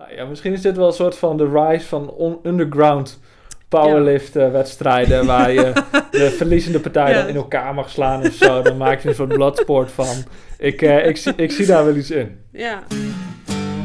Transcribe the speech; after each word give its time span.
Nou 0.00 0.14
ja, 0.14 0.24
misschien 0.24 0.52
is 0.52 0.62
dit 0.62 0.76
wel 0.76 0.86
een 0.86 0.92
soort 0.92 1.16
van 1.18 1.36
de 1.36 1.50
rise 1.52 1.86
van 1.86 2.10
on- 2.10 2.38
underground 2.42 3.20
powerlift 3.68 4.32
wedstrijden. 4.34 5.26
Waar 5.26 5.52
je 5.52 5.72
de 6.10 6.30
verliezende 6.30 6.80
partij 6.80 7.10
Ja. 7.10 7.18
dan 7.18 7.28
in 7.28 7.36
elkaar 7.36 7.74
mag 7.74 7.90
slaan 7.90 8.20
of 8.20 8.32
zo. 8.32 8.62
Dan 8.62 8.76
maak 8.76 9.00
je 9.00 9.08
een 9.08 9.14
soort 9.14 9.28
bloodsport 9.32 9.90
van. 9.92 10.16
Ik, 10.58 10.82
eh, 10.82 11.06
ik, 11.06 11.16
zie, 11.16 11.32
ik 11.36 11.50
zie 11.50 11.66
daar 11.66 11.84
wel 11.84 11.94
iets 11.96 12.10
in. 12.10 12.38
Ja. 12.52 12.82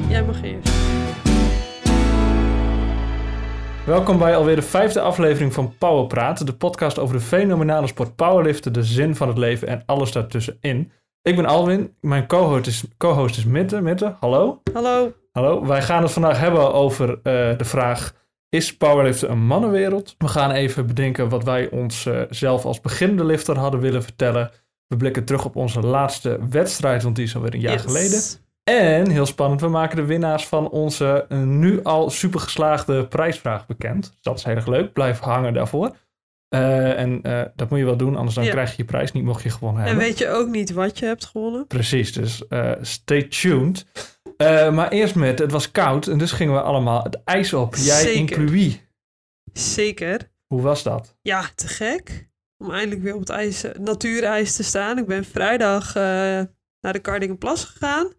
Jij 0.10 0.24
mag 0.24 0.44
eerst. 0.44 0.70
Welkom 3.86 4.18
bij 4.18 4.36
alweer 4.36 4.56
de 4.56 4.62
vijfde 4.62 5.02
aflevering 5.02 5.54
van 5.54 5.74
Power 5.78 6.08
Praat. 6.08 6.46
De 6.46 6.54
podcast 6.54 7.00
over 7.00 7.16
de 7.16 7.22
fenomenale 7.22 7.88
sport 7.88 8.16
powerliften, 8.16 8.74
de 8.74 8.84
zin 8.84 9.16
van 9.16 9.28
het 9.28 9.38
leven 9.38 9.68
en 9.68 9.84
alles 9.86 10.12
daartussenin. 10.12 10.92
Ik 11.22 11.36
ben 11.36 11.46
Alwin, 11.46 11.96
mijn 12.02 12.28
co-host 12.28 12.68
is, 12.68 12.84
co-host 12.98 13.38
is 13.38 13.46
Mitte. 13.46 13.82
Mitte, 13.82 14.16
hallo. 14.20 14.62
Hallo. 14.74 15.14
Hallo, 15.36 15.66
wij 15.66 15.82
gaan 15.82 16.02
het 16.04 16.12
vandaag 16.12 16.40
hebben 16.40 16.74
over 16.74 17.10
eh, 17.10 17.58
de 17.58 17.66
vraag: 17.66 18.14
is 18.50 18.78
powerliften 18.78 19.32
een 19.32 19.46
mannenwereld? 19.46 20.16
We 20.18 20.28
gaan 20.28 20.52
even 20.52 20.88
bedenken 20.88 21.30
wat 21.30 21.44
wij 21.44 21.70
ons 21.70 22.06
eh, 22.06 22.22
zelf 22.30 22.66
als 22.66 22.82
beginnende 22.82 23.26
lifter 23.26 23.58
hadden 23.58 23.80
willen 23.80 24.04
vertellen. 24.04 24.52
We 24.88 24.98
blikken 24.98 25.26
terug 25.26 25.46
op 25.46 25.56
onze 25.56 25.80
laatste 25.80 26.40
wedstrijd, 26.50 27.04
want 27.04 27.16
die 27.16 27.26
is 27.26 27.36
alweer 27.36 27.54
een 27.54 27.60
jaar 27.60 27.74
Yes. 27.74 27.82
geleden. 27.84 28.22
En 28.64 29.10
heel 29.10 29.26
spannend, 29.26 29.62
we 29.62 29.68
maken 29.68 29.96
de 29.96 30.06
winnaars 30.06 30.48
van 30.48 30.70
onze 30.70 31.26
eh, 31.30 31.38
nu 31.40 31.84
al 31.84 32.10
super 32.10 32.40
geslaagde 32.40 33.08
prijsvraag 33.08 33.66
bekend. 33.66 34.18
Dat 34.22 34.38
is 34.38 34.44
heel 34.44 34.56
erg 34.56 34.68
leuk. 34.68 34.94
Blijf 34.94 35.20
hangen 35.20 35.54
daarvoor. 35.54 35.96
En 36.50 37.22
dat 37.56 37.70
moet 37.70 37.80
je 37.80 37.86
wel 37.86 37.98
doen, 37.98 38.16
anders 38.16 38.36
dan 38.36 38.44
Ja. 38.44 38.52
krijg 38.52 38.70
je 38.70 38.76
je 38.78 38.86
prijs 38.86 39.12
niet 39.12 39.24
mocht 39.24 39.44
je 39.44 39.50
gewonnen 39.50 39.82
En 39.82 39.88
hebben. 39.88 40.06
weet 40.06 40.18
je 40.18 40.30
ook 40.30 40.48
niet 40.48 40.72
wat 40.72 41.00
je 41.00 41.06
hebt 41.06 41.26
gewonnen? 41.26 41.68
Precies, 41.68 42.14
dus 42.14 42.44
stay 42.82 43.24
tuned. 43.24 43.86
Eh, 44.38 44.74
maar 44.74 44.90
eerst 44.92 45.16
met, 45.16 45.40
het 45.40 45.52
was 45.52 45.72
koud 45.72 46.08
en 46.08 46.18
dus 46.18 46.32
gingen 46.32 46.54
we 46.54 46.62
allemaal 46.62 47.04
het 47.04 47.24
ijs 47.24 47.54
op. 47.54 47.76
Jij 47.76 48.02
Zeker. 48.02 48.82
Zeker. 49.54 50.32
Hoe 50.48 50.62
was 50.62 50.84
dat? 50.84 51.18
Ja, 51.22 51.50
te 51.56 51.68
gek. 51.68 52.30
Om 52.58 52.72
eindelijk 52.72 53.02
weer 53.02 53.14
op 53.14 53.20
het 53.20 53.30
ijs, 53.30 53.64
eh, 53.64 53.80
natuurijs 53.80 54.56
te 54.56 54.64
staan. 54.64 54.98
Ik 54.98 55.06
ben 55.06 55.26
vrijdag 55.26 55.96
eh, 55.96 56.04
naar 56.82 56.94
de 56.94 57.00
Kardingenplas 57.00 57.64
gegaan. 57.64 58.12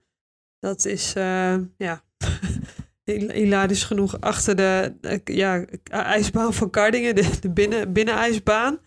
Dat 0.58 0.84
is, 0.84 1.12
eh, 1.14 1.56
ja, 1.77 2.05
hil- 3.05 3.30
hilarisch 3.30 3.84
genoeg 3.84 4.20
achter 4.20 4.56
de 4.56 4.95
ja, 5.25 5.64
ijsbaan 5.91 6.55
van 6.55 6.70
Kardingen. 6.70 7.14
De, 7.14 7.39
de 7.41 7.51
binnen, 7.51 7.92
binnenijsbaan. 7.92 8.78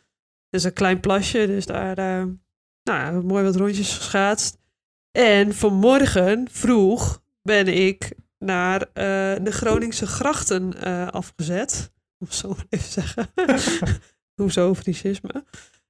Dus 0.50 0.64
een 0.64 0.74
klein 0.74 1.00
plasje, 1.00 1.48
dus 1.48 1.66
daar 1.66 1.96
nou 2.84 3.00
ja, 3.00 3.12
mooi 3.12 3.44
wat 3.44 3.56
rondjes 3.56 3.94
geschaatst. 3.98 4.59
En 5.20 5.56
vanmorgen 5.56 6.48
vroeg 6.52 7.22
ben 7.42 7.68
ik 7.68 8.12
naar 8.38 8.82
eh, 8.82 8.86
de 9.44 9.52
Groningse 9.52 10.08
grachten 10.08 10.82
eh, 10.82 11.08
afgezet. 11.08 11.92
Om 12.18 12.32
zo 12.32 12.48
maar 12.50 12.66
even 12.70 12.86
te 12.86 12.92
zeggen. 12.92 13.30
Hoezo 14.42 14.74
Friesisme? 14.76 15.44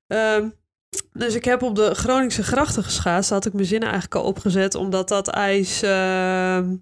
Ehm, 0.08 0.50
dus 1.14 1.36
ik 1.36 1.46
heb 1.46 1.62
op 1.62 1.76
de 1.76 1.96
Groningse 1.96 2.44
grachten 2.44 2.84
geschaatst. 2.84 3.30
Daar 3.30 3.38
had 3.38 3.48
ik 3.48 3.54
mijn 3.54 3.66
zinnen 3.66 3.90
eigenlijk 3.90 4.22
al 4.22 4.30
opgezet. 4.30 4.76
Omdat 4.76 5.08
dat 5.08 5.28
ijs... 5.28 5.82
ehm, 5.82 6.76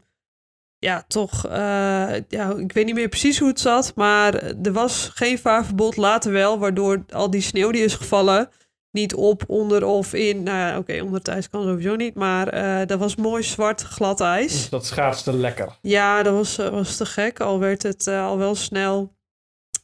ja, 0.77 1.03
toch... 1.07 1.45
eh, 1.45 2.15
ja, 2.27 2.53
ik 2.57 2.71
weet 2.71 2.85
niet 2.85 2.95
meer 2.95 3.09
precies 3.09 3.39
hoe 3.39 3.47
het 3.49 3.59
zat. 3.59 3.91
Maar 3.95 4.33
er 4.43 4.73
was 4.73 5.11
geen 5.13 5.39
vaarverbod. 5.39 5.97
Later 5.97 6.31
wel. 6.31 6.59
Waardoor 6.59 7.03
al 7.09 7.29
die 7.29 7.41
sneeuw 7.41 7.71
die 7.71 7.83
is 7.83 7.95
gevallen... 7.95 8.49
Niet 8.97 9.15
op, 9.15 9.43
onder 9.47 9.85
of 9.85 10.13
in. 10.13 10.43
Nou 10.43 10.77
oké, 10.77 11.01
onder 11.01 11.17
het 11.17 11.27
ijs 11.27 11.49
kan 11.49 11.63
sowieso 11.63 11.95
niet. 11.95 12.15
Maar 12.15 12.47
eh 12.47 12.87
dat 12.87 12.99
was 12.99 13.15
mooi 13.15 13.43
zwart 13.43 13.81
glad 13.81 14.21
ijs. 14.21 14.51
Dus 14.51 14.69
dat 14.69 14.85
schaatste 14.85 15.33
lekker. 15.33 15.77
Ja, 15.81 16.23
dat 16.23 16.33
was, 16.33 16.57
eh, 16.57 16.69
was 16.69 16.97
te 16.97 17.05
gek. 17.05 17.39
Al 17.39 17.59
werd 17.59 17.83
het 17.83 18.07
eh, 18.07 18.25
al 18.25 18.37
wel 18.37 18.55
snel 18.55 19.13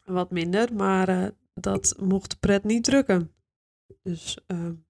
wat 0.05 0.31
minder. 0.31 0.69
Maar 0.73 1.31
dat 1.53 1.95
mocht 1.99 2.29
de 2.29 2.37
pret 2.39 2.63
niet 2.63 2.83
drukken. 2.83 3.31
Dus 4.03 4.37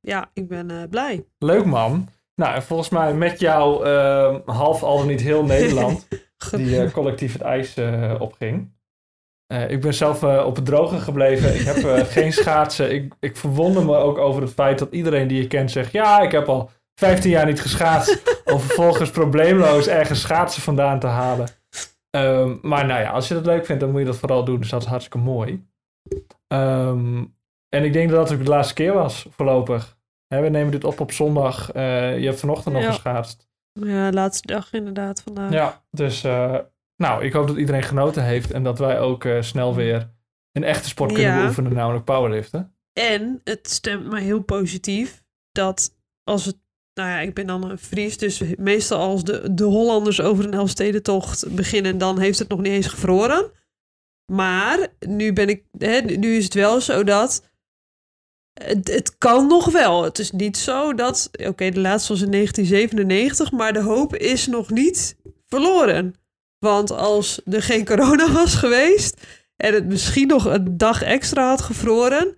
ja, 0.02 0.30
ik 0.34 0.48
ben 0.48 0.90
blij. 0.90 1.26
Leuk 1.38 1.66
man. 1.66 2.08
Nou, 2.36 2.56
en 2.56 2.64
volgens 2.64 2.90
mij 2.90 3.14
met 3.14 3.40
jou 3.40 3.88
half 4.46 4.84
al 4.84 4.98
dan 4.98 5.08
niet 5.08 5.22
heel 5.22 5.44
Nederland 5.56 6.08
die 6.52 6.92
collectief 6.92 7.34
het 7.34 7.42
ijs 7.42 7.76
opging. 8.20 8.72
Eh, 9.54 9.70
ik 9.70 9.82
ben 9.82 9.94
zelf 9.94 10.24
eh, 10.24 10.46
op 10.46 10.56
het 10.56 10.66
droge 10.66 11.00
gebleven. 11.00 11.56
Ik 11.56 11.62
heb 11.62 11.76
eh, 11.76 12.06
geen 12.06 12.34
schaatsen. 12.34 12.94
Ik, 12.94 13.14
ik 13.20 13.38
verwonder 13.38 13.86
me 13.86 13.96
ook 13.96 14.18
over 14.18 14.42
het 14.42 14.54
feit 14.54 14.80
dat 14.80 14.92
iedereen 14.92 15.28
die 15.28 15.42
je 15.42 15.48
kent 15.48 15.72
zegt... 15.72 15.92
Ja, 15.92 16.20
ik 16.22 16.32
heb 16.32 16.50
al 16.50 16.70
15 17.00 17.30
jaar 17.30 17.46
niet 17.46 17.62
geschaatst. 17.62 18.42
om 18.54 18.60
vervolgens 18.60 19.10
probleemloos 19.10 19.88
ergens 19.88 20.22
schaatsen 20.22 20.62
vandaan 20.62 21.00
te 21.00 21.08
halen. 21.08 21.48
Ehm, 22.10 22.56
maar 22.62 22.86
nou 22.86 23.02
ja, 23.02 23.12
als 23.12 23.28
je 23.28 23.34
dat 23.34 23.46
leuk 23.46 23.66
vindt, 23.66 23.82
dan 23.82 23.92
moet 23.92 24.00
je 24.00 24.06
dat 24.06 24.18
vooral 24.18 24.46
doen. 24.46 24.60
Dus 24.60 24.70
dat 24.70 24.82
is 24.82 24.88
hartstikke 24.88 25.18
mooi. 25.18 25.66
Ehm, 26.48 27.24
en 27.70 27.84
ik 27.84 27.94
denk 27.94 28.10
dat 28.10 28.28
dat 28.28 28.38
ook 28.38 28.44
de 28.44 28.52
laatste 28.52 28.74
keer 28.74 28.94
was, 28.94 29.28
voorlopig. 29.30 29.98
Hè, 30.28 30.42
we 30.42 30.50
nemen 30.50 30.72
dit 30.72 30.84
op 30.84 31.00
op 31.00 31.12
zondag. 31.12 31.74
Je 31.74 32.26
hebt 32.26 32.40
vanochtend 32.40 32.76
nog 32.76 32.86
geschaatst. 32.86 33.48
ja, 33.74 34.12
laatste 34.12 34.48
dag 34.48 34.74
inderdaad 34.74 35.22
vandaag. 35.22 35.52
Ja, 35.52 35.84
dus 35.92 36.22
nou, 37.04 37.24
ik 37.24 37.34
hoop 37.34 37.48
dat 37.48 37.58
iedereen 37.58 37.84
genoten 37.84 38.24
heeft 38.24 38.52
en 38.52 38.64
dat 38.64 38.80
wij 38.80 39.00
ook 39.00 39.26
eh, 39.26 39.42
snel 39.42 39.76
weer 39.76 40.10
een 40.52 40.64
echte 40.64 40.88
sport 40.88 41.12
kunnen 41.12 41.32
Ja. 41.32 41.40
beoefenen, 41.42 41.74
namelijk 41.74 42.06
powerliften. 42.06 42.76
En 42.94 43.42
het 43.44 43.70
stemt 43.70 44.06
me 44.10 44.20
heel 44.20 44.42
positief 44.44 45.24
dat 45.52 45.96
als 46.24 46.46
het... 46.46 46.58
Nou 46.94 47.10
ja, 47.10 47.20
ik 47.20 47.34
ben 47.34 47.48
dan 47.48 47.70
een 47.70 47.78
Fries, 47.78 48.18
dus 48.18 48.42
meestal 48.58 49.00
als 49.00 49.24
de, 49.24 49.54
de 49.54 49.64
Hollanders 49.64 50.22
over 50.22 50.46
een 50.46 50.54
Elfstedentocht 50.54 51.56
beginnen, 51.56 51.98
dan 51.98 52.20
heeft 52.20 52.40
het 52.40 52.48
nog 52.50 52.62
niet 52.62 52.72
eens 52.72 52.88
gevroren. 52.88 53.52
Maar 54.32 54.88
nu 55.00 55.34
ben 55.34 55.50
ik, 55.50 55.64
hè, 55.78 56.00
nu 56.00 56.36
is 56.36 56.44
het 56.44 56.54
wel 56.54 56.82
zo 56.82 57.04
dat 57.04 57.50
het, 58.54 58.88
het 58.88 59.18
kan 59.18 59.48
nog 59.48 59.72
wel. 59.72 60.04
Het 60.04 60.20
is 60.20 60.32
niet 60.32 60.58
zo 60.58 60.94
dat, 60.94 61.30
oké, 61.48 61.70
de 61.70 61.80
laatste 61.80 62.14
was 62.14 62.22
in 62.22 62.32
1997, 62.32 63.52
maar 63.52 63.74
de 63.74 63.82
hoop 63.82 64.16
is 64.16 64.48
nog 64.48 64.70
niet 64.70 65.16
verloren. 65.48 66.16
Want 66.64 66.92
als 66.92 67.42
er 67.46 67.62
geen 67.64 67.86
corona 67.86 68.32
was 68.32 68.56
geweest 68.56 69.28
en 69.56 69.74
het 69.74 69.86
misschien 69.86 70.28
nog 70.28 70.46
een 70.46 70.78
dag 70.78 71.02
extra 71.02 71.48
had 71.50 71.62
gevroren, 71.62 72.38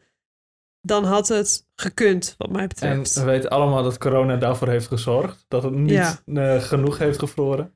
dan 0.82 1.04
had 1.04 1.28
het 1.28 1.68
gekund, 1.76 2.36
wat 2.38 2.50
mij 2.50 2.62
En 2.62 2.68
betreft. 2.68 3.14
we 3.14 3.24
weten 3.24 3.50
allemaal 3.50 3.84
dat 3.84 3.98
corona 3.98 4.36
daarvoor 4.38 4.68
heeft 4.68 4.88
gezorgd. 4.88 5.46
Dat 5.48 5.64
het 5.64 5.74
niet 5.74 5.90
Ja. 5.92 6.22
eh, 6.26 6.62
genoeg 6.62 6.98
heeft 6.98 7.20
gevroren. 7.20 7.74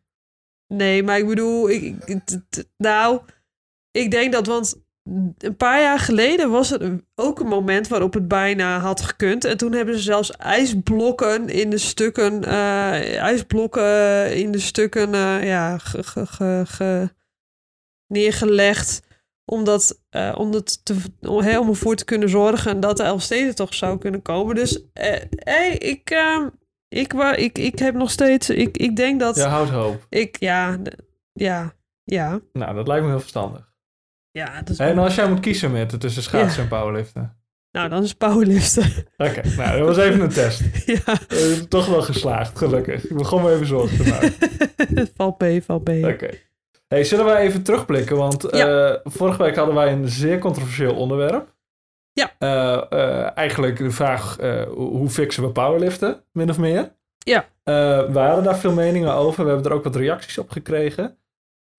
Nee, 0.68 1.04
maar 1.04 1.18
ik 1.18 1.28
bedoel, 1.28 1.70
ik, 1.70 1.96
nou, 2.78 3.22
ik 3.92 4.12
denk 4.12 4.34
dat, 4.34 4.48
want 4.48 4.82
een 5.38 5.56
paar 5.58 5.82
jaar 5.82 6.00
geleden 6.00 6.52
was 6.52 6.72
er 6.72 7.04
ook 7.16 7.40
een 7.40 7.48
moment 7.48 7.88
waarop 7.88 8.14
het 8.14 8.28
bijna 8.28 8.80
had 8.80 9.02
gekund. 9.02 9.46
En 9.46 9.58
toen 9.58 9.72
hebben 9.74 9.96
ze 9.96 10.02
zelfs 10.02 10.32
ijsblokken 10.32 11.50
in 11.50 11.70
de 11.70 11.78
stukken, 11.78 12.44
eh, 12.44 13.18
ijsblokken 13.18 14.36
in 14.36 14.52
de 14.52 14.60
stukken, 14.60 15.14
eh, 15.14 15.48
ja, 15.48 15.78
ge, 15.78 16.04
ge- 16.04 16.26
ge- 16.26 16.64
ge- 16.66 17.10
neergelegd. 18.08 19.08
Omdat, 19.46 20.02
eh, 20.10 20.36
om, 20.38 20.52
dat 20.52 20.86
te, 20.86 20.96
om, 21.22 21.42
hè, 21.42 21.60
om 21.60 21.68
ervoor 21.70 21.96
te 21.96 22.06
kunnen 22.06 22.30
zorgen 22.30 22.80
dat 22.80 22.98
de 22.98 23.04
Elfsteden 23.04 23.56
toch 23.56 23.74
zou 23.74 23.98
kunnen 23.98 24.22
komen. 24.22 24.56
Dus 24.56 24.84
hey, 24.94 25.76
ik, 25.78 26.10
eh, 26.10 26.46
ik, 26.88 27.14
ik, 27.36 27.58
ik 27.58 27.80
heb 27.80 27.96
nog 27.96 28.12
steeds, 28.12 28.50
ik, 28.50 28.78
ik 28.78 28.96
denk 28.96 29.20
dat... 29.20 29.36
Je 29.36 29.42
houdt 29.44 29.70
hoop. 29.70 30.06
Ik, 30.10 30.40
ja, 30.40 30.78
ja, 31.34 31.74
ja, 32.04 32.40
Nou, 32.54 32.76
dat 32.76 32.88
lijkt 32.88 33.04
me 33.04 33.10
heel 33.10 33.20
verstandig. 33.20 33.69
Ja. 34.40 34.62
Is 34.66 34.78
En 34.78 34.98
als 34.98 35.16
jij 35.16 35.30
moet 35.30 35.40
kiezen 35.40 35.72
met 35.72 36.00
tussen 36.00 36.24
schaatsen 36.24 36.64
en 36.64 36.68
powerliften. 36.70 37.38
Nou, 37.72 37.90
dan 37.90 38.04
is 38.04 38.14
powerliften. 38.14 38.84
Oké, 39.18 39.42
nou, 39.58 39.78
dat 39.78 39.88
was 39.88 39.98
even 39.98 40.22
een 40.22 40.30
test. 40.30 40.62
ja, 41.06 41.18
toch 41.68 41.86
wel 41.88 42.02
geslaagd, 42.02 42.58
gelukkig. 42.58 43.04
Ik 43.10 43.18
begon 43.18 43.42
me 43.44 43.54
even 43.54 43.66
zorgen 43.66 43.98
te 43.98 44.10
maken. 44.10 44.34
val 45.16 45.32
B, 45.32 45.44
val 45.66 45.80
B. 45.80 45.90
Oké. 45.90 46.30
Hey, 46.88 47.04
zullen 47.04 47.26
wij 47.26 47.42
even 47.42 47.64
terugblikken? 47.64 48.18
Want 48.18 48.48
Ja. 48.52 48.90
eh, 48.90 49.00
vorige 49.04 49.44
week 49.44 49.56
hadden 49.56 49.76
wij 49.76 49.92
een 49.92 50.08
zeer 50.08 50.40
controversieel 50.40 50.96
onderwerp. 50.96 51.56
Ja. 52.14 52.32
Eh, 52.40 52.82
eh, 52.90 53.38
eigenlijk 53.38 53.78
de 53.78 53.92
vraag, 53.92 54.38
hoe 54.76 55.10
fixen 55.10 55.44
we 55.44 55.50
powerliften, 55.52 56.24
min 56.32 56.50
of 56.50 56.58
meer? 56.58 56.92
Ja. 57.18 57.46
Wij 58.14 58.26
hadden 58.26 58.44
daar 58.44 58.58
veel 58.58 58.74
meningen 58.74 59.14
over. 59.14 59.44
We 59.44 59.50
hebben 59.52 59.72
er 59.72 59.78
ook 59.78 59.84
wat 59.84 59.96
reacties 59.96 60.38
op 60.38 60.50
gekregen. 60.52 61.18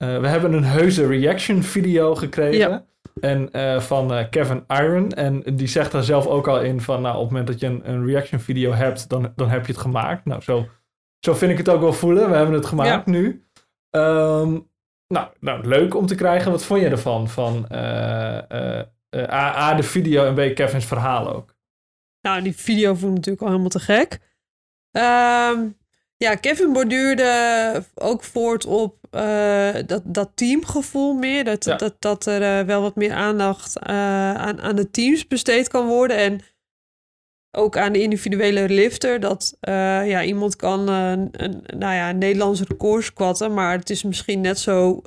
Eh, 0.01 0.21
we 0.21 0.29
hebben 0.29 0.53
een 0.53 0.65
heuse 0.65 1.07
reaction 1.07 1.63
video 1.63 2.15
gekregen. 2.15 2.71
Ja. 2.71 2.85
En 3.21 3.51
eh, 3.53 3.81
van 3.81 4.15
eh, 4.15 4.25
Kevin 4.31 4.65
Iron. 4.69 5.13
En 5.13 5.43
die 5.57 5.67
zegt 5.67 5.93
daar 5.93 6.03
zelf 6.03 6.27
ook 6.27 6.49
al 6.49 6.61
in 6.61 6.81
van... 6.81 7.03
Nou, 7.03 7.15
op 7.15 7.21
het 7.21 7.31
moment 7.31 7.47
dat 7.47 7.61
je 7.61 7.67
een, 7.67 7.91
een 7.91 8.07
reaction 8.07 8.41
video 8.41 8.73
hebt, 8.73 9.09
dan, 9.09 9.33
dan 9.37 9.49
heb 9.49 9.67
je 9.67 9.73
het 9.73 9.81
gemaakt. 9.81 10.25
Nou, 10.25 10.43
zo, 10.43 10.69
zo 11.19 11.35
vind 11.35 11.53
ik 11.53 11.59
het 11.59 11.69
ook 11.69 11.81
wel 11.81 11.93
voelen. 11.93 12.31
We 12.31 12.37
hebben 12.37 12.55
het 12.55 12.67
gemaakt 12.67 13.07
nu. 13.07 13.47
Ehm, 13.91 14.59
nou, 15.09 15.29
nou, 15.41 15.67
leuk 15.67 15.95
om 15.95 16.07
te 16.07 16.15
krijgen. 16.15 16.51
Wat 16.51 16.65
vond 16.65 16.81
je 16.81 16.89
ervan? 16.89 17.29
Van 17.29 17.67
A, 17.73 19.57
A, 19.57 19.75
de 19.75 19.83
video 19.83 20.25
en 20.25 20.35
B, 20.35 20.55
Kevin's 20.55 20.85
verhaal 20.85 21.35
ook. 21.35 21.55
Nou, 22.21 22.43
die 22.43 22.57
video 22.57 22.95
vond 22.95 23.11
ik 23.11 23.17
natuurlijk 23.17 23.43
al 23.43 23.49
helemaal 23.49 23.69
te 23.69 23.81
gek. 23.81 24.21
Ehm, 24.91 25.69
ja, 26.25 26.35
Kevin 26.35 26.73
borduurde 26.73 27.85
ook 27.95 28.25
voort 28.25 28.67
op 28.67 28.97
uh, 29.11 29.75
dat, 29.87 30.03
dat 30.05 30.31
teamgevoel 30.35 31.15
meer. 31.15 31.45
Dat, 31.45 31.63
dat, 31.63 31.95
dat 31.99 32.27
er 32.27 32.61
uh, 32.61 32.67
wel 32.67 32.83
wat 32.83 32.97
meer 32.97 33.13
aandacht 33.13 33.77
uh, 33.83 34.35
aan, 34.35 34.61
aan 34.61 34.77
de 34.77 34.91
teams 34.91 35.27
besteed 35.27 35.69
kan 35.69 35.87
worden. 35.87 36.17
En 36.17 36.41
ook 37.57 37.77
aan 37.77 37.93
de 37.93 38.03
individuele 38.03 38.69
lifter. 38.69 39.21
Dat 39.21 39.57
ja, 39.61 40.23
iemand 40.23 40.57
kan 40.57 40.89
een, 40.89 41.31
nou 41.77 41.95
ja, 41.95 42.11
een 42.11 42.19
Nederlands 42.19 42.63
record 42.63 43.05
squatten. 43.05 43.55
Maar 43.55 43.79
het 43.79 43.91
is 43.91 44.03
misschien 44.03 44.41
net 44.41 44.59
zo 44.59 45.01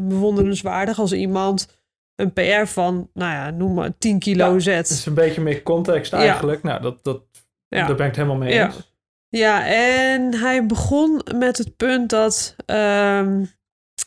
bewonderenswaardig 0.00 0.98
als 0.98 1.12
iemand 1.12 1.68
een 2.14 2.32
PR 2.32 2.66
van, 2.66 3.10
nou 3.14 3.32
ja, 3.32 3.50
noem 3.50 3.74
maar 3.74 3.98
10 3.98 4.18
kilo 4.18 4.52
ja, 4.52 4.58
zet. 4.58 4.88
Het 4.88 4.98
is 4.98 5.06
een 5.06 5.14
beetje 5.14 5.40
meer 5.40 5.62
context 5.62 6.12
eigenlijk. 6.12 6.62
Nou, 6.62 6.82
dat, 6.82 7.04
dat, 7.04 7.22
daar 7.68 7.86
ben 7.86 7.96
ik 7.96 8.04
het 8.04 8.16
helemaal 8.16 8.36
mee 8.36 8.58
eens. 8.58 8.94
Ja, 9.28 9.66
en 9.66 10.34
hij 10.34 10.66
begon 10.66 11.22
met 11.34 11.58
het 11.58 11.76
punt 11.76 12.10
dat. 12.10 12.56
Um, 12.66 13.54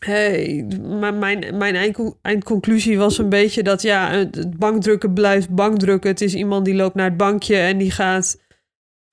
hey, 0.06 0.66
mijn, 1.00 1.57
mijn 1.57 1.94
eindconclusie 2.21 2.98
was 2.98 3.18
een 3.18 3.30
beetje 3.30 3.63
dat 3.63 3.81
ja, 3.81 4.12
het 4.12 4.57
bankdrukken 4.57 5.13
blijft 5.13 5.50
bankdrukken. 5.50 6.10
Het 6.10 6.21
is 6.21 6.33
iemand 6.33 6.66
die 6.66 6.75
loopt 6.75 6.95
naar 6.95 7.06
het 7.06 7.18
bankje 7.18 7.57
en 7.57 7.77
die 7.77 7.92
gaat, 7.92 8.42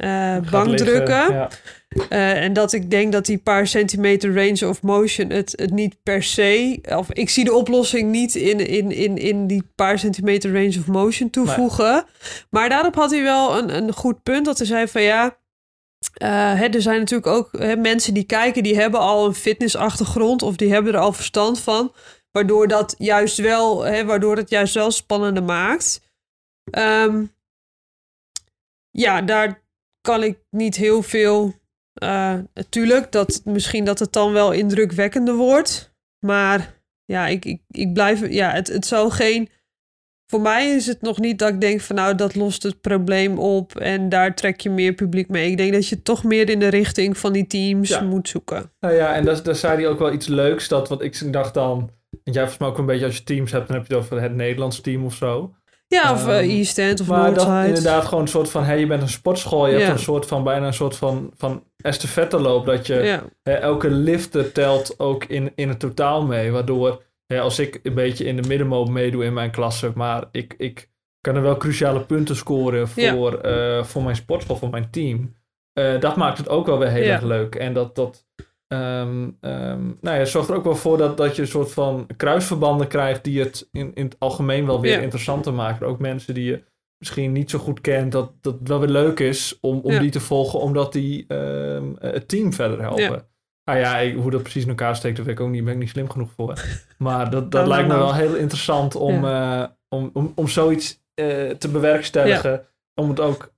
uh, 0.04 0.38
bankdrukken. 0.50 1.32
Ja. 1.32 1.50
Uh, 2.10 2.42
en 2.42 2.52
dat 2.52 2.72
ik 2.72 2.90
denk 2.90 3.12
dat 3.12 3.26
die 3.26 3.38
paar 3.38 3.66
centimeter 3.66 4.34
range 4.34 4.68
of 4.68 4.82
motion 4.82 5.30
het, 5.30 5.52
het 5.56 5.70
niet 5.70 6.02
per 6.02 6.22
se. 6.22 6.78
Of 6.96 7.12
ik 7.12 7.30
zie 7.30 7.44
de 7.44 7.54
oplossing 7.54 8.10
niet 8.10 8.34
in, 8.34 8.66
in, 8.66 8.90
in, 8.90 9.16
in 9.16 9.46
die 9.46 9.72
paar 9.74 9.98
centimeter 9.98 10.52
range 10.52 10.78
of 10.78 10.86
motion 10.86 11.30
toevoegen. 11.30 12.04
Maar 12.50 12.68
daarop 12.68 12.94
had 12.94 13.10
hij 13.10 13.22
wel 13.22 13.58
een, 13.58 13.76
een 13.76 13.92
goed 13.92 14.22
punt. 14.22 14.44
Dat 14.44 14.58
hij 14.58 14.66
zei 14.66 14.88
van 14.88 15.02
ja. 15.02 15.38
Uh, 16.22 16.28
hè, 16.54 16.66
er 16.66 16.82
zijn 16.82 16.98
natuurlijk 16.98 17.26
ook 17.26 17.48
hè, 17.58 17.76
mensen 17.76 18.14
die 18.14 18.24
kijken, 18.24 18.62
die 18.62 18.76
hebben 18.76 19.00
al 19.00 19.26
een 19.26 19.34
fitnessachtergrond 19.34 20.42
of 20.42 20.56
die 20.56 20.72
hebben 20.72 20.94
er 20.94 21.00
al 21.00 21.12
verstand 21.12 21.60
van. 21.60 21.92
Waardoor 22.30 22.68
dat 22.68 22.94
juist 22.98 23.38
wel, 23.38 23.82
hè, 23.82 24.04
waardoor 24.04 24.36
het 24.36 24.50
juist 24.50 24.74
wel 24.74 24.90
spannender 24.90 25.42
maakt. 25.42 26.00
Um, 26.78 27.34
ja, 28.90 29.22
daar 29.22 29.62
kan 30.00 30.22
ik 30.22 30.38
niet 30.50 30.76
heel 30.76 31.02
veel. 31.02 31.54
Uh, 32.02 32.38
natuurlijk, 32.54 33.12
dat, 33.12 33.40
misschien 33.44 33.84
dat 33.84 33.98
het 33.98 34.12
dan 34.12 34.32
wel 34.32 34.52
indrukwekkender 34.52 35.34
wordt. 35.34 35.94
Maar 36.26 36.74
ja, 37.04 37.26
ik, 37.26 37.44
ik, 37.44 37.62
ik 37.68 37.92
blijf. 37.92 38.28
Ja, 38.28 38.50
het, 38.50 38.68
het 38.68 38.86
zal 38.86 39.10
geen 39.10 39.48
voor 40.26 40.40
mij 40.40 40.74
is 40.74 40.86
het 40.86 41.02
nog 41.02 41.18
niet 41.18 41.38
dat 41.38 41.48
ik 41.48 41.60
denk 41.60 41.80
van 41.80 41.96
nou, 41.96 42.14
dat 42.14 42.34
lost 42.34 42.62
het 42.62 42.80
probleem 42.80 43.38
op 43.38 43.76
en 43.76 44.08
daar 44.08 44.34
trek 44.34 44.60
je 44.60 44.70
meer 44.70 44.92
publiek 44.92 45.28
mee. 45.28 45.50
Ik 45.50 45.56
denk 45.56 45.72
dat 45.72 45.88
je 45.88 46.02
toch 46.02 46.24
meer 46.24 46.50
in 46.50 46.58
de 46.58 46.68
richting 46.68 47.18
van 47.18 47.32
die 47.32 47.46
teams 47.46 48.00
moet 48.00 48.28
zoeken. 48.28 48.72
Nou 48.80 48.94
ja, 48.94 49.14
en 49.14 49.24
daar, 49.24 49.42
daar 49.42 49.54
zei 49.54 49.76
hij 49.76 49.88
ook 49.88 49.98
wel 49.98 50.12
iets 50.12 50.26
leuks. 50.26 50.68
Dat 50.68 50.88
wat 50.88 51.02
ik 51.02 51.32
dacht 51.32 51.54
dan, 51.54 51.90
en 52.24 52.32
jij 52.32 52.40
volgens 52.40 52.58
mij 52.58 52.68
ook 52.68 52.78
een 52.78 52.86
beetje 52.86 53.06
als 53.06 53.16
je 53.16 53.24
teams 53.24 53.52
hebt, 53.52 53.66
dan 53.66 53.76
heb 53.76 53.86
je 53.86 53.94
het 53.94 54.02
over 54.02 54.22
het 54.22 54.34
Nederlands 54.34 54.80
team 54.80 55.04
of 55.04 55.14
zo. 55.14 55.54
Ja, 55.88 56.12
of 56.12 56.26
uh, 56.26 56.56
East 56.56 56.78
End 56.78 57.00
of 57.00 57.06
maar 57.06 57.18
Northside. 57.18 57.54
dat 57.54 57.66
inderdaad 57.66 58.04
gewoon 58.04 58.22
een 58.22 58.28
soort 58.28 58.50
van, 58.50 58.64
hey, 58.64 58.78
je 58.78 58.86
bent 58.86 59.02
een 59.02 59.08
sportschool. 59.08 59.68
Je 59.68 59.78
hebt 59.78 59.92
een 59.92 59.98
soort 59.98 60.26
van, 60.26 60.44
bijna 60.44 60.66
een 60.66 60.74
soort 60.74 60.96
van, 60.96 61.30
van 61.36 61.64
estafette 61.76 62.40
loop. 62.40 62.66
Dat 62.66 62.86
je 62.86 63.22
elke 63.42 63.90
lifter 63.90 64.52
telt 64.52 64.98
ook 64.98 65.24
in, 65.24 65.52
in 65.54 65.68
het 65.68 65.78
totaal 65.78 66.26
mee. 66.26 66.50
Waardoor 66.50 67.02
ja, 67.26 67.40
als 67.40 67.58
ik 67.58 67.80
een 67.82 67.94
beetje 67.94 68.24
in 68.24 68.36
de 68.36 68.48
middenmoot 68.48 68.88
meedoe 68.88 69.24
in 69.24 69.32
mijn 69.32 69.50
klasse, 69.50 69.92
maar 69.94 70.24
ik, 70.30 70.54
ik 70.58 70.90
kan 71.20 71.36
er 71.36 71.42
wel 71.42 71.56
cruciale 71.56 72.00
punten 72.00 72.36
scoren 72.36 72.88
voor, 72.88 73.46
ja. 73.46 73.76
uh, 73.76 73.84
voor 73.84 74.02
mijn 74.02 74.16
sportschool, 74.16 74.56
voor 74.56 74.70
mijn 74.70 74.90
team. 74.90 75.34
Uh, 75.78 76.00
dat 76.00 76.16
maakt 76.16 76.38
het 76.38 76.48
ook 76.48 76.66
wel 76.66 76.78
weer 76.78 76.88
heel 76.88 77.04
ja. 77.04 77.12
erg 77.12 77.22
leuk. 77.22 77.54
En 77.54 77.72
dat, 77.72 77.94
dat 77.94 78.26
um, 78.68 79.36
um, 79.40 79.98
nou 80.00 80.18
ja, 80.18 80.24
zorgt 80.24 80.48
er 80.48 80.56
ook 80.56 80.64
wel 80.64 80.76
voor 80.76 80.98
dat, 80.98 81.16
dat 81.16 81.36
je 81.36 81.42
een 81.42 81.48
soort 81.48 81.72
van 81.72 82.06
kruisverbanden 82.16 82.86
krijgt 82.86 83.24
die 83.24 83.40
het 83.40 83.68
in, 83.72 83.94
in 83.94 84.04
het 84.04 84.16
algemeen 84.18 84.66
wel 84.66 84.80
weer 84.80 85.02
interessanter 85.02 85.54
maken. 85.54 85.86
Ook 85.86 85.98
mensen 85.98 86.34
die 86.34 86.44
je 86.44 86.64
misschien 86.98 87.32
niet 87.32 87.50
zo 87.50 87.58
goed 87.58 87.80
kent, 87.80 88.12
dat, 88.12 88.32
dat 88.40 88.58
het 88.58 88.68
wel 88.68 88.80
weer 88.80 88.88
leuk 88.88 89.20
is 89.20 89.58
om, 89.60 89.80
om 89.80 89.98
die 89.98 90.10
te 90.10 90.20
volgen, 90.20 90.60
omdat 90.60 90.92
die 90.92 91.34
um, 91.34 91.96
het 91.98 92.28
team 92.28 92.52
verder 92.52 92.80
helpen. 92.80 93.28
Nou 93.66 93.78
ja, 93.78 94.12
hoe 94.12 94.30
dat 94.30 94.42
precies 94.42 94.62
in 94.62 94.68
elkaar 94.68 94.96
steekt, 94.96 95.16
dat 95.16 95.26
weet 95.26 95.38
ik 95.38 95.44
ook 95.44 95.50
niet. 95.50 95.64
ben 95.64 95.72
ik 95.72 95.78
niet 95.78 95.88
slim 95.88 96.10
genoeg 96.10 96.30
voor. 96.36 96.64
Maar 96.98 97.30
dat, 97.30 97.50
dat 97.50 97.66
lijkt 97.66 97.88
me 97.88 97.96
wel 97.96 98.14
heel 98.14 98.34
interessant 98.34 98.94
om, 98.94 99.24
uh, 99.24 99.64
om, 99.88 100.10
om, 100.12 100.32
om 100.34 100.48
zoiets 100.48 101.02
uh, 101.20 101.50
te 101.50 101.68
bewerkstelligen. 101.68 102.50
Ja. 102.50 102.66
Om 102.94 103.08
het 103.08 103.20
ook 103.20 103.54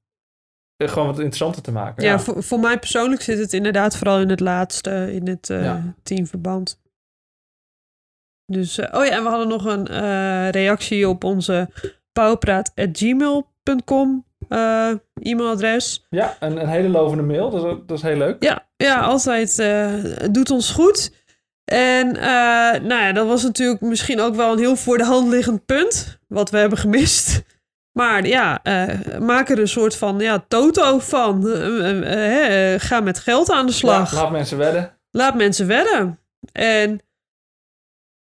uh, 0.82 0.88
gewoon 0.88 1.06
wat 1.06 1.18
interessanter 1.18 1.62
te 1.62 1.72
maken. 1.72 2.04
Ja, 2.04 2.10
ja, 2.10 2.18
Voor, 2.18 2.42
voor 2.42 2.60
mij 2.60 2.78
persoonlijk 2.78 3.22
zit 3.22 3.38
het 3.38 3.52
inderdaad 3.52 3.96
vooral 3.96 4.20
in 4.20 4.28
het 4.28 4.40
laatste, 4.40 5.12
in 5.12 5.28
het 5.28 5.52
teamverband. 6.02 6.80
Dus, 8.52 8.78
oh 8.78 9.04
ja, 9.04 9.10
en 9.10 9.22
we 9.22 9.28
hadden 9.28 9.48
nog 9.48 9.64
een 9.64 9.86
reactie 10.50 11.08
op 11.08 11.24
onze 11.24 11.68
pauwpraat.gmail.com 12.12 14.27
uh, 14.48 14.90
e-mailadres. 15.14 16.06
Ja, 16.10 16.36
een, 16.40 16.60
een 16.60 16.68
hele 16.68 16.88
lovende 16.88 17.22
mail. 17.22 17.50
Dat 17.50 17.64
is, 17.64 17.76
dat 17.86 17.96
is 17.96 18.02
heel 18.02 18.16
leuk. 18.16 18.42
Ja, 18.42 18.66
ja 18.76 19.00
altijd 19.00 19.58
uh, 19.58 19.94
doet 20.30 20.50
ons 20.50 20.70
goed. 20.70 21.12
En 21.64 22.16
uh, 22.16 22.22
nou 22.82 23.02
ja, 23.02 23.12
dat 23.12 23.26
was 23.26 23.42
natuurlijk 23.42 23.80
misschien 23.80 24.20
ook 24.20 24.34
wel 24.34 24.52
een 24.52 24.58
heel 24.58 24.76
voor 24.76 24.98
de 24.98 25.04
hand 25.04 25.28
liggend 25.28 25.66
punt. 25.66 26.18
Wat 26.28 26.50
we 26.50 26.58
hebben 26.58 26.78
gemist. 26.78 27.42
Maar 27.92 28.26
ja, 28.26 28.60
maak 29.20 29.48
er 29.48 29.58
een 29.58 29.68
soort 29.68 29.96
van 29.96 30.18
ja, 30.18 30.44
toto 30.48 30.98
van. 30.98 31.44
ga 32.78 33.00
met 33.00 33.18
geld 33.18 33.50
aan 33.50 33.66
de 33.66 33.72
slag. 33.72 34.10
Ja, 34.10 34.16
laat 34.16 34.30
mensen 34.30 34.58
wedden. 34.58 34.98
Laat 35.10 35.34
mensen 35.34 35.66
wedden. 35.66 36.18
En 36.52 37.00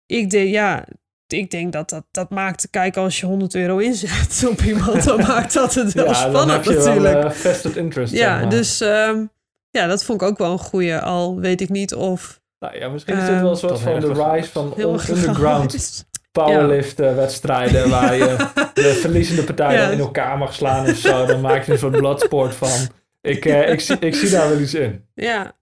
ik 0.06 0.30
denk, 0.30 0.48
ja, 0.48 0.84
ik 1.26 1.50
denk 1.50 1.72
dat 1.72 1.90
dat, 1.90 2.04
dat 2.10 2.30
maakt, 2.30 2.68
kijk, 2.70 2.96
als 2.96 3.20
je 3.20 3.26
100 3.26 3.54
euro 3.54 3.78
inzet 3.78 4.46
op 4.50 4.60
iemand, 4.60 5.04
dan 5.04 5.20
maakt 5.20 5.52
dat 5.52 5.74
het 5.74 5.92
wel 5.92 6.06
ja, 6.06 6.14
spannend 6.14 6.46
dan 6.46 6.50
heb 6.50 6.64
je 6.64 6.74
natuurlijk. 6.74 7.14
Wel, 7.14 7.24
uh, 7.24 7.30
vested 7.30 7.76
interest. 7.76 8.12
Ja, 8.12 8.46
dus 8.46 8.80
um, 8.80 9.30
ja, 9.70 9.86
dat 9.86 10.04
vond 10.04 10.22
ik 10.22 10.28
ook 10.28 10.38
wel 10.38 10.52
een 10.52 10.58
goeie. 10.58 10.96
Al 10.96 11.40
weet 11.40 11.60
ik 11.60 11.68
niet 11.68 11.94
of. 11.94 12.40
Nou 12.58 12.78
ja, 12.78 12.88
misschien 12.88 13.16
is 13.16 13.26
dit 13.26 13.40
wel 13.40 13.50
een 13.50 13.56
soort 13.56 13.80
van 13.80 14.00
de 14.00 14.12
rise 14.12 14.50
van 14.50 14.74
underground 14.78 16.06
powerlift 16.32 16.98
ja. 16.98 17.14
wedstrijden 17.14 17.90
waar 17.90 18.16
je 18.16 18.36
de 18.74 18.94
verliezende 19.00 19.44
partij 19.44 19.74
ja. 19.74 19.88
in 19.88 19.98
elkaar 19.98 20.38
mag 20.38 20.54
slaan 20.54 20.86
of 20.86 20.96
zo. 20.96 21.26
Dan 21.26 21.40
maak 21.40 21.64
je 21.64 21.72
een 21.72 21.78
soort 21.78 21.96
bloodsport 21.96 22.54
van. 22.54 22.88
Ik, 23.20 23.44
uh, 23.44 23.70
ik, 23.70 23.80
zie, 23.80 23.98
ik 23.98 24.14
zie 24.14 24.30
daar 24.30 24.48
wel 24.48 24.60
iets 24.60 24.74
in. 24.74 25.04
Ja, 25.14 25.52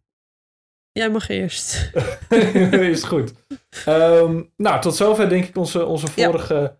Jij 0.98 1.10
mag 1.10 1.28
eerst. 1.28 1.90
is 2.94 3.02
goed. 3.02 3.32
Um, 3.88 4.50
nou, 4.56 4.80
tot 4.80 4.96
zover 4.96 5.28
denk 5.28 5.44
ik 5.44 5.56
onze, 5.56 5.86
onze 5.86 6.06
vorige 6.06 6.76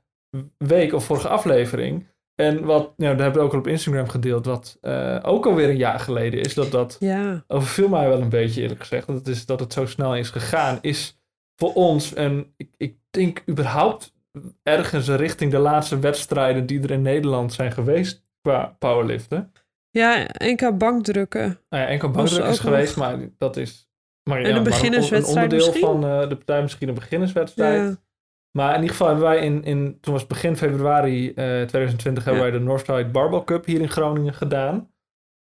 week 0.59 0.92
of 0.92 1.04
vorige 1.04 1.28
aflevering. 1.28 2.06
En 2.35 2.64
wat, 2.64 2.99
nou, 2.99 3.16
daar 3.16 3.25
hebben 3.25 3.40
we 3.40 3.47
ook 3.47 3.52
al 3.52 3.59
op 3.59 3.66
Instagram 3.66 4.09
gedeeld, 4.09 4.47
wat 4.47 4.78
uh, 4.83 5.18
ook 5.23 5.47
alweer 5.47 5.68
een 5.68 5.76
jaar 5.76 6.00
geleden 6.00 6.40
is. 6.40 6.54
Dat 6.54 6.71
dat 6.71 6.97
ja. 7.00 7.44
overviel 7.47 7.88
mij 7.88 8.09
wel 8.09 8.21
een 8.21 8.28
beetje 8.28 8.62
eerlijk 8.62 8.80
gezegd. 8.80 9.06
Dat 9.06 9.16
het, 9.16 9.28
is, 9.28 9.47
dat 9.47 9.61
het 9.61 9.73
zo 9.73 9.87
snel 9.87 10.16
is 10.16 10.30
gegaan. 10.30 10.78
Is 10.80 11.21
voor 11.56 11.73
ons, 11.73 12.14
en 12.14 12.54
ik, 12.56 12.75
ik 12.76 12.97
denk 13.11 13.42
überhaupt 13.49 14.14
ergens 14.62 15.09
richting 15.09 15.50
de 15.50 15.59
laatste 15.59 15.99
wedstrijden 15.99 16.66
die 16.66 16.83
er 16.83 16.90
in 16.90 17.02
Nederland 17.02 17.52
zijn 17.52 17.73
geweest 17.73 18.25
qua 18.40 18.76
powerliften. 18.78 19.52
Ja, 19.90 20.26
NK 20.44 20.78
bankdrukken. 20.78 21.61
Nou 21.68 21.83
ja, 21.83 21.88
enkel 21.88 22.11
bankdrukken 22.11 22.50
is 22.50 22.59
geweest, 22.59 22.97
maar 22.97 23.18
dat 23.38 23.56
is 23.56 23.88
maar, 24.25 24.40
en 24.43 24.49
ja, 24.49 24.57
een 24.57 24.62
beginnerswedstrijd 24.62 25.52
Een 25.52 25.61
onderdeel 25.61 25.88
van 25.88 26.04
uh, 26.04 26.28
de 26.28 26.37
partij 26.37 26.62
misschien 26.62 26.88
een 26.88 26.95
beginnerswedstrijd. 26.95 27.90
Ja. 27.90 28.02
Maar 28.50 28.69
in 28.75 28.81
ieder 28.81 28.90
geval 28.90 29.07
hebben 29.07 29.25
wij 29.25 29.38
in, 29.38 29.64
in 29.64 30.00
toen 30.00 30.12
was 30.12 30.26
begin 30.26 30.57
februari 30.57 31.28
uh, 31.28 31.35
2020, 31.35 32.25
hebben 32.25 32.43
wij 32.43 32.50
de 32.50 32.61
Northside 32.61 33.11
Barbell 33.11 33.45
Cup 33.45 33.64
hier 33.64 33.81
in 33.81 33.88
Groningen 33.88 34.35
gedaan. 34.35 34.75
Uh, 34.76 34.81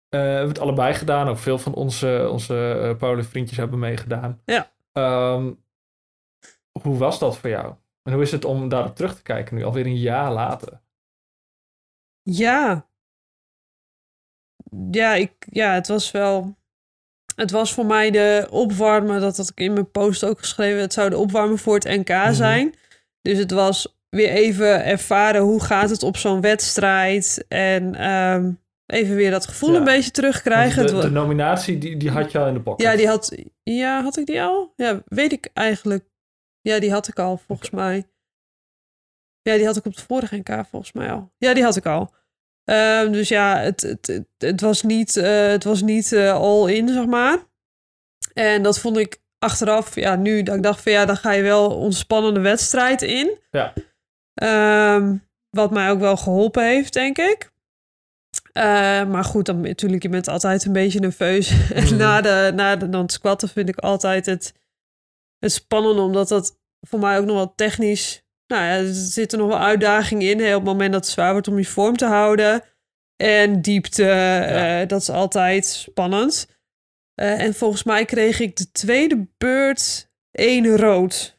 we 0.09 0.17
hebben 0.17 0.47
het 0.47 0.59
allebei 0.59 0.93
gedaan. 0.93 1.27
Ook 1.27 1.37
veel 1.37 1.57
van 1.57 1.73
onze, 1.73 2.27
onze 2.31 2.95
uh, 3.01 3.23
vriendjes 3.23 3.57
hebben 3.57 3.79
meegedaan. 3.79 4.41
Ja. 4.45 4.71
Um, 5.33 5.63
hoe 6.81 6.97
was 6.97 7.19
dat 7.19 7.37
voor 7.37 7.49
jou? 7.49 7.75
En 8.03 8.13
hoe 8.13 8.21
is 8.21 8.31
het 8.31 8.45
om 8.45 8.69
daarop 8.69 8.95
terug 8.95 9.15
te 9.15 9.21
kijken 9.21 9.55
nu, 9.55 9.63
alweer 9.63 9.85
een 9.85 9.97
jaar 9.97 10.31
later? 10.31 10.81
Ja. 12.21 12.89
Ja, 14.91 15.13
ik, 15.13 15.47
ja 15.49 15.73
het 15.73 15.87
was 15.87 16.11
wel 16.11 16.57
het 17.35 17.51
was 17.51 17.73
voor 17.73 17.85
mij 17.85 18.11
de 18.11 18.47
opwarmen, 18.49 19.21
dat 19.21 19.37
had 19.37 19.49
ik 19.49 19.59
in 19.59 19.73
mijn 19.73 19.91
post 19.91 20.23
ook 20.23 20.39
geschreven. 20.39 20.81
Het 20.81 20.93
zou 20.93 21.09
de 21.09 21.17
opwarmen 21.17 21.57
voor 21.57 21.73
het 21.73 21.83
NK 21.83 22.09
mhm. 22.09 22.33
zijn. 22.33 22.73
Dus 23.21 23.37
het 23.37 23.51
was 23.51 23.97
weer 24.09 24.29
even 24.29 24.85
ervaren 24.85 25.41
hoe 25.41 25.63
gaat 25.63 25.89
het 25.89 26.03
op 26.03 26.17
zo'n 26.17 26.41
wedstrijd. 26.41 27.45
En 27.47 28.11
um, 28.11 28.61
even 28.85 29.15
weer 29.15 29.31
dat 29.31 29.47
gevoel 29.47 29.75
een 29.75 29.83
beetje 29.83 30.11
terugkrijgen. 30.11 30.87
De, 30.87 30.99
de, 30.99 31.09
nominatie, 31.09 31.77
die, 31.77 31.97
die 31.97 32.09
had 32.09 32.31
je 32.31 32.39
al 32.39 32.47
in 32.47 32.53
de 32.53 32.61
pocket. 32.61 32.85
Ja, 32.85 32.95
die 32.95 33.07
had, 33.07 33.37
ja, 33.63 34.01
had 34.03 34.17
ik 34.17 34.25
die 34.25 34.41
al? 34.41 34.73
Ja, 34.75 35.01
weet 35.05 35.31
ik 35.31 35.49
eigenlijk. 35.53 36.05
Ja, 36.61 36.79
die 36.79 36.91
had 36.91 37.07
ik 37.07 37.19
al, 37.19 37.37
volgens 37.37 37.69
mij. 37.69 38.07
Ja, 39.41 39.55
die 39.55 39.65
had 39.65 39.77
ik 39.77 39.85
op 39.85 39.95
de 39.95 40.01
vorige 40.01 40.35
NK 40.35 40.65
volgens 40.69 40.91
mij 40.91 41.11
al. 41.11 41.31
Ja, 41.37 41.53
die 41.53 41.63
had 41.63 41.75
ik 41.75 41.85
al. 41.85 42.13
Ehm, 42.65 43.11
dus 43.11 43.27
ja, 43.27 43.57
het, 43.57 43.81
het, 43.81 44.23
het, 44.37 44.61
was 44.61 44.83
niet, 44.83 45.17
eh, 45.17 45.47
het 45.47 45.63
was 45.63 45.81
niet 45.81 46.11
eh, 46.11 46.33
all 46.33 46.73
in, 46.73 46.87
zeg 46.87 47.05
maar. 47.05 47.37
En 48.33 48.63
dat 48.63 48.79
vond 48.79 48.97
ik 48.97 49.21
achteraf, 49.39 49.95
ja, 49.95 50.15
nu 50.15 50.43
dat 50.43 50.55
ik 50.55 50.63
dacht 50.63 50.81
van 50.81 50.91
ja, 50.91 51.05
dan 51.05 51.17
ga 51.17 51.31
je 51.31 51.41
wel 51.41 51.77
ontspannende 51.77 52.39
wedstrijd 52.39 53.01
in. 53.01 53.39
Ja. 53.51 53.73
Ehm, 54.33 55.17
wat 55.49 55.71
mij 55.71 55.91
ook 55.91 55.99
wel 55.99 56.17
geholpen 56.17 56.65
heeft, 56.65 56.93
denk 56.93 57.17
ik. 57.17 57.51
Eh, 58.53 59.05
maar 59.05 59.23
goed, 59.23 59.45
dan 59.45 59.61
natuurlijk, 59.61 60.03
je 60.03 60.09
bent 60.09 60.27
altijd 60.27 60.65
een 60.65 60.73
beetje 60.73 60.99
nerveus. 60.99 61.49
En 61.73 61.97
na, 61.97 62.21
de, 62.21 62.51
na 62.55 62.75
de, 62.75 62.89
dan 62.89 63.09
squatten 63.09 63.49
vind 63.49 63.69
ik 63.69 63.77
altijd 63.77 64.25
het, 64.25 64.53
het 65.39 65.51
spannende, 65.51 66.01
omdat 66.01 66.27
dat 66.27 66.59
voor 66.81 66.99
mij 66.99 67.19
ook 67.19 67.25
nog 67.25 67.35
wel 67.35 67.55
technisch... 67.55 68.22
Nou 68.47 68.63
ja, 68.63 68.69
er 68.69 68.93
zitten 68.93 69.39
nog 69.39 69.47
wel 69.47 69.59
uitdagingen 69.59 70.29
in. 70.29 70.39
Hè, 70.39 70.55
op 70.55 70.61
het 70.61 70.71
moment 70.71 70.91
dat 70.91 71.03
het 71.03 71.13
zwaar 71.13 71.31
wordt 71.31 71.47
om 71.47 71.57
je 71.57 71.65
vorm 71.65 71.97
te 71.97 72.05
houden. 72.05 72.61
En 73.15 73.61
diepte, 73.61 74.09
eh, 74.09 74.87
dat 74.87 75.01
is 75.01 75.09
altijd 75.09 75.65
spannend. 75.65 76.47
Eh, 77.15 77.41
en 77.41 77.53
volgens 77.53 77.83
mij 77.83 78.05
kreeg 78.05 78.39
ik 78.39 78.55
de 78.55 78.71
tweede 78.71 79.27
beurt 79.37 80.11
één 80.31 80.77
rood. 80.77 81.35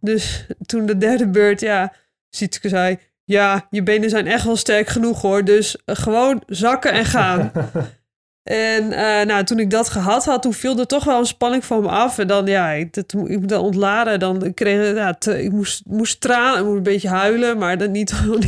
Dus 0.00 0.46
toen 0.66 0.86
de 0.86 0.98
derde 0.98 1.28
beurt, 1.28 1.60
ja, 1.60 1.92
Sietske 2.30 2.68
zei... 2.68 2.98
Ja, 3.24 3.66
je 3.70 3.82
benen 3.82 4.10
zijn 4.10 4.26
echt 4.26 4.44
wel 4.44 4.56
sterk 4.56 4.88
genoeg 4.88 5.22
hoor. 5.22 5.44
Dus 5.44 5.76
gewoon 5.86 6.42
zakken 6.46 6.92
en 6.92 7.04
gaan. 7.04 7.52
en 8.42 8.92
eh, 8.92 9.26
nou, 9.26 9.44
toen 9.44 9.58
ik 9.58 9.70
dat 9.70 9.88
gehad 9.88 10.24
had, 10.24 10.42
toen 10.42 10.54
viel 10.54 10.78
er 10.78 10.86
toch 10.86 11.04
wel 11.04 11.18
een 11.18 11.26
spanning 11.26 11.64
van 11.64 11.82
me 11.82 11.88
af. 11.88 12.18
En 12.18 12.26
dan, 12.26 12.46
ja, 12.46 12.70
ik, 12.70 12.94
dat, 12.94 13.12
ik 13.12 13.40
moet 13.40 13.52
ontladen. 13.52 14.20
Dan 14.20 14.54
kreeg 14.54 14.94
ja, 14.94 15.16
ik 15.32 15.52
moest, 15.52 15.82
moest 15.86 16.20
tranen, 16.20 16.58
ik 16.58 16.64
moest 16.64 16.76
een 16.76 16.82
beetje 16.82 17.08
huilen. 17.08 17.58
Maar 17.58 17.78
dat 17.78 17.90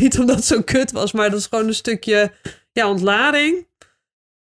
niet, 0.00 0.18
omdat 0.18 0.36
het 0.36 0.44
zo 0.44 0.62
kut 0.62 0.92
was, 0.92 1.12
maar 1.12 1.30
dat 1.30 1.38
is 1.38 1.46
gewoon 1.46 1.66
een 1.66 1.74
stukje 1.74 2.32
ja, 2.72 2.88
ontlading. 2.88 3.66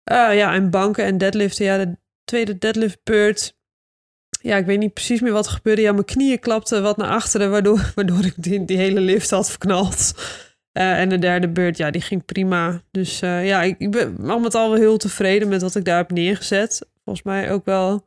Eh, 0.03 0.35
ja, 0.35 0.53
en 0.53 0.69
banken 0.69 1.03
en 1.03 1.17
deadliften. 1.17 1.65
Ja, 1.65 1.77
de 1.77 1.97
tweede 2.23 2.57
deadliftbeurt. 2.57 3.55
Ja, 4.41 4.57
ik 4.57 4.65
weet 4.65 4.79
niet 4.79 4.93
precies 4.93 5.21
meer 5.21 5.31
wat 5.31 5.45
er 5.45 5.51
gebeurde. 5.51 5.81
Ja, 5.81 5.91
mijn 5.91 6.05
knieën 6.05 6.39
klapten 6.39 6.83
wat 6.83 6.97
naar 6.97 7.09
achteren, 7.09 7.51
waardoor, 7.51 7.91
waardoor 7.95 8.25
ik 8.25 8.33
die, 8.35 8.65
die 8.65 8.77
hele 8.77 8.99
lift 8.99 9.29
had 9.29 9.49
verknald. 9.49 10.13
Eh, 10.73 10.99
en 10.99 11.09
de 11.09 11.19
derde 11.19 11.47
beurt, 11.47 11.77
ja, 11.77 11.91
die 11.91 12.01
ging 12.01 12.25
prima. 12.25 12.81
Dus 12.91 13.21
eh, 13.21 13.47
ja, 13.47 13.61
ik, 13.61 13.79
ik 13.79 13.91
ben 13.91 14.29
al 14.29 14.39
met 14.39 14.55
al 14.55 14.69
wel 14.69 14.79
heel 14.79 14.97
tevreden 14.97 15.47
met 15.47 15.61
wat 15.61 15.75
ik 15.75 15.85
daar 15.85 15.97
heb 15.97 16.11
neergezet. 16.11 16.87
Volgens 17.03 17.25
mij 17.25 17.51
ook 17.51 17.65
wel, 17.65 18.05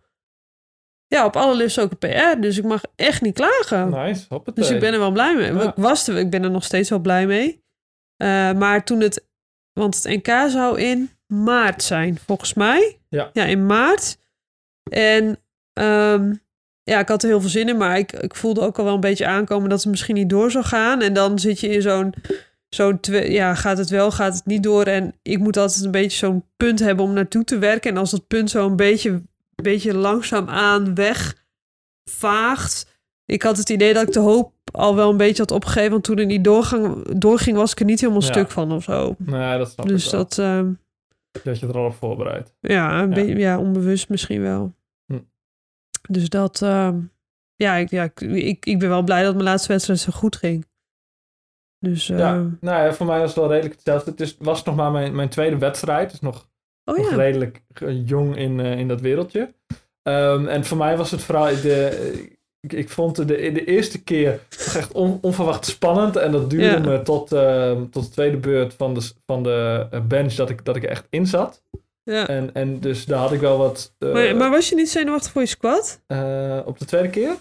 ja, 1.06 1.24
op 1.24 1.36
alle 1.36 1.56
lifts 1.56 1.78
ook 1.78 1.90
een 1.90 1.98
PR. 1.98 2.40
Dus 2.40 2.58
ik 2.58 2.64
mag 2.64 2.82
echt 2.96 3.22
niet 3.22 3.34
klagen. 3.34 3.90
Nice, 3.90 4.24
hoppatee. 4.28 4.64
Dus 4.64 4.72
ik 4.72 4.80
ben 4.80 4.92
er 4.92 4.98
wel 4.98 5.12
blij 5.12 5.34
mee. 5.34 5.52
Ja. 5.52 5.62
Ik, 5.62 5.74
was 5.76 6.08
er, 6.08 6.16
ik 6.16 6.30
ben 6.30 6.42
er 6.42 6.50
nog 6.50 6.64
steeds 6.64 6.90
wel 6.90 6.98
blij 6.98 7.26
mee. 7.26 7.64
Eh, 8.16 8.52
maar 8.52 8.84
toen 8.84 9.00
het... 9.00 9.24
Want 9.72 10.02
het 10.02 10.04
NK 10.04 10.50
zou 10.50 10.80
in 10.80 11.10
maart 11.26 11.82
zijn, 11.82 12.18
volgens 12.18 12.54
mij. 12.54 12.98
Ja. 13.08 13.30
Ja, 13.32 13.44
in 13.44 13.66
maart. 13.66 14.18
En 14.90 15.38
ehm, 15.72 16.34
ja, 16.82 16.98
ik 16.98 17.08
had 17.08 17.22
er 17.22 17.28
heel 17.28 17.40
veel 17.40 17.50
zin 17.50 17.68
in. 17.68 17.76
Maar 17.76 17.98
ik, 17.98 18.12
ik 18.12 18.34
voelde 18.34 18.60
ook 18.60 18.78
al 18.78 18.84
wel 18.84 18.94
een 18.94 19.00
beetje 19.00 19.26
aankomen 19.26 19.68
dat 19.68 19.78
het 19.78 19.90
misschien 19.90 20.14
niet 20.14 20.30
door 20.30 20.50
zou 20.50 20.64
gaan. 20.64 21.02
En 21.02 21.12
dan 21.12 21.38
zit 21.38 21.60
je 21.60 21.68
in 21.68 21.82
zo'n... 21.82 22.14
Zo'n 22.76 22.98
ja, 23.10 23.54
gaat 23.54 23.78
het 23.78 23.90
wel, 23.90 24.10
gaat 24.10 24.34
het 24.34 24.46
niet 24.46 24.62
door. 24.62 24.84
En 24.84 25.14
ik 25.22 25.38
moet 25.38 25.56
altijd 25.56 25.84
een 25.84 25.90
beetje 25.90 26.18
zo'n 26.18 26.44
punt 26.56 26.78
hebben 26.78 27.04
om 27.04 27.12
naartoe 27.12 27.44
te 27.44 27.58
werken. 27.58 27.90
En 27.90 27.96
als 27.96 28.10
dat 28.10 28.26
punt 28.26 28.50
zo 28.50 28.66
een 28.66 28.76
beetje, 28.76 29.22
beetje 29.62 29.94
langzaam 29.94 30.48
aan 30.48 30.94
wegvaagt. 32.04 32.94
Ik 33.24 33.42
had 33.42 33.56
het 33.56 33.70
idee 33.70 33.94
dat 33.94 34.06
ik 34.06 34.12
de 34.12 34.20
hoop 34.20 34.52
al 34.72 34.94
wel 34.94 35.10
een 35.10 35.16
beetje 35.16 35.42
had 35.42 35.50
opgegeven. 35.50 35.90
Want 35.90 36.04
toen 36.04 36.18
het 36.18 36.26
niet 36.26 36.44
doorgang, 36.44 37.08
doorging, 37.18 37.56
was 37.56 37.72
ik 37.72 37.80
er 37.80 37.84
niet 37.86 38.00
helemaal 38.00 38.22
Ja. 38.22 38.26
stuk 38.28 38.50
van 38.50 38.72
of 38.72 38.82
zo. 38.82 39.14
Nee, 39.18 39.58
dat 39.58 39.70
snap 39.70 39.88
Dus 39.88 40.04
ik 40.04 40.10
dat, 40.10 40.38
ehm, 40.38 40.72
Dat 41.44 41.58
je 41.58 41.66
er 41.66 41.76
al 41.76 41.84
op 41.86 41.94
voorbereidt. 41.94 42.54
ja, 42.60 43.00
een 43.02 43.08
Ja. 43.08 43.14
beetje 43.14 43.36
ja, 43.36 43.58
onbewust 43.58 44.08
misschien 44.08 44.42
wel. 44.42 44.74
Hm. 45.06 45.18
Dus 46.08 46.28
dat, 46.28 46.62
ehm, 46.62 46.98
ja, 47.56 47.74
ik, 47.74 47.90
ja 47.90 48.02
ik, 48.02 48.20
ik, 48.20 48.66
ik 48.66 48.78
ben 48.78 48.88
wel 48.88 49.02
blij 49.02 49.22
dat 49.22 49.32
mijn 49.32 49.44
laatste 49.44 49.68
wedstrijd 49.72 50.00
zo 50.00 50.12
goed 50.12 50.36
ging. 50.36 50.66
Dus, 51.80 52.06
Ja, 52.06 52.34
ehm, 52.34 52.48
nou 52.60 52.84
ja, 52.86 52.92
voor 52.92 53.06
mij 53.06 53.18
was 53.18 53.28
het 53.28 53.38
wel 53.38 53.48
redelijk 53.50 53.74
hetzelfde. 53.74 54.10
Het 54.10 54.20
is, 54.20 54.36
was 54.38 54.64
nog 54.64 54.76
maar 54.76 54.90
mijn, 54.90 55.14
mijn 55.14 55.28
tweede 55.28 55.58
wedstrijd. 55.58 56.10
Dus 56.10 56.20
nog, 56.20 56.48
oh 56.84 56.96
nog 56.96 57.10
ja. 57.10 57.16
redelijk 57.16 57.62
eh, 57.74 58.06
jong 58.08 58.36
in, 58.36 58.60
eh, 58.60 58.78
in 58.78 58.88
dat 58.88 59.00
wereldje. 59.00 59.54
Ehm, 60.02 60.46
en 60.46 60.64
voor 60.64 60.76
mij 60.76 60.96
was 60.96 61.10
het 61.10 61.22
vooral... 61.22 61.44
De, 61.46 62.28
ik, 62.60 62.72
ik 62.72 62.90
vond 62.90 63.16
de, 63.16 63.24
de 63.24 63.64
eerste 63.64 64.02
keer 64.02 64.40
echt 64.74 64.92
on- 64.92 65.18
onverwacht 65.20 65.66
spannend. 65.66 66.16
En 66.16 66.32
dat 66.32 66.50
duurde 66.50 66.66
Ja. 66.66 66.78
me 66.78 67.02
tot, 67.02 67.32
ehm, 67.32 67.88
tot 67.90 68.04
de 68.04 68.10
tweede 68.10 68.36
beurt 68.36 68.74
van 68.74 68.94
de, 68.94 69.10
van 69.26 69.42
de 69.42 69.86
eh, 69.90 70.00
bench 70.00 70.32
dat 70.34 70.50
ik, 70.50 70.64
dat 70.64 70.76
ik 70.76 70.82
er 70.82 70.88
echt 70.90 71.06
in 71.10 71.26
zat. 71.26 71.62
ja. 72.02 72.28
En, 72.28 72.50
en 72.54 72.80
dus 72.80 73.04
daar 73.04 73.18
had 73.18 73.32
ik 73.32 73.40
wel 73.40 73.58
wat... 73.58 73.94
eh, 73.98 74.12
maar, 74.12 74.36
maar 74.36 74.50
was 74.50 74.68
je 74.68 74.74
niet 74.74 74.90
zenuwachtig 74.90 75.32
voor 75.32 75.42
je 75.42 75.48
squat? 75.48 76.00
eh, 76.06 76.58
op 76.64 76.78
de 76.78 76.84
tweede 76.84 77.10
keer? 77.10 77.34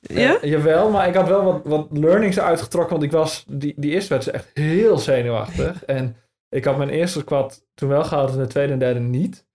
Ja? 0.00 0.40
Eh, 0.40 0.50
jawel, 0.50 0.90
maar 0.90 1.08
ik 1.08 1.14
had 1.14 1.28
wel 1.28 1.44
wat, 1.44 1.60
wat 1.64 1.86
learnings 1.90 2.40
uitgetrokken. 2.40 2.90
Want 2.90 3.02
ik 3.02 3.12
was 3.12 3.44
die, 3.48 3.74
die 3.76 3.90
eerste 3.90 4.14
wedstrijd 4.14 4.44
echt 4.44 4.50
heel 4.54 4.98
zenuwachtig. 4.98 5.84
en 5.96 6.16
ik 6.48 6.64
had 6.64 6.76
mijn 6.76 6.90
eerste 6.90 7.18
squat 7.18 7.66
toen 7.74 7.88
wel 7.88 8.04
gehaald 8.04 8.32
en 8.32 8.38
de 8.38 8.46
tweede 8.46 8.72
en 8.72 8.78
derde 8.78 9.00
niet. 9.00 9.46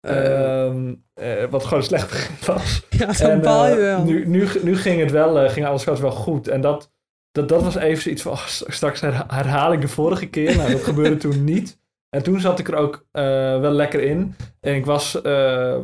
Ehm, 0.00 0.94
eh, 1.14 1.44
wat 1.50 1.64
gewoon 1.64 1.82
slecht 1.82 2.08
begin 2.08 2.36
was. 2.46 2.82
ja, 3.18 3.36
baal 3.38 3.66
je 3.66 3.72
eh, 3.72 3.78
wel. 3.78 4.04
Nu, 4.04 4.26
nu, 4.26 4.48
nu 4.62 4.76
ging 4.76 5.00
het 5.00 5.10
wel, 5.10 5.48
ging 5.48 5.66
alle 5.66 5.78
squats 5.78 6.00
wel 6.00 6.10
goed. 6.10 6.48
En 6.48 6.60
dat, 6.60 6.92
dat, 7.32 7.48
dat 7.48 7.62
was 7.62 7.76
even 7.76 8.02
zoiets 8.02 8.22
van, 8.22 8.32
oh, 8.32 8.46
straks 8.46 9.00
herha- 9.00 9.26
herhaal 9.28 9.72
ik 9.72 9.80
de 9.80 9.88
vorige 9.88 10.26
keer. 10.26 10.56
Nou, 10.56 10.70
dat 10.70 10.82
gebeurde 10.84 11.16
toen 11.28 11.44
niet. 11.44 11.78
En 12.10 12.22
toen 12.22 12.40
zat 12.40 12.58
ik 12.58 12.68
er 12.68 12.76
ook 12.76 13.06
eh, 13.12 13.22
wel 13.60 13.70
lekker 13.70 14.00
in. 14.02 14.34
En 14.60 14.74
ik 14.74 14.84
was 14.86 15.20
eh, 15.22 15.76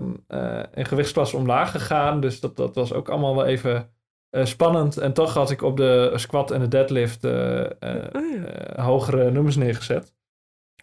in 0.75 0.85
gewichtsklasse 0.85 1.37
omlaag 1.37 1.71
gegaan. 1.71 2.21
Dus 2.21 2.41
dat, 2.41 2.57
dat 2.57 2.75
was 2.75 2.93
ook 2.93 3.09
allemaal 3.09 3.37
wel 3.37 3.47
even 3.47 3.91
eh, 4.31 4.45
spannend. 4.45 4.97
En 4.97 5.13
toch 5.13 5.35
had 5.35 5.51
ik 5.51 5.63
op 5.63 5.77
de 5.77 6.13
squat 6.15 6.51
en 6.51 6.61
de 6.61 6.69
deadlift 6.69 7.25
Oh 7.25 8.81
hogere 8.85 9.31
nummers 9.31 9.57
neergezet. 9.57 10.15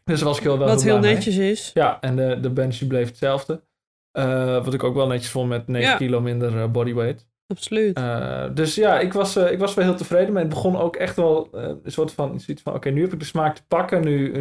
Dus 0.04 0.22
was 0.22 0.38
ik 0.38 0.44
heel 0.44 0.58
wel 0.58 0.68
Wat 0.68 0.82
heel 0.84 0.92
heel 0.92 1.00
blij 1.00 1.14
mee. 1.14 1.24
netjes 1.26 1.38
is. 1.38 1.72
Ja, 1.74 2.00
en 2.02 2.16
de, 2.16 2.40
de 2.40 2.50
bench 2.50 2.88
bleef 2.88 3.08
hetzelfde. 3.08 3.62
Wat 4.64 4.74
ik 4.74 4.84
ook 4.84 4.96
wel 4.96 5.08
netjes 5.08 5.32
vond 5.32 5.50
met 5.50 5.68
9 5.68 5.90
Ja. 5.90 5.96
kilo 5.98 6.22
minder 6.22 6.72
bodyweight. 6.72 7.28
Absoluut. 7.52 7.98
Eh, 7.98 8.44
dus 8.54 8.76
ja, 8.76 9.00
ik 9.00 9.14
was, 9.14 9.36
eh, 9.36 9.52
ik 9.52 9.60
was 9.60 9.74
wel 9.74 9.86
heel 9.86 9.96
tevreden. 9.96 10.34
Maar 10.34 10.42
het 10.42 10.50
begon 10.50 10.78
ook 10.78 10.96
echt 10.96 11.16
wel 11.16 11.50
eh, 11.54 11.64
een 11.84 11.92
soort 11.92 12.12
van 12.12 12.40
zoiets 12.40 12.64
van... 12.64 12.74
Oké, 12.74 12.90
nu 12.90 13.02
heb 13.02 13.14
ik 13.14 13.20
de 13.20 13.26
smaak 13.26 13.56
te 13.56 13.62
pakken. 13.68 14.04
Nu 14.04 14.34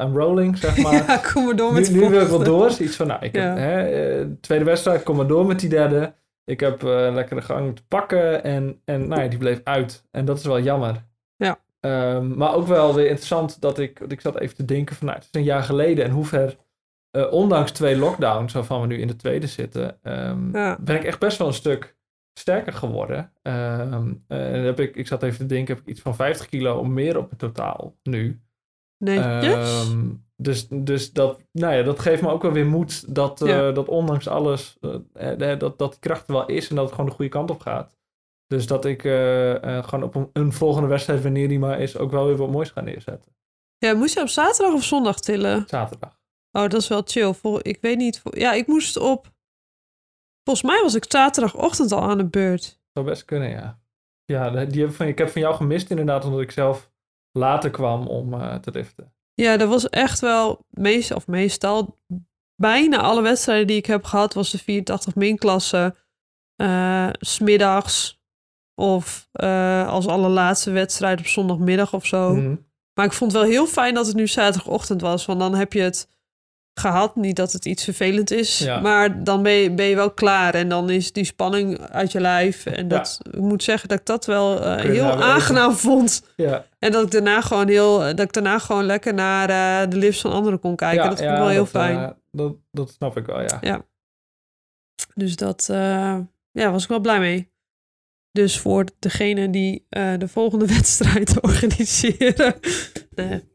I'm 0.00 0.16
rolling, 0.18 0.58
zeg 0.58 0.76
maar. 0.82 0.92
ja, 0.92 1.16
kom 1.32 1.44
maar 1.44 1.56
door 1.56 1.72
met 1.72 1.90
nu, 1.92 2.00
nu 2.00 2.08
wil 2.08 2.20
ik 2.20 2.28
wel 2.28 2.42
door. 2.44 2.70
Zoiets 2.70 2.96
van, 2.96 3.06
nou, 3.06 3.24
ik 3.24 3.34
Ja. 3.34 3.42
heb 3.42 3.56
hè, 3.56 4.36
tweede 4.36 4.64
wedstrijd, 4.64 5.02
kom 5.02 5.16
maar 5.16 5.26
door 5.26 5.46
met 5.46 5.60
die 5.60 5.68
derde. 5.68 6.12
Ik 6.44 6.60
heb 6.60 6.82
eh 6.84 7.08
lekker 7.12 7.36
de 7.36 7.42
gang 7.42 7.76
te 7.76 7.82
pakken 7.88 8.44
en, 8.44 8.80
en 8.84 9.08
nou 9.08 9.22
ja, 9.22 9.28
die 9.28 9.38
bleef 9.38 9.60
uit. 9.64 10.04
En 10.10 10.24
dat 10.24 10.38
is 10.38 10.44
wel 10.44 10.60
jammer. 10.60 11.04
Ja. 11.36 11.58
Ehm, 11.80 12.36
maar 12.36 12.54
ook 12.54 12.66
wel 12.66 12.94
weer 12.94 13.06
interessant 13.06 13.60
dat 13.60 13.78
ik, 13.78 14.00
ik 14.08 14.20
zat 14.20 14.38
even 14.38 14.56
te 14.56 14.64
denken 14.64 14.96
van, 14.96 15.06
nou, 15.06 15.18
het 15.18 15.28
is 15.32 15.38
een 15.40 15.46
jaar 15.46 15.62
geleden 15.62 16.04
en 16.04 16.10
hoe 16.10 16.24
ver, 16.24 16.56
ondanks 17.30 17.70
twee 17.70 17.96
lockdowns, 17.96 18.52
waarvan 18.52 18.80
we 18.80 18.86
nu 18.86 18.98
in 19.00 19.06
de 19.06 19.16
tweede 19.16 19.46
zitten, 19.46 19.98
ehm, 20.02 20.56
Ja. 20.56 20.76
ben 20.80 20.96
ik 20.96 21.04
echt 21.04 21.18
best 21.18 21.38
wel 21.38 21.46
een 21.46 21.52
stuk 21.54 21.96
sterker 22.34 22.72
geworden. 22.72 23.32
Ehm, 23.42 24.12
eh, 24.26 24.54
en 24.54 24.64
heb 24.64 24.80
ik, 24.80 24.96
ik 24.96 25.06
zat 25.06 25.22
even 25.22 25.38
te 25.38 25.46
denken, 25.46 25.74
heb 25.74 25.84
ik 25.84 25.90
iets 25.90 26.00
van 26.00 26.14
50 26.14 26.46
kilo 26.46 26.84
meer 26.84 27.18
op 27.18 27.30
het 27.30 27.38
totaal 27.38 27.96
nu. 28.02 28.40
Netjes. 28.98 29.84
Ehm, 29.86 30.08
dus 30.36 30.68
dus 30.68 31.12
dat, 31.12 31.40
nou 31.52 31.74
ja, 31.74 31.82
dat 31.82 31.98
geeft 31.98 32.22
me 32.22 32.30
ook 32.30 32.42
wel 32.42 32.52
weer 32.52 32.66
moed 32.66 33.14
dat, 33.14 33.42
eh, 33.42 33.74
dat 33.74 33.88
ondanks 33.88 34.28
alles, 34.28 34.78
eh, 35.12 35.58
dat, 35.58 35.78
dat 35.78 35.90
die 35.90 36.00
kracht 36.00 36.28
er 36.28 36.34
wel 36.34 36.46
is 36.46 36.68
en 36.68 36.74
dat 36.74 36.84
het 36.84 36.94
gewoon 36.94 37.10
de 37.10 37.16
goede 37.16 37.30
kant 37.30 37.50
op 37.50 37.60
gaat. 37.60 37.98
Dus 38.46 38.66
dat 38.66 38.84
ik 38.84 39.00
gewoon 39.00 40.02
op 40.02 40.14
een, 40.14 40.30
een 40.32 40.52
volgende 40.52 40.88
wedstrijd, 40.88 41.22
wanneer 41.22 41.48
die 41.48 41.58
maar 41.58 41.80
is, 41.80 41.96
ook 41.96 42.10
wel 42.10 42.26
weer 42.26 42.36
wat 42.36 42.50
moois 42.50 42.70
ga 42.70 42.80
neerzetten. 42.80 43.32
ja, 43.78 43.94
moest 43.94 44.14
je 44.14 44.20
op 44.20 44.28
zaterdag 44.28 44.74
of 44.74 44.84
zondag 44.84 45.20
tillen? 45.20 45.64
Zaterdag. 45.66 46.20
Oh, 46.52 46.62
dat 46.62 46.80
is 46.80 46.88
wel 46.88 47.02
chill. 47.04 47.32
Vol, 47.32 47.58
ik 47.62 47.78
weet 47.80 47.96
niet. 47.96 48.22
ja, 48.30 48.52
ik 48.52 48.66
moest 48.66 48.96
op... 48.96 49.32
Volgens 50.44 50.66
mij 50.72 50.82
was 50.82 50.94
ik 50.94 51.04
zaterdagochtend 51.08 51.92
al 51.92 52.02
aan 52.02 52.18
de 52.18 52.26
beurt. 52.28 52.80
Zou 52.92 53.06
best 53.06 53.24
kunnen, 53.24 53.48
ja. 53.50 53.78
Ja, 54.24 54.64
die 54.64 54.82
heb 54.82 54.94
van, 54.94 55.06
ik 55.06 55.18
heb 55.18 55.28
van 55.28 55.40
jou 55.40 55.54
gemist 55.54 55.90
inderdaad, 55.90 56.24
omdat 56.24 56.40
ik 56.40 56.50
zelf 56.50 56.90
later 57.32 57.70
kwam 57.70 58.06
om 58.06 58.34
eh, 58.34 58.54
te 58.54 58.70
liften. 58.70 59.12
Ja, 59.34 59.56
dat 59.56 59.68
was 59.68 59.88
echt 59.88 60.20
wel... 60.20 60.64
Meestal, 60.70 61.16
of 61.16 61.26
meestal... 61.26 61.98
Bijna 62.54 63.00
alle 63.00 63.22
wedstrijden 63.22 63.66
die 63.66 63.76
ik 63.76 63.86
heb 63.86 64.04
gehad... 64.04 64.34
was 64.34 64.50
de 64.50 64.58
84 64.58 65.14
min 65.14 65.36
klasse. 65.38 65.94
eh, 66.56 67.08
smiddags. 67.12 68.18
Of 68.74 69.28
eh, 69.32 69.88
als 69.88 70.06
allerlaatste 70.06 70.70
wedstrijd 70.70 71.18
op 71.18 71.26
zondagmiddag 71.26 71.92
of 71.94 72.06
zo. 72.06 72.34
Mhm. 72.34 72.56
Maar 72.94 73.04
ik 73.06 73.12
vond 73.12 73.32
het 73.32 73.40
wel 73.40 73.50
heel 73.50 73.66
fijn 73.66 73.94
dat 73.94 74.06
het 74.06 74.16
nu 74.16 74.26
zaterdagochtend 74.28 75.00
was. 75.00 75.26
Want 75.26 75.40
dan 75.40 75.54
heb 75.54 75.72
je 75.72 75.80
het 75.80 76.08
gehad. 76.74 77.16
Niet 77.16 77.36
dat 77.36 77.52
het 77.52 77.64
iets 77.64 77.84
vervelend 77.84 78.30
is, 78.30 78.58
Ja. 78.58 78.80
maar 78.80 79.24
dan 79.24 79.42
ben 79.42 79.52
je, 79.52 79.74
ben 79.74 79.86
je 79.86 79.94
wel 79.94 80.10
klaar. 80.10 80.54
En 80.54 80.68
dan 80.68 80.90
is 80.90 81.12
die 81.12 81.24
spanning 81.24 81.80
uit 81.80 82.12
je 82.12 82.20
lijf. 82.20 82.66
En 82.66 82.88
dat, 82.88 83.20
ik 83.30 83.40
moet 83.40 83.62
zeggen 83.62 83.88
dat 83.88 83.98
ik 83.98 84.06
dat 84.06 84.26
wel 84.26 84.62
eh, 84.64 84.76
heel 84.84 85.04
nou 85.04 85.20
aangenaam 85.22 85.72
vond. 85.86 86.22
Ja, 86.36 86.66
En 86.78 86.92
dat 86.92 87.04
ik 87.04 87.10
daarna 87.10 87.40
gewoon 87.40 87.68
heel, 87.68 87.98
dat 87.98 88.20
ik 88.20 88.32
daarna 88.32 88.58
gewoon 88.58 88.84
lekker 88.84 89.14
naar 89.14 89.48
eh, 89.82 89.90
de 89.90 89.96
lips 89.96 90.20
van 90.20 90.32
anderen 90.32 90.60
kon 90.60 90.76
kijken. 90.76 91.02
ja, 91.02 91.08
dat 91.08 91.18
vond 91.18 91.28
ja, 91.30 91.34
ik 91.34 91.40
wel 91.40 91.48
heel 91.50 91.58
dat, 91.62 91.68
fijn. 91.70 91.98
eh, 91.98 92.10
dat, 92.30 92.56
dat 92.70 92.90
snap 92.90 93.16
ik 93.16 93.26
wel, 93.26 93.40
ja. 93.42 93.84
Dus 95.14 95.36
dat 95.36 95.68
eh, 95.70 96.18
ja, 96.50 96.70
was 96.70 96.82
ik 96.82 96.88
wel 96.88 97.00
blij 97.00 97.18
mee. 97.18 97.48
Dus 98.32 98.58
voor 98.58 98.84
degene 98.98 99.50
die 99.50 99.86
eh, 99.88 100.12
de 100.18 100.28
volgende 100.28 100.66
wedstrijd 100.76 101.40
organiseren. 101.50 102.54
nee, 103.10 103.48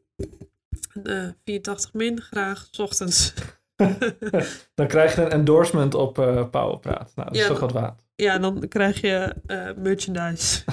eh, 1.03 1.27
84 1.43 1.93
min, 1.93 2.21
graag, 2.21 2.67
's 2.71 2.79
ochtends. 2.79 3.33
Dan 4.75 4.87
krijg 4.87 5.15
je 5.15 5.21
een 5.21 5.31
endorsement 5.31 5.93
op 5.93 6.19
eh 6.19 6.49
Powerpraat. 6.49 7.11
Nou, 7.15 7.27
dat 7.27 7.37
is 7.37 7.47
toch 7.47 7.59
wat 7.59 7.71
waard. 7.71 8.03
Ja, 8.15 8.37
dan 8.37 8.67
krijg 8.67 9.01
je 9.01 9.35
eh, 9.45 9.69
merchandise. 9.77 10.63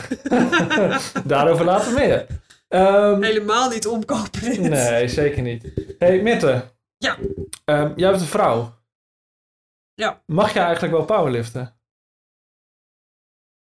Daarover 1.24 1.64
later 1.64 1.92
meer. 1.92 2.26
Ehm, 2.68 3.22
Helemaal 3.22 3.70
niet 3.70 3.86
omkopen 3.86 4.40
dit. 4.40 4.60
nee, 4.68 5.08
zeker 5.08 5.42
niet. 5.42 5.94
hey, 5.98 6.22
Mitte. 6.22 6.70
Ja. 6.96 7.16
Ehm, 7.64 7.92
jij 7.96 8.10
bent 8.10 8.20
een 8.22 8.28
vrouw. 8.28 8.74
Ja. 9.94 10.22
Mag 10.26 10.52
jij 10.52 10.62
eigenlijk 10.62 10.94
wel 10.94 11.04
powerliften? 11.04 11.80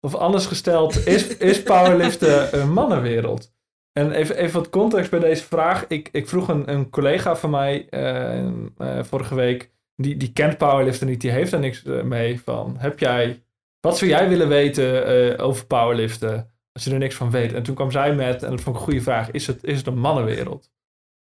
Of 0.00 0.14
anders 0.14 0.46
gesteld, 0.46 1.06
is, 1.06 1.26
is 1.36 1.62
powerliften 1.62 2.60
een 2.60 2.72
mannenwereld? 2.72 3.53
En 3.98 4.10
even, 4.12 4.36
even 4.36 4.58
wat 4.60 4.70
context 4.70 5.10
bij 5.10 5.20
deze 5.20 5.44
vraag. 5.44 5.86
Ik, 5.86 6.08
ik 6.12 6.28
vroeg 6.28 6.48
een, 6.48 6.70
een 6.70 6.90
collega 6.90 7.36
van 7.36 7.50
mij 7.50 7.88
eh, 7.88 8.46
eh, 8.78 9.04
vorige 9.04 9.34
week, 9.34 9.70
die, 9.96 10.16
die 10.16 10.32
kent 10.32 10.58
powerliften 10.58 11.06
niet, 11.06 11.20
die 11.20 11.30
heeft 11.30 11.52
er 11.52 11.58
niks 11.60 11.84
eh, 11.84 12.02
mee 12.02 12.40
van. 12.40 12.76
Heb 12.78 12.98
jij, 12.98 13.42
wat 13.80 13.98
zou 13.98 14.10
jij 14.10 14.28
willen 14.28 14.48
weten 14.48 15.06
eh, 15.36 15.44
over 15.44 15.66
powerliften 15.66 16.50
als 16.72 16.84
je 16.84 16.90
er 16.92 16.98
niks 16.98 17.14
van 17.14 17.30
weet? 17.30 17.52
En 17.52 17.62
toen 17.62 17.74
kwam 17.74 17.90
zij 17.90 18.14
met, 18.14 18.42
en 18.42 18.50
dat 18.50 18.60
vond 18.60 18.74
ik 18.76 18.80
een 18.80 18.88
goede 18.88 19.02
vraag, 19.02 19.30
is 19.30 19.46
het, 19.46 19.64
is 19.64 19.76
het 19.78 19.86
een 19.86 19.98
mannenwereld? 19.98 20.72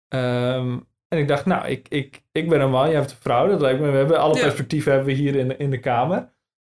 Ehm, 0.07 0.79
en 1.07 1.17
ik 1.19 1.27
dacht, 1.27 1.45
nou, 1.45 1.67
ik, 1.67 1.87
ik, 1.89 2.23
ik 2.31 2.49
ben 2.49 2.61
een 2.61 2.69
man, 2.69 2.89
jij 2.89 2.99
bent 2.99 3.11
een 3.11 3.17
vrouw. 3.17 3.47
Dat 3.47 3.61
lijkt 3.61 3.79
me, 3.79 3.91
we 3.91 3.97
hebben 3.97 4.19
alle 4.19 4.35
Ja. 4.35 4.41
perspectieven 4.41 4.91
hebben 4.91 5.09
we 5.09 5.19
hier 5.21 5.35
in 5.35 5.47
de, 5.47 5.57
in 5.57 5.69
de 5.71 5.79
kamer. 5.79 6.17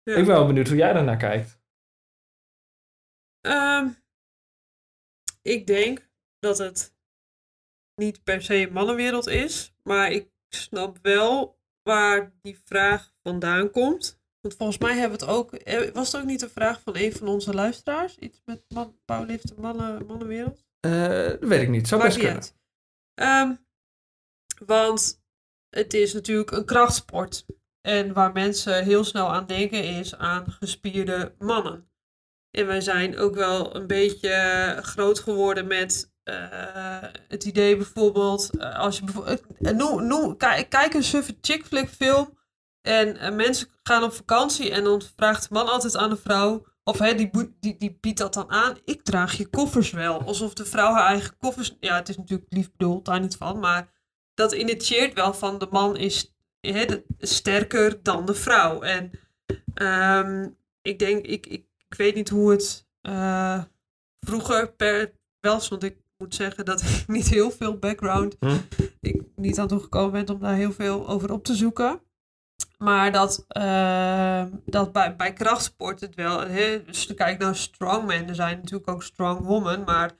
Ja. 0.03 0.15
Ik 0.15 0.25
ben 0.25 0.35
wel 0.35 0.45
benieuwd 0.47 0.67
hoe 0.67 0.77
jij 0.77 0.93
daarnaar 0.93 1.17
kijkt. 1.17 1.59
Ehm, 3.41 3.87
ik 5.41 5.67
denk 5.67 6.09
dat 6.39 6.57
het 6.57 6.95
niet 7.95 8.23
per 8.23 8.41
se 8.41 8.55
een 8.55 8.73
mannenwereld 8.73 9.27
is, 9.27 9.73
maar 9.83 10.11
ik 10.11 10.29
snap 10.49 10.97
wel 11.01 11.59
waar 11.83 12.33
die 12.41 12.59
vraag 12.63 13.13
vandaan 13.23 13.71
komt. 13.71 14.19
Want 14.41 14.55
volgens 14.55 14.77
mij 14.77 14.97
hebben 14.97 15.19
we 15.19 15.25
het 15.25 15.33
ook. 15.35 15.53
eh, 15.53 15.91
Was 15.93 16.11
het 16.11 16.21
ook 16.21 16.27
niet 16.27 16.41
een 16.41 16.49
vraag 16.49 16.81
van 16.81 16.95
een 16.95 17.13
van 17.13 17.27
onze 17.27 17.53
luisteraars? 17.53 18.17
Iets 18.17 18.41
met 18.45 18.63
man, 18.67 18.99
mannen, 19.55 20.05
mannenwereld? 20.05 20.65
Eh, 20.79 21.27
dat 21.27 21.39
weet 21.39 21.61
ik 21.61 21.69
niet, 21.69 21.87
zou 21.87 22.01
best 22.01 22.17
kunnen. 22.17 22.43
Ehm, 23.13 23.55
want 24.65 25.23
het 25.69 25.93
is 25.93 26.13
natuurlijk 26.13 26.51
een 26.51 26.65
krachtsport. 26.65 27.45
En 27.81 28.13
waar 28.13 28.31
mensen 28.31 28.83
heel 28.83 29.03
snel 29.03 29.27
aan 29.27 29.45
denken 29.45 29.83
is 29.83 30.15
aan 30.15 30.51
gespierde 30.51 31.35
mannen. 31.37 31.88
En 32.59 32.67
wij 32.67 32.81
zijn 32.81 33.17
ook 33.17 33.35
wel 33.35 33.75
een 33.75 33.87
beetje 33.87 34.77
groot 34.81 35.19
geworden 35.19 35.67
met 35.67 36.13
eh, 36.23 37.09
het 37.27 37.43
idee 37.43 37.75
bijvoorbeeld, 37.75 38.49
eh, 38.57 38.79
als 38.79 38.97
je 38.97 39.37
eh, 39.59 39.71
noem, 39.73 40.07
noem, 40.07 40.37
kijk, 40.37 40.93
een 40.93 41.03
suffe 41.03 41.37
chick 41.41 41.65
flick 41.65 41.89
film 41.89 42.37
en 42.81 43.35
mensen 43.35 43.67
gaan 43.83 44.03
op 44.03 44.13
vakantie 44.13 44.71
en 44.71 44.83
dan 44.83 45.01
vraagt 45.15 45.41
de 45.41 45.53
man 45.53 45.67
altijd 45.67 45.97
aan 45.97 46.09
de 46.09 46.17
vrouw, 46.17 46.65
of 46.83 46.99
hè, 46.99 47.15
die, 47.15 47.29
die, 47.59 47.77
die 47.77 47.97
biedt 48.01 48.17
dat 48.17 48.33
dan 48.33 48.49
aan, 48.49 48.77
ik 48.85 49.03
draag 49.03 49.33
je 49.37 49.49
koffers 49.49 49.91
wel. 49.91 50.21
Alsof 50.21 50.53
de 50.53 50.65
vrouw 50.65 50.93
haar 50.93 51.07
eigen 51.07 51.37
koffers, 51.37 51.77
ja 51.79 51.95
het 51.95 52.09
is 52.09 52.17
natuurlijk 52.17 52.53
lief 52.53 52.71
bedoeld, 52.71 53.05
daar 53.05 53.19
niet 53.19 53.35
van, 53.35 53.59
maar 53.59 53.89
dat 54.33 54.53
initieert 54.53 55.13
wel 55.13 55.33
van 55.33 55.57
de 55.57 55.67
man 55.69 55.97
is 55.97 56.35
sterker 57.19 58.03
dan 58.03 58.25
de 58.25 58.33
vrouw. 58.33 58.81
En 58.81 59.11
ehm, 59.73 60.49
ik 60.81 60.99
denk, 60.99 61.25
ik, 61.25 61.47
ik, 61.47 61.68
ik 61.89 61.97
weet 61.97 62.15
niet 62.15 62.29
hoe 62.29 62.51
het 62.51 62.85
eh, 63.01 63.63
vroeger 64.19 64.71
per 64.73 65.11
was, 65.39 65.67
want 65.67 65.83
ik 65.83 65.97
moet 66.17 66.35
zeggen 66.35 66.65
dat 66.65 66.81
ik 66.89 67.03
niet 67.07 67.27
heel 67.29 67.51
veel 67.51 67.77
background, 67.77 68.35
Hm? 68.39 68.57
ik 69.01 69.21
niet 69.35 69.59
aan 69.59 69.67
toegekomen 69.67 70.11
ben 70.25 70.35
om 70.35 70.41
daar 70.41 70.55
heel 70.55 70.71
veel 70.73 71.07
over 71.07 71.31
op 71.31 71.43
te 71.43 71.55
zoeken. 71.55 72.01
Maar 72.77 73.11
dat, 73.11 73.45
eh, 73.47 74.43
dat 74.65 74.91
bij, 74.91 75.15
bij 75.15 75.33
krachtsport 75.33 75.99
het 76.01 76.15
wel, 76.15 76.39
hè, 76.39 76.83
dus 76.85 77.13
kijk 77.15 77.39
naar 77.39 77.55
strongman, 77.55 78.27
er 78.27 78.35
zijn 78.35 78.57
natuurlijk 78.57 78.89
ook 78.89 79.03
strongwomen, 79.03 79.83
maar 79.83 80.11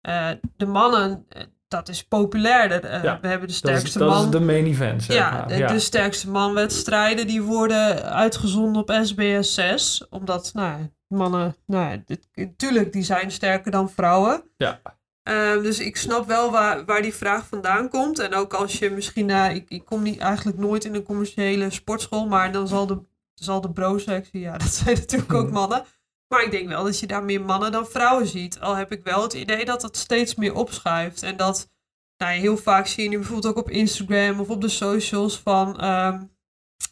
eh, 0.00 0.30
de 0.56 0.66
mannen, 0.66 1.26
dat 1.68 1.88
is 1.88 2.04
populairder. 2.04 3.04
Ja, 3.04 3.18
we 3.20 3.28
hebben 3.28 3.30
de 3.30 3.38
Dat, 3.38 3.48
is, 3.50 3.56
sterkste 3.56 3.98
dat 3.98 4.08
man. 4.08 4.24
is 4.24 4.30
de 4.30 4.40
main 4.40 4.66
event, 4.66 5.02
zeg 5.02 5.16
Ja, 5.16 5.30
maar. 5.30 5.48
de, 5.48 5.56
ja. 5.56 5.66
de 5.72 5.78
sterkste 5.78 6.30
manwedstrijden 6.30 7.26
die 7.26 7.42
worden 7.42 8.02
uitgezonden 8.12 8.82
op 8.82 8.98
SBS 9.02 9.54
6. 9.54 10.06
Omdat, 10.10 10.50
nou, 10.54 10.78
ja, 10.80 10.90
mannen, 11.10 11.56
nou, 11.66 11.90
ja, 11.90 12.16
natuurlijk, 12.34 12.92
die 12.92 13.02
zijn 13.02 13.30
sterker 13.30 13.70
dan 13.70 13.90
vrouwen. 13.90 14.42
Ja. 14.56 14.80
Ehm, 15.22 15.62
dus 15.62 15.78
ik 15.78 15.96
snap 15.96 16.26
wel 16.26 16.50
waar, 16.50 16.84
waar 16.84 17.02
die 17.02 17.14
vraag 17.14 17.46
vandaan 17.46 17.88
komt. 17.88 18.18
En 18.18 18.34
ook 18.34 18.54
als 18.54 18.78
je 18.78 18.90
misschien 18.90 19.26
naar, 19.26 19.54
ik, 19.54 19.70
ik 19.70 19.84
kom 19.84 20.02
niet, 20.02 20.18
eigenlijk 20.18 20.58
nooit 20.58 20.84
in 20.84 20.94
een 20.94 21.02
commerciële 21.02 21.70
sportschool, 21.70 22.26
maar 22.26 22.52
dan 22.52 22.68
zal 22.68 22.86
de, 22.86 23.02
zal 23.34 23.60
de 23.60 23.72
bro-sectie, 23.72 24.40
ja, 24.40 24.58
dat 24.64 24.74
zijn 24.74 24.96
natuurlijk 24.96 25.32
ook 25.32 25.44
Mhm. 25.44 25.52
mannen. 25.54 25.84
Maar 26.28 26.44
ik 26.44 26.50
denk 26.50 26.68
wel 26.68 26.84
dat 26.84 26.98
je 27.00 27.06
daar 27.06 27.24
meer 27.24 27.42
mannen 27.42 27.72
dan 27.72 27.86
vrouwen 27.86 28.26
ziet. 28.26 28.60
Al 28.60 28.76
heb 28.76 28.92
ik 28.92 29.04
wel 29.04 29.22
het 29.22 29.32
idee 29.32 29.64
dat 29.64 29.80
dat 29.80 29.96
steeds 29.96 30.34
meer 30.34 30.54
opschuift. 30.54 31.22
En 31.22 31.36
dat, 31.36 31.70
nou, 32.16 32.32
heel 32.38 32.56
vaak 32.56 32.86
zie 32.86 33.02
je 33.02 33.08
nu 33.08 33.16
bijvoorbeeld 33.16 33.56
ook 33.56 33.64
op 33.64 33.70
Instagram 33.70 34.40
of 34.40 34.48
op 34.50 34.60
de 34.60 34.68
socials 34.68 35.38
van, 35.40 35.80
ehm, 35.80 36.22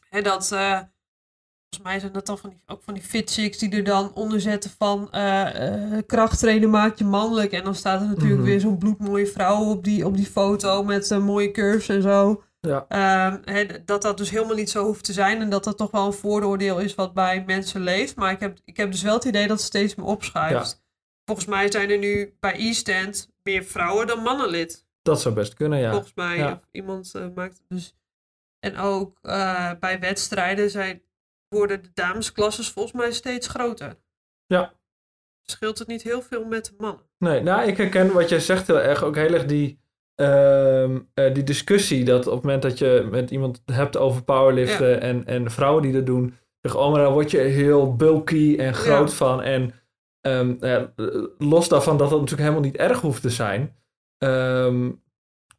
hè, 0.08 0.22
dat, 0.22 0.52
eh, 0.52 0.80
volgens 1.70 1.90
mij 1.92 2.00
zijn 2.00 2.12
dat 2.12 2.26
dan 2.26 2.38
van 2.38 2.50
die, 2.50 2.62
ook 2.66 2.82
van 2.82 2.94
die 2.94 3.02
fit 3.02 3.30
chicks 3.32 3.58
die 3.58 3.70
er 3.70 3.84
dan 3.84 4.14
onder 4.14 4.40
zetten 4.40 4.70
van 4.78 5.10
eh, 5.12 5.94
eh, 5.96 6.02
krachttrainen 6.06 6.70
maakt 6.70 6.98
je 6.98 7.04
mannelijk. 7.04 7.52
En 7.52 7.64
dan 7.64 7.74
staat 7.74 8.00
er 8.00 8.06
natuurlijk 8.06 8.40
Mhm. 8.40 8.48
weer 8.48 8.60
zo'n 8.60 8.78
bloedmooie 8.78 9.26
vrouw 9.26 9.64
op 9.64 9.84
die, 9.84 10.06
op 10.06 10.16
die 10.16 10.26
foto 10.26 10.84
met 10.84 11.10
eh, 11.10 11.18
mooie 11.24 11.50
curves 11.50 11.88
en 11.88 12.02
zo. 12.02 12.42
Ja. 12.60 12.84
Ehm, 12.88 13.66
dat 13.84 14.02
dat 14.02 14.18
dus 14.18 14.30
helemaal 14.30 14.54
niet 14.54 14.70
zo 14.70 14.84
hoeft 14.84 15.04
te 15.04 15.12
zijn 15.12 15.40
en 15.40 15.50
dat 15.50 15.64
dat 15.64 15.76
toch 15.76 15.90
wel 15.90 16.06
een 16.06 16.12
vooroordeel 16.12 16.78
is 16.78 16.94
wat 16.94 17.14
bij 17.14 17.42
mensen 17.46 17.80
leeft. 17.80 18.16
Maar 18.16 18.32
ik 18.32 18.40
heb, 18.40 18.58
ik 18.64 18.76
heb 18.76 18.90
dus 18.92 19.02
wel 19.02 19.14
het 19.14 19.24
idee 19.24 19.46
dat 19.46 19.56
het 19.56 19.66
steeds 19.66 19.94
meer 19.94 20.06
opschuift. 20.06 20.82
Volgens 21.24 21.46
mij 21.48 21.70
zijn 21.70 21.90
er 21.90 21.98
nu 21.98 22.34
bij 22.40 22.54
e-stand 22.58 23.30
meer 23.42 23.64
vrouwen 23.64 24.06
dan 24.06 24.22
mannen 24.22 24.48
lid. 24.48 24.86
Dat 25.02 25.20
zou 25.20 25.34
best 25.34 25.54
kunnen, 25.54 25.78
ja. 25.78 25.90
Volgens 25.90 26.14
mij. 26.14 26.36
Ja. 26.36 26.60
Iemand 26.70 27.12
maakt 27.34 27.62
dus. 27.68 27.94
En 28.60 28.76
ook 28.76 29.18
bij 29.80 29.96
wedstrijden 30.00 30.70
zijn, 30.70 31.02
worden 31.48 31.82
de 31.82 31.90
damesklasses 31.94 32.68
volgens 32.70 32.94
mij 32.94 33.12
steeds 33.12 33.46
groter. 33.48 33.94
Ja. 34.46 34.72
Scheelt 35.42 35.78
het 35.78 35.88
niet 35.88 36.02
heel 36.02 36.22
veel 36.22 36.44
met 36.44 36.64
de 36.64 36.72
mannen? 36.78 37.02
Nee, 37.18 37.40
nou, 37.42 37.68
ik 37.68 37.76
herken 37.76 38.12
wat 38.12 38.28
jij 38.28 38.40
zegt 38.40 38.66
heel 38.66 38.80
erg. 38.80 39.02
Ook 39.02 39.16
heel 39.16 39.32
erg 39.32 39.44
die, 39.44 39.80
ehm, 40.14 40.98
eh, 41.14 41.34
die 41.34 41.42
discussie 41.42 42.04
dat 42.04 42.26
op 42.26 42.32
het 42.34 42.42
moment 42.42 42.62
dat 42.62 42.78
je 42.78 43.08
met 43.10 43.30
iemand 43.30 43.62
hebt 43.72 43.96
over 43.96 44.24
powerliften 44.24 45.00
en, 45.00 45.26
en 45.26 45.50
vrouwen 45.50 45.82
die 45.82 45.92
dat 45.92 46.06
doen, 46.06 46.34
zeggen, 46.60 46.80
oh, 46.80 46.90
maar 46.92 47.02
dan 47.02 47.12
word 47.12 47.30
je 47.30 47.38
heel 47.38 47.96
bulky 47.96 48.56
en 48.58 48.74
groot 48.74 49.10
Ja. 49.10 49.16
van. 49.16 49.42
En 49.42 49.72
ehm, 50.20 50.86
los 51.38 51.68
daarvan 51.68 51.96
dat 51.96 52.10
dat 52.10 52.20
natuurlijk 52.20 52.48
helemaal 52.48 52.70
niet 52.70 52.76
erg 52.80 53.00
hoeft 53.00 53.22
te 53.22 53.30
zijn, 53.30 53.76
ehm, 54.18 54.90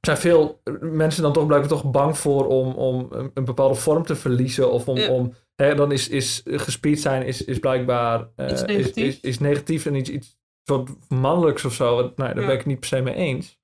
zijn 0.01 0.17
veel 0.17 0.61
mensen 0.81 1.23
dan 1.23 1.33
toch 1.33 1.45
blijkbaar 1.45 1.69
toch 1.69 1.91
bang 1.91 2.17
voor 2.17 2.47
om, 2.47 2.73
om 2.73 3.07
een, 3.09 3.31
een 3.33 3.45
bepaalde 3.45 3.75
vorm 3.75 4.03
te 4.03 4.15
verliezen 4.15 4.71
of 4.71 4.87
om, 4.87 4.97
Ja. 4.97 5.09
om 5.09 5.33
hè, 5.55 5.75
dan 5.75 5.91
is, 5.91 6.09
is 6.09 6.41
gespierd 6.45 6.99
zijn 6.99 7.25
is, 7.25 7.45
is 7.45 7.59
blijkbaar 7.59 8.29
eh, 8.35 8.49
is, 8.51 8.61
negatiefs. 8.61 8.97
is, 8.97 9.19
is 9.19 9.39
negatief 9.39 9.85
en 9.85 9.95
iets, 9.95 10.09
iets 10.09 10.37
soort 10.63 10.89
mannelijks 11.09 11.65
of 11.65 11.73
zo. 11.73 11.95
Nou, 11.95 12.11
daar 12.15 12.27
Ja. 12.27 12.33
ben 12.45 12.51
ik 12.51 12.57
het 12.57 12.65
niet 12.65 12.79
per 12.79 12.89
se 12.89 13.01
mee 13.01 13.13
eens. 13.15 13.57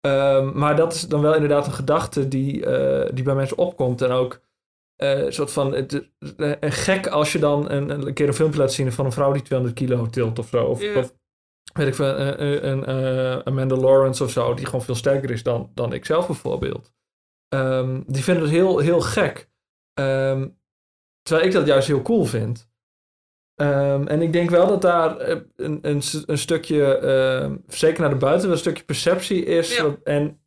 Ehm, 0.00 0.58
maar 0.58 0.76
dat 0.76 0.94
is 0.94 1.08
dan 1.08 1.20
wel 1.20 1.34
inderdaad 1.34 1.66
een 1.66 1.72
gedachte 1.72 2.28
die, 2.28 2.66
eh, 2.66 3.10
die 3.14 3.24
bij 3.24 3.34
mensen 3.34 3.58
opkomt. 3.58 4.02
En 4.02 4.10
ook 4.10 4.40
eh, 4.96 5.18
een 5.24 5.32
soort 5.32 5.52
van 5.52 5.72
het, 5.74 6.08
gek 6.60 7.06
als 7.06 7.32
je 7.32 7.38
dan 7.38 7.70
een, 7.70 7.90
een 7.90 8.14
keer 8.14 8.28
een 8.28 8.34
filmpje 8.34 8.58
laat 8.60 8.72
zien 8.72 8.92
van 8.92 9.04
een 9.04 9.12
vrouw 9.12 9.32
die 9.32 9.42
200 9.42 9.78
kilo 9.78 10.06
tilt 10.06 10.38
of 10.38 10.48
zo. 10.48 10.64
Of, 10.64 10.82
Ja. 10.82 10.98
of 10.98 11.12
weet 11.72 11.86
ik 11.86 11.94
veel, 11.94 12.18
een, 12.18 12.44
een, 12.44 12.68
een, 12.68 12.84
eh, 12.84 13.38
Amanda 13.44 13.76
Lawrence 13.76 14.24
of 14.24 14.30
zo, 14.30 14.54
die 14.54 14.64
gewoon 14.64 14.82
veel 14.82 14.94
sterker 14.94 15.30
is 15.30 15.42
dan, 15.42 15.70
dan 15.74 15.92
ik 15.92 16.04
zelf 16.04 16.26
bijvoorbeeld. 16.26 16.92
Ehm, 17.48 18.02
die 18.06 18.22
vinden 18.22 18.42
het 18.42 18.52
heel, 18.52 18.78
heel 18.78 19.00
gek. 19.00 19.50
Ehm, 19.94 20.48
terwijl 21.22 21.46
ik 21.46 21.52
dat 21.52 21.66
juist 21.66 21.86
heel 21.86 22.02
cool 22.02 22.24
vind. 22.24 22.68
Ehm, 23.54 24.06
en 24.06 24.22
ik 24.22 24.32
denk 24.32 24.50
wel 24.50 24.66
dat 24.66 24.82
daar 24.82 25.16
eh, 25.16 25.40
een, 25.56 25.78
een, 25.82 26.02
een 26.26 26.38
stukje, 26.38 27.60
zeker 27.66 28.00
naar 28.00 28.10
de 28.10 28.16
buiten, 28.16 28.50
een 28.50 28.58
stukje 28.58 28.84
perceptie 28.84 29.44
is. 29.44 29.76
Ja. 29.76 29.96
en 30.04 30.40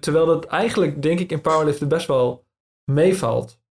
terwijl 0.00 0.26
dat 0.26 0.44
eigenlijk, 0.44 1.02
denk 1.02 1.20
ik, 1.20 1.30
in 1.30 1.40
powerliften 1.40 1.88
best 1.88 2.06
wel 2.06 2.46
meevalt. 2.90 3.62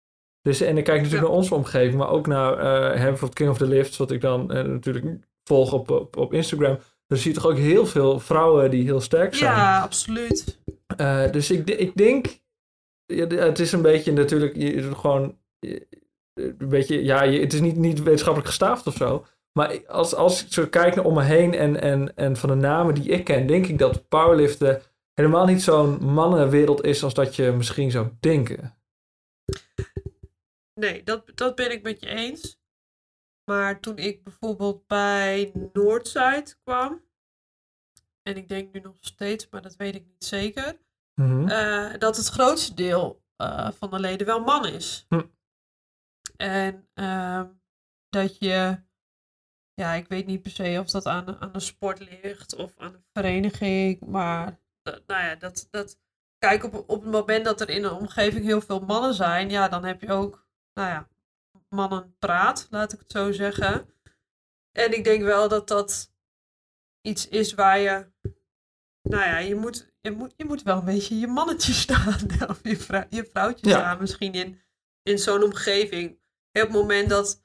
Dus, 0.41 0.61
en 0.61 0.79
ik 0.79 0.85
kijk 0.85 1.03
natuurlijk 1.03 1.29
naar 1.29 1.37
onze 1.37 1.55
omgeving, 1.55 1.95
maar 1.95 2.11
ook 2.11 2.27
naar 2.27 2.53
uh, 2.53 3.01
bijvoorbeeld 3.01 3.35
King 3.35 3.51
of 3.51 3.59
the 3.59 3.67
Lifts, 3.67 3.97
wat 3.97 4.11
ik 4.11 4.21
dan 4.21 4.47
natuurlijk 4.47 5.21
volg 5.45 5.73
op, 5.73 5.91
op, 5.91 6.17
op 6.17 6.33
Instagram. 6.33 6.79
Dan 7.07 7.19
zie 7.19 7.33
je 7.33 7.41
toch 7.41 7.51
ook 7.51 7.57
heel 7.57 7.87
veel 7.87 8.21
vrouwen 8.21 8.71
die 8.71 8.85
heel 8.85 9.01
sterk 9.01 9.35
zijn. 9.35 9.55
Ja, 9.55 9.81
absoluut. 9.81 10.59
dus 11.33 11.51
ik, 11.51 11.71
ik 11.71 11.97
denk, 11.97 12.41
het 13.29 13.59
is 13.59 13.73
een 13.73 13.83
beetje 13.83 14.13
natuurlijk 14.13 14.57
je, 14.57 14.95
gewoon 14.95 15.39
een 16.35 16.69
beetje, 16.69 17.05
ja, 17.05 17.27
het 17.27 17.53
is 17.53 17.61
niet, 17.61 17.77
niet 17.77 18.03
wetenschappelijk 18.03 18.49
gestaafd 18.49 18.87
of 18.87 18.95
zo. 18.95 19.27
Maar 19.59 19.87
als, 19.87 20.15
als 20.15 20.45
ik 20.45 20.53
zo 20.53 20.67
kijk 20.67 20.95
naar 20.95 21.05
om 21.05 21.15
me 21.15 21.23
heen 21.23 21.55
en, 21.55 21.81
en, 21.81 22.17
en 22.17 22.37
van 22.37 22.49
de 22.49 22.55
namen 22.55 22.95
die 22.95 23.09
ik 23.09 23.25
ken, 23.25 23.47
denk 23.47 23.67
ik 23.67 23.79
dat 23.79 24.09
powerliften 24.09 24.83
helemaal 25.15 25.47
niet 25.47 25.63
zo'n 25.63 26.05
mannenwereld 26.05 26.85
is 26.85 27.05
als 27.05 27.15
dat 27.15 27.37
je 27.37 27.51
misschien 27.51 27.91
zou 27.91 28.09
denken. 28.21 28.77
Nee, 30.75 31.03
dat, 31.03 31.33
dat 31.35 31.55
ben 31.55 31.73
ik 31.73 31.83
met 31.83 32.01
je 32.01 32.07
eens. 32.07 32.62
Maar 33.45 33.81
toen 33.81 33.97
ik 33.97 34.23
bijvoorbeeld 34.25 34.87
bij 34.87 35.53
Noordzijde 35.73 36.55
kwam, 36.65 37.03
en 38.23 38.37
ik 38.37 38.49
denk 38.49 38.73
nu 38.73 38.81
nog 38.81 38.97
steeds, 39.01 39.49
maar 39.51 39.63
dat 39.63 39.77
weet 39.77 39.95
ik 39.95 40.07
niet 40.07 40.25
zeker, 40.25 40.79
mhm. 41.15 41.49
eh, 41.49 41.99
dat 41.99 42.17
het 42.17 42.29
grootste 42.29 42.75
deel 42.75 43.23
uh, 43.43 43.71
van 43.71 43.91
de 43.91 44.01
leden 44.01 44.27
wel 44.27 44.41
man 44.41 44.67
is. 44.67 45.07
Hm. 45.09 45.23
En 46.37 46.89
uh, 46.95 47.43
dat 48.09 48.39
je, 48.39 48.83
ja, 49.75 49.93
ik 49.93 50.09
weet 50.09 50.27
niet 50.27 50.43
per 50.43 50.51
se 50.51 50.77
of 50.81 50.91
dat 50.91 51.07
aan, 51.07 51.41
aan 51.41 51.53
de 51.53 51.61
sport 51.61 51.99
ligt 51.99 52.55
of 52.55 52.79
aan 52.79 52.95
een 52.95 53.05
vereniging, 53.13 54.01
maar 54.01 54.61
nou 54.83 55.23
ja, 55.23 55.35
dat, 55.35 55.69
dat, 55.71 56.01
kijk, 56.39 56.65
op, 56.65 56.75
op 56.75 57.03
het 57.03 57.11
moment 57.11 57.45
dat 57.45 57.61
er 57.61 57.69
in 57.69 57.85
een 57.85 57.93
omgeving 57.93 58.45
heel 58.45 58.61
veel 58.61 58.81
mannen 58.81 59.15
zijn, 59.15 59.51
ja, 59.51 59.69
dan 59.69 59.85
heb 59.85 60.01
je 60.01 60.13
ook, 60.13 60.47
nou 60.73 60.89
ja, 60.89 61.09
mannen 61.73 62.17
praat, 62.19 62.67
laat 62.71 62.93
ik 62.93 62.99
het 62.99 63.11
zo 63.11 63.33
zeggen. 63.33 63.89
En 64.73 64.93
ik 64.93 65.05
denk 65.05 65.23
wel 65.23 65.49
dat 65.49 65.69
dat 65.69 66.13
iets 67.01 67.29
is 67.29 67.55
waar 67.55 67.79
je, 67.79 68.07
nou 69.03 69.23
ja, 69.23 69.39
je 69.39 69.55
moet, 69.55 69.93
je 70.01 70.11
moet, 70.11 70.35
je 70.37 70.45
moet 70.45 70.63
wel 70.63 70.79
een 70.79 70.85
beetje 70.85 71.19
je 71.19 71.27
mannetje 71.27 71.73
staan, 71.73 72.19
of 72.49 72.61
je, 72.63 72.77
vrou 72.77 73.05
je 73.11 73.25
vrouwtje 73.25 73.71
staan 73.71 74.01
misschien 74.01 74.33
in, 74.33 74.61
in 75.03 75.19
zo'n 75.19 75.43
omgeving 75.43 76.21
op 76.53 76.61
het 76.61 76.71
moment 76.73 77.09
dat, 77.09 77.43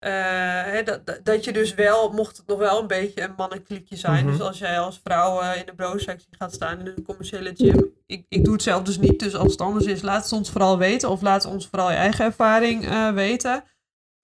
uh, 0.00 0.84
dat, 0.84 1.20
dat 1.22 1.44
je 1.44 1.52
dus 1.52 1.74
wel, 1.74 2.12
mocht 2.12 2.36
het 2.36 2.46
nog 2.46 2.58
wel 2.58 2.80
een 2.80 2.86
beetje 2.86 3.22
een 3.22 3.34
mannenklikje 3.36 3.96
zijn. 3.96 4.26
Dus 4.26 4.36
mhm. 4.36 4.44
als 4.46 4.58
jij 4.58 4.80
als 4.80 5.00
vrouw 5.04 5.42
uh, 5.42 5.56
in 5.56 5.66
de 5.66 5.74
bro-sectie 5.74 6.36
gaat 6.36 6.54
staan 6.54 6.80
in 6.80 6.86
een 6.86 7.02
commerciële 7.02 7.52
gym. 7.54 7.91
Ik, 8.12 8.26
ik 8.28 8.44
doe 8.44 8.52
het 8.52 8.62
zelf 8.62 8.82
dus 8.82 8.98
niet, 8.98 9.18
dus 9.18 9.34
als 9.34 9.52
het 9.52 9.60
anders 9.60 9.84
is, 9.84 10.02
laat 10.02 10.22
het 10.22 10.32
ons 10.32 10.50
vooral 10.50 10.78
weten. 10.78 11.10
Of 11.10 11.20
laat 11.20 11.44
ons 11.44 11.68
vooral 11.68 11.90
je 11.90 11.96
eigen 11.96 12.24
ervaring 12.24 12.84
uh, 12.84 13.12
weten. 13.12 13.64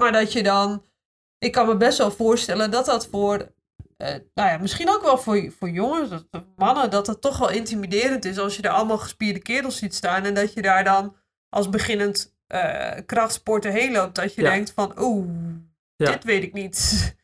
Maar 0.02 0.12
dat 0.12 0.32
je 0.32 0.42
dan, 0.42 0.84
ik 1.38 1.52
kan 1.52 1.66
me 1.66 1.76
best 1.76 1.98
wel 1.98 2.10
voorstellen 2.10 2.70
dat 2.70 2.86
dat 2.86 3.06
voor 3.06 3.56
nou 3.98 4.28
ja, 4.34 4.58
misschien 4.58 4.90
ook 4.90 5.02
wel 5.02 5.18
voor, 5.18 5.52
voor 5.58 5.70
jongens, 5.70 6.24
mannen, 6.56 6.90
dat 6.90 7.06
het 7.06 7.20
toch 7.20 7.38
wel 7.38 7.50
intimiderend 7.50 8.24
is 8.24 8.38
als 8.38 8.56
je 8.56 8.62
er 8.62 8.70
allemaal 8.70 8.98
gespierde 8.98 9.40
kerels 9.40 9.76
ziet 9.76 9.94
staan 9.94 10.24
en 10.24 10.34
dat 10.34 10.52
je 10.52 10.62
daar 10.62 10.84
dan 10.84 11.16
als 11.48 11.68
beginnend 11.68 12.36
uh, 12.48 12.92
krachtsporten 13.06 13.72
heen 13.72 13.92
loopt. 13.92 14.14
Dat 14.14 14.34
je 14.34 14.42
denkt 14.42 14.72
van, 14.72 14.94
oeh, 14.98 15.28
dit 15.96 16.24
weet 16.24 16.42
ik 16.42 16.52
niet. 16.52 17.16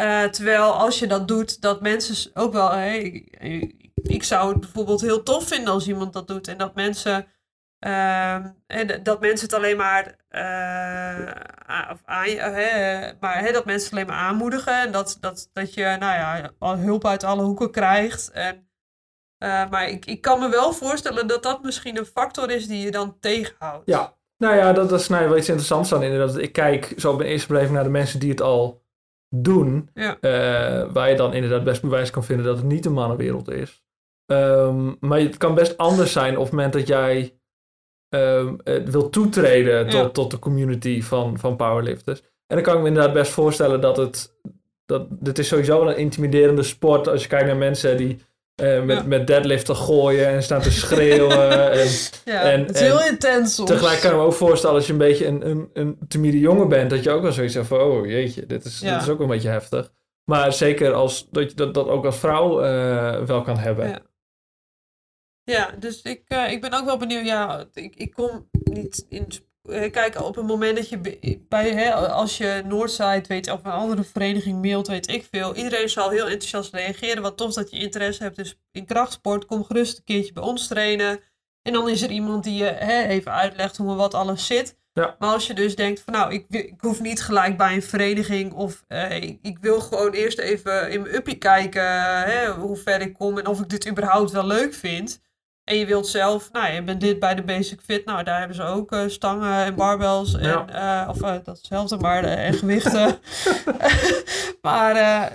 Uh, 0.00 0.24
terwijl 0.36 0.72
als 0.72 0.98
je 0.98 1.06
dat 1.06 1.28
doet, 1.28 1.60
dat 1.60 1.80
mensen 1.80 2.30
ook 2.34 2.52
wel... 2.52 2.70
Hey, 2.70 3.26
ik, 3.94 4.22
zou 4.22 4.50
het 4.50 4.60
bijvoorbeeld 4.60 5.00
heel 5.00 5.22
tof 5.22 5.48
vinden 5.48 5.72
als 5.72 5.88
iemand 5.88 6.12
dat 6.12 6.28
doet. 6.28 6.48
En 6.48 6.58
dat 6.58 6.74
mensen... 6.74 7.26
Uh, 7.86 8.34
en 8.66 9.02
dat 9.02 9.20
mensen 9.20 9.46
het 9.46 9.56
alleen 9.56 9.76
maar, 9.76 10.16
uh, 10.30 11.30
aan, 11.64 11.98
maar 13.20 13.52
dat 13.52 13.64
mensen 13.64 13.92
alleen 13.92 14.06
maar 14.06 14.16
aanmoedigen. 14.16 14.80
En 14.80 14.92
dat, 14.92 15.16
dat, 15.20 15.50
dat 15.52 15.74
je 15.74 15.96
nou 15.98 15.98
ja, 15.98 16.50
hulp 16.76 17.06
uit 17.06 17.24
alle 17.24 17.42
hoeken 17.42 17.70
krijgt. 17.70 18.30
En, 18.30 18.68
maar 19.70 19.88
ik, 19.88 20.06
ik 20.06 20.20
kan 20.20 20.38
me 20.38 20.48
wel 20.48 20.72
voorstellen 20.72 21.26
dat 21.26 21.42
dat 21.42 21.62
misschien 21.62 21.98
een 21.98 22.06
factor 22.06 22.50
is 22.50 22.66
die 22.66 22.84
je 22.84 22.90
dan 22.90 23.16
tegenhoudt. 23.20 23.82
Ja, 23.86 24.16
nou 24.42 24.56
ja, 24.56 24.72
dat, 24.72 24.92
is 24.92 25.08
nou 25.08 25.36
iets 25.36 25.48
interessants 25.48 25.94
aan 25.94 26.02
inderdaad. 26.02 26.38
Ik 26.38 26.52
kijk 26.52 26.94
zo 26.96 27.10
op 27.10 27.18
mijn 27.18 27.30
eerste 27.30 27.48
beleving 27.48 27.74
naar 27.74 27.84
de 27.84 27.90
mensen 27.90 28.20
die 28.20 28.30
het 28.30 28.40
al 28.40 28.81
doen. 29.34 29.88
Ja. 29.94 30.16
Uh, 30.20 30.92
waar 30.92 31.10
je 31.10 31.16
dan 31.16 31.34
inderdaad 31.34 31.64
best 31.64 31.82
bewijs 31.82 32.10
kan 32.10 32.24
vinden 32.24 32.46
dat 32.46 32.56
het 32.56 32.66
niet 32.66 32.86
een 32.86 32.92
mannenwereld 32.92 33.50
is. 33.50 33.84
Um, 34.26 34.96
maar 35.00 35.18
het 35.18 35.36
kan 35.36 35.54
best 35.54 35.76
anders 35.76 36.12
zijn 36.12 36.36
op 36.36 36.42
het 36.42 36.52
moment 36.52 36.72
dat 36.72 36.86
jij 36.86 37.38
um, 38.14 38.56
wil 38.84 39.08
toetreden 39.10 39.88
tot, 39.88 40.14
tot 40.14 40.30
de 40.30 40.38
community 40.38 41.02
van, 41.02 41.38
van 41.38 41.56
powerlifters. 41.56 42.20
En 42.20 42.56
dan 42.56 42.62
kan 42.62 42.74
ik 42.74 42.80
me 42.80 42.88
inderdaad 42.88 43.12
best 43.12 43.32
voorstellen 43.32 43.80
dat 43.80 43.96
het... 43.96 44.40
Dat, 44.84 45.06
dit 45.10 45.38
is 45.38 45.48
sowieso 45.48 45.86
een 45.86 45.96
intimiderende 45.96 46.62
sport 46.62 47.08
als 47.08 47.22
je 47.22 47.28
kijkt 47.28 47.46
naar 47.46 47.56
mensen 47.56 47.96
die 47.96 48.20
uh, 48.60 48.82
met, 48.82 48.96
ja. 48.96 49.02
met 49.02 49.26
deadliften 49.26 49.76
gooien 49.76 50.26
en 50.26 50.42
staan 50.42 50.60
te 50.60 50.70
schreeuwen. 50.70 51.72
en, 51.80 51.88
ja, 52.24 52.42
en, 52.42 52.60
het 52.60 52.74
is 52.74 52.80
heel 52.80 53.04
intens 53.04 53.54
soms. 53.54 53.70
Tegelijk 53.70 54.00
kan 54.00 54.10
ik 54.10 54.16
me 54.16 54.22
ook 54.22 54.32
voorstellen 54.32 54.76
als 54.76 54.86
je 54.86 54.92
een 54.92 54.98
beetje 54.98 55.26
een, 55.26 55.48
een, 55.48 55.70
een 55.72 55.98
timide 56.08 56.38
jongen 56.38 56.68
bent, 56.68 56.90
dat 56.90 57.02
je 57.02 57.10
ook 57.10 57.22
wel 57.22 57.32
zoiets 57.32 57.54
hebt 57.54 57.66
van, 57.66 57.80
oh 57.80 58.06
jeetje, 58.06 58.46
dit 58.46 58.64
is, 58.64 58.78
dit 58.78 59.00
is 59.00 59.08
ook 59.08 59.20
een 59.20 59.26
beetje 59.26 59.48
heftig. 59.48 59.92
Maar 60.24 60.52
zeker 60.52 60.92
als, 60.92 61.28
dat 61.30 61.50
je 61.50 61.56
dat, 61.56 61.74
dat 61.74 61.88
ook 61.88 62.04
als 62.04 62.18
vrouw 62.18 62.64
uh, 62.64 63.22
wel 63.24 63.42
kan 63.42 63.58
hebben. 63.58 63.88
Ja, 63.88 64.00
ja 65.42 65.70
dus 65.78 66.02
ik, 66.02 66.22
uh, 66.28 66.50
ik 66.50 66.60
ben 66.60 66.72
ook 66.72 66.84
wel 66.84 66.96
benieuwd. 66.96 67.26
Ja, 67.26 67.66
ik, 67.72 67.96
ik 67.96 68.12
kom 68.12 68.48
niet 68.50 69.06
in 69.08 69.26
eh, 69.28 69.38
kijk, 69.90 70.20
op 70.20 70.34
het 70.34 70.46
moment 70.46 70.76
dat 70.76 70.88
je 70.88 70.98
bij, 71.48 71.70
hè, 71.70 71.94
als 71.94 72.36
je 72.36 72.62
Noordside 72.66 73.24
weet 73.26 73.50
of 73.50 73.64
een 73.64 73.70
andere 73.70 74.04
vereniging 74.04 74.62
mailt, 74.62 74.86
weet 74.86 75.08
ik 75.08 75.28
veel. 75.30 75.54
Iedereen 75.56 75.88
zal 75.88 76.10
heel 76.10 76.28
enthousiast 76.28 76.74
reageren. 76.74 77.22
Wat 77.22 77.36
tof 77.36 77.52
dat 77.52 77.70
je 77.70 77.78
interesse 77.78 78.22
hebt 78.22 78.36
dus 78.36 78.58
in 78.72 78.86
krachtsport. 78.86 79.46
Kom 79.46 79.64
gerust 79.64 79.96
een 79.98 80.04
keertje 80.04 80.32
bij 80.32 80.42
ons 80.42 80.66
trainen. 80.66 81.20
En 81.62 81.72
dan 81.72 81.88
is 81.88 82.02
er 82.02 82.10
iemand 82.10 82.44
die 82.44 82.54
je 82.54 82.64
hè, 82.64 83.02
even 83.02 83.32
uitlegt 83.32 83.76
hoe 83.76 83.90
en 83.90 83.96
wat 83.96 84.14
alles 84.14 84.46
zit. 84.46 84.80
Ja. 84.92 85.16
Maar 85.18 85.32
als 85.32 85.46
je 85.46 85.54
dus 85.54 85.76
denkt 85.76 86.00
van 86.00 86.12
nou, 86.12 86.32
ik, 86.32 86.46
ik 86.48 86.80
hoef 86.80 87.00
niet 87.00 87.22
gelijk 87.22 87.56
bij 87.56 87.74
een 87.74 87.82
vereniging 87.82 88.52
of 88.52 88.84
eh, 88.88 89.22
ik, 89.22 89.38
ik, 89.42 89.58
wil 89.60 89.80
gewoon 89.80 90.12
eerst 90.12 90.38
even 90.38 90.90
in 90.90 91.02
mijn 91.02 91.14
uppie 91.14 91.38
kijken 91.38 91.82
hè, 92.22 92.50
hoe 92.50 92.76
ver 92.76 93.00
ik 93.00 93.14
kom 93.14 93.38
en 93.38 93.46
of 93.46 93.60
ik 93.60 93.68
dit 93.68 93.88
überhaupt 93.88 94.30
wel 94.30 94.46
leuk 94.46 94.74
vind. 94.74 95.20
En 95.64 95.76
je 95.76 95.86
wilt 95.86 96.06
zelf, 96.06 96.52
nou, 96.52 96.72
je 96.72 96.82
bent 96.82 97.00
dit 97.00 97.18
bij 97.18 97.34
de 97.34 97.42
Basic 97.42 97.80
Fit. 97.80 98.04
Nou, 98.04 98.22
daar 98.22 98.38
hebben 98.38 98.56
ze 98.56 98.62
ook 98.62 98.92
uh, 98.92 99.08
stangen 99.08 99.64
en 99.64 99.74
barbells. 99.74 100.34
En, 100.34 100.48
ja. 100.48 101.02
uh, 101.04 101.08
of 101.08 101.22
uh, 101.22 101.36
datzelfde, 101.44 101.96
maar 101.96 102.24
en 102.24 102.54
gewichten. 102.54 103.18
maar 104.62 105.32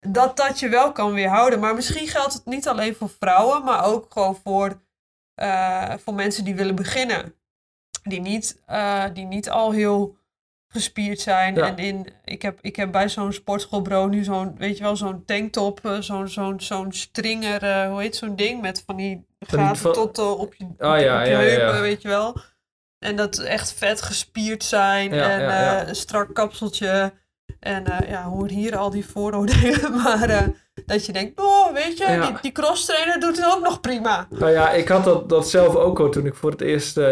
dat 0.00 0.36
dat 0.36 0.60
je 0.60 0.68
wel 0.68 0.92
kan 0.92 1.12
weerhouden. 1.12 1.60
Maar 1.60 1.74
misschien 1.74 2.08
geldt 2.08 2.32
het 2.32 2.46
niet 2.46 2.68
alleen 2.68 2.94
voor 2.94 3.10
vrouwen, 3.18 3.64
maar 3.64 3.84
ook 3.84 4.12
gewoon 4.12 4.36
voor, 4.44 4.80
voor 6.04 6.14
mensen 6.14 6.44
die 6.44 6.54
willen 6.54 6.74
beginnen. 6.74 7.34
Die 8.02 8.20
niet, 8.20 8.60
die 9.12 9.24
niet 9.24 9.50
al 9.50 9.70
heel 9.70 10.16
gespierd 10.68 11.20
zijn. 11.20 11.56
En 11.56 11.76
in, 11.76 12.06
ik, 12.24 12.42
heb, 12.42 12.58
ik 12.60 12.76
heb 12.76 12.92
bij 12.92 13.08
zo'n 13.08 13.32
sportschoolbro 13.32 14.06
nu 14.06 14.24
zo'n, 14.24 14.54
weet 14.58 14.76
je 14.76 14.82
wel, 14.82 14.96
zo'n 14.96 15.24
tanktop, 15.24 15.80
uh, 15.84 16.00
zo'n 16.00 16.28
zo'n 16.28 16.60
zo'n 16.60 16.92
stringer, 16.92 17.64
uh, 17.64 17.90
hoe 17.90 18.00
heet 18.00 18.16
zo'n 18.16 18.36
ding, 18.36 18.60
met 18.60 18.82
van 18.86 18.96
die 18.96 19.26
gaten 19.40 19.92
tot 19.92 20.18
uh, 20.18 20.38
op 20.40 20.54
je, 20.54 20.64
oh, 20.64 20.74
ja, 20.78 21.22
je 21.22 21.30
ja, 21.30 21.38
heupen, 21.38 21.80
weet 21.80 22.02
je 22.02 22.08
wel. 22.08 22.36
En 22.98 23.16
dat 23.16 23.38
echt 23.38 23.72
vet 23.72 24.02
gespierd 24.02 24.64
zijn 24.64 25.12
en 25.12 25.88
een 25.88 25.96
strak 25.96 26.34
kapseltje. 26.34 27.12
En 27.60 27.84
ja, 28.08 28.22
hoor 28.22 28.48
hier 28.48 28.76
al 28.76 28.90
die 28.90 29.06
vooroordelen, 29.06 29.96
maar 30.02 30.50
dat 30.86 31.06
je 31.06 31.12
denkt, 31.12 31.40
oh, 31.40 31.72
weet 31.72 31.98
je, 31.98 32.20
die, 32.20 32.40
die 32.40 32.52
cross 32.52 32.84
trainer 32.84 33.20
doet 33.20 33.36
het 33.36 33.54
ook 33.54 33.62
nog 33.62 33.80
prima. 33.80 34.26
Nou 34.30 34.50
ja, 34.50 34.70
ik 34.70 34.88
had 34.88 35.04
dat, 35.04 35.28
dat 35.28 35.48
zelf 35.48 35.74
ook 35.74 36.00
al 36.00 36.08
toen 36.08 36.26
ik 36.26 36.34
voor 36.34 36.50
het 36.50 36.60
eerst 36.60 36.98
uh, 36.98 37.04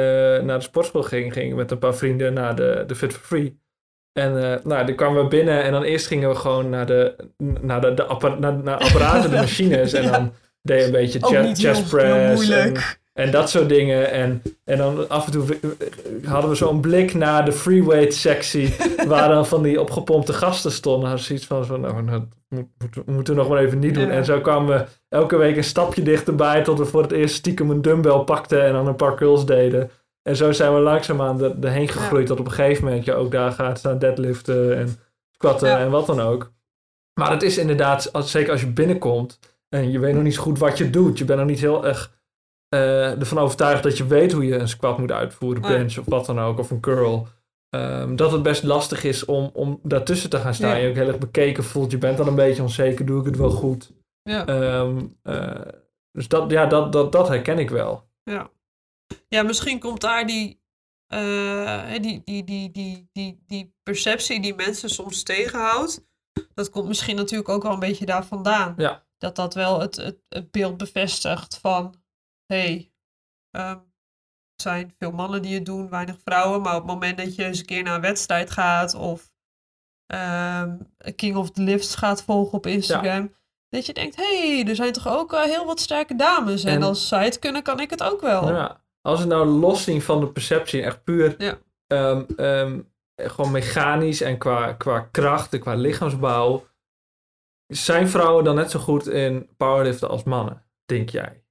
naar 0.42 0.58
de 0.58 0.64
sportschool 0.64 1.02
ging. 1.02 1.32
Ging 1.32 1.54
met 1.54 1.70
een 1.70 1.78
paar 1.78 1.94
vrienden 1.94 2.32
naar 2.32 2.56
de, 2.56 2.84
de 2.86 2.94
Fit 2.94 3.12
for 3.12 3.22
Free. 3.22 3.60
En 4.12 4.32
uh, 4.32 4.54
nou, 4.64 4.86
dan 4.86 4.94
kwamen 4.94 5.22
we 5.22 5.28
binnen 5.28 5.62
en 5.62 5.72
dan 5.72 5.82
eerst 5.82 6.06
gingen 6.06 6.28
we 6.28 6.34
gewoon 6.34 6.68
naar 6.68 6.86
de, 6.86 7.16
naar 7.60 7.80
de, 7.80 7.94
de 7.94 8.04
appar 8.04 8.40
naar, 8.40 8.62
naar 8.62 8.78
apparaten, 8.78 9.30
de 9.30 9.36
machines. 9.46 9.92
En 9.92 10.10
dan 10.10 10.32
deed 10.62 10.78
je 10.78 10.86
een 10.86 10.92
beetje 10.92 11.18
chest, 11.20 11.60
chest 11.60 11.88
press. 11.88 12.50
En, 12.50 12.74
en 13.16 13.30
dat 13.30 13.50
soort 13.50 13.68
dingen. 13.68 14.10
En, 14.10 14.42
en 14.64 14.78
dan 14.78 15.08
af 15.08 15.26
en 15.26 15.32
toe 15.32 15.44
hadden 16.24 16.50
we 16.50 16.56
zo'n 16.56 16.80
blik 16.80 17.14
naar 17.14 17.44
de 17.44 17.52
freeweight 17.52 18.14
sectie. 18.14 18.76
waar 19.08 19.28
dan 19.28 19.46
van 19.46 19.62
die 19.62 19.80
opgepompte 19.80 20.32
gasten 20.32 20.72
stonden. 20.72 21.08
Had 21.08 21.20
zoiets 21.20 21.46
van, 21.46 21.66
van 21.66 21.80
nou, 21.80 22.04
dat 22.04 22.22
moeten 23.06 23.34
we 23.34 23.40
nog 23.40 23.48
maar 23.48 23.58
even 23.58 23.78
niet 23.78 23.94
doen. 23.94 24.10
En 24.10 24.24
zo 24.24 24.40
kwamen 24.40 24.78
we 24.78 24.84
elke 25.08 25.36
week 25.36 25.56
een 25.56 25.64
stapje 25.64 26.02
dichterbij. 26.02 26.62
Tot 26.62 26.78
we 26.78 26.84
voor 26.84 27.02
het 27.02 27.12
eerst 27.12 27.34
stiekem 27.34 27.70
een 27.70 27.82
dumbbell 27.82 28.18
pakten. 28.18 28.64
En 28.64 28.72
dan 28.72 28.86
een 28.86 28.96
paar 28.96 29.14
curls 29.14 29.46
deden. 29.46 29.90
En 30.22 30.36
zo 30.36 30.52
zijn 30.52 30.74
we 30.74 30.80
langzaamaan 30.80 31.42
er, 31.42 31.54
erheen 31.60 31.88
gegroeid. 31.88 32.26
Tot 32.26 32.40
op 32.40 32.46
een 32.46 32.52
gegeven 32.52 32.84
moment 32.84 33.04
je 33.04 33.14
ook 33.14 33.30
daar 33.30 33.52
gaat 33.52 33.78
staan 33.78 33.98
deadliften 33.98 34.76
en 34.76 34.96
squatten 35.30 35.78
en 35.78 35.90
wat 35.90 36.06
dan 36.06 36.20
ook. 36.20 36.52
Maar 37.20 37.30
het 37.30 37.42
is 37.42 37.58
inderdaad, 37.58 38.12
als, 38.12 38.30
zeker 38.30 38.52
als 38.52 38.60
je 38.60 38.70
binnenkomt. 38.70 39.38
En 39.68 39.90
je 39.90 39.98
weet 39.98 40.14
nog 40.14 40.22
niet 40.22 40.34
zo 40.34 40.42
goed 40.42 40.58
wat 40.58 40.78
je 40.78 40.90
doet. 40.90 41.18
Je 41.18 41.24
bent 41.24 41.38
nog 41.38 41.48
niet 41.48 41.60
heel 41.60 41.86
erg 41.86 42.14
eh, 42.68 43.20
ervan 43.20 43.38
overtuigd 43.38 43.82
dat 43.82 43.96
je 43.96 44.06
weet 44.06 44.32
hoe 44.32 44.44
je 44.44 44.54
een 44.54 44.68
squat 44.68 44.98
moet 44.98 45.12
uitvoeren, 45.12 45.62
Oh 45.62 45.68
bench 45.68 45.98
of 45.98 46.04
wat 46.06 46.26
dan 46.26 46.40
ook, 46.40 46.58
of 46.58 46.70
een 46.70 46.80
curl. 46.80 47.28
Ehm, 47.70 48.16
dat 48.16 48.32
het 48.32 48.42
best 48.42 48.62
lastig 48.62 49.04
is 49.04 49.24
om, 49.24 49.50
om 49.52 49.80
daartussen 49.82 50.30
te 50.30 50.38
gaan 50.38 50.54
staan. 50.54 50.70
Ja. 50.70 50.76
Je 50.76 50.88
ook 50.88 50.94
heel 50.94 51.06
erg 51.06 51.18
bekeken 51.18 51.64
voelt. 51.64 51.90
Je 51.90 51.98
bent 51.98 52.16
dan 52.16 52.26
een 52.26 52.34
beetje 52.34 52.62
onzeker. 52.62 53.06
Doe 53.06 53.20
ik 53.20 53.26
het 53.26 53.36
wel 53.36 53.50
goed? 53.50 53.92
Ja. 54.22 54.46
Ehm, 54.46 55.06
eh, 55.22 55.72
dus 56.12 56.28
dat, 56.28 56.50
ja, 56.50 56.66
dat, 56.66 56.92
dat, 56.92 57.12
dat 57.12 57.28
herken 57.28 57.58
ik 57.58 57.70
wel. 57.70 58.08
Ja. 58.22 58.50
ja, 59.28 59.42
misschien 59.42 59.78
komt 59.78 60.00
daar 60.00 60.26
die, 60.26 60.60
eh, 61.06 61.90
die, 62.00 62.22
die, 62.24 62.44
die, 62.44 62.70
die, 62.70 63.08
die, 63.12 63.42
die 63.46 63.74
perceptie 63.82 64.40
die 64.40 64.54
mensen 64.54 64.90
soms 64.90 65.22
tegenhoudt. 65.22 66.06
Dat 66.54 66.70
komt 66.70 66.88
misschien 66.88 67.16
natuurlijk 67.16 67.48
ook 67.48 67.62
wel 67.62 67.72
een 67.72 67.78
beetje 67.78 68.06
daar 68.06 68.24
vandaan. 68.24 68.74
Ja. 68.76 69.04
Dat 69.18 69.36
dat 69.36 69.54
wel 69.54 69.80
het, 69.80 69.96
het, 69.96 70.18
het 70.28 70.50
beeld 70.50 70.76
bevestigt 70.76 71.58
van... 71.58 71.94
hé, 72.46 72.56
hey, 72.60 72.92
ehm, 73.50 73.78
er 74.54 74.62
zijn 74.62 74.94
veel 74.98 75.10
mannen 75.12 75.42
die 75.42 75.54
het 75.54 75.64
doen, 75.64 75.88
weinig 75.90 76.16
vrouwen. 76.24 76.60
Maar 76.62 76.74
op 76.74 76.82
het 76.82 76.92
moment 76.92 77.18
dat 77.18 77.34
je 77.34 77.44
eens 77.44 77.58
een 77.58 77.66
keer 77.66 77.82
naar 77.82 77.94
een 77.94 78.00
wedstrijd 78.00 78.50
gaat... 78.50 78.94
of 78.94 79.32
ehm, 80.06 80.76
King 81.16 81.36
of 81.36 81.50
the 81.50 81.62
Lifts 81.62 81.94
gaat 81.94 82.22
volgen 82.22 82.52
op 82.58 82.66
Instagram... 82.66 83.34
Dat 83.68 83.86
je 83.86 83.92
denkt, 83.94 84.16
hé, 84.16 84.54
hey, 84.54 84.68
er 84.68 84.74
zijn 84.76 84.92
toch 84.92 85.08
ook 85.08 85.32
eh, 85.32 85.42
heel 85.42 85.66
wat 85.66 85.80
sterke 85.80 86.14
dames. 86.16 86.64
En, 86.64 86.72
En- 86.74 86.82
als 86.82 87.08
zij 87.08 87.24
het 87.24 87.38
kunnen, 87.38 87.62
kan 87.62 87.80
ik 87.80 87.90
het 87.90 88.02
ook 88.02 88.20
wel. 88.20 88.48
Ja. 88.54 88.80
Als 89.00 89.20
we 89.20 89.26
nou 89.26 89.46
loszien 89.46 90.02
van 90.02 90.20
de 90.20 90.28
perceptie, 90.32 90.82
echt 90.82 91.04
puur 91.04 91.34
Ja. 91.38 91.58
ehm, 91.86 92.80
gewoon 93.16 93.50
mechanisch 93.50 94.20
en 94.20 94.38
qua, 94.38 94.72
qua 94.72 95.00
kracht 95.00 95.52
en 95.52 95.60
qua 95.60 95.74
lichaamsbouw. 95.74 96.66
Zijn 97.66 98.08
vrouwen 98.08 98.44
dan 98.44 98.54
net 98.54 98.70
zo 98.70 98.78
goed 98.78 99.06
in 99.06 99.48
powerliften 99.56 100.08
als 100.08 100.24
mannen, 100.24 100.66
denk 100.84 101.08
jij? 101.08 101.44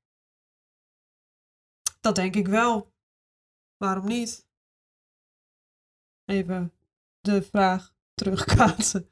Dat 2.05 2.15
denk 2.15 2.35
ik 2.35 2.47
wel. 2.47 2.91
Waarom 3.77 4.07
niet? 4.07 4.47
Even 6.25 6.73
de 7.21 7.41
vraag 7.41 7.93
terugkaatsen. 8.13 9.09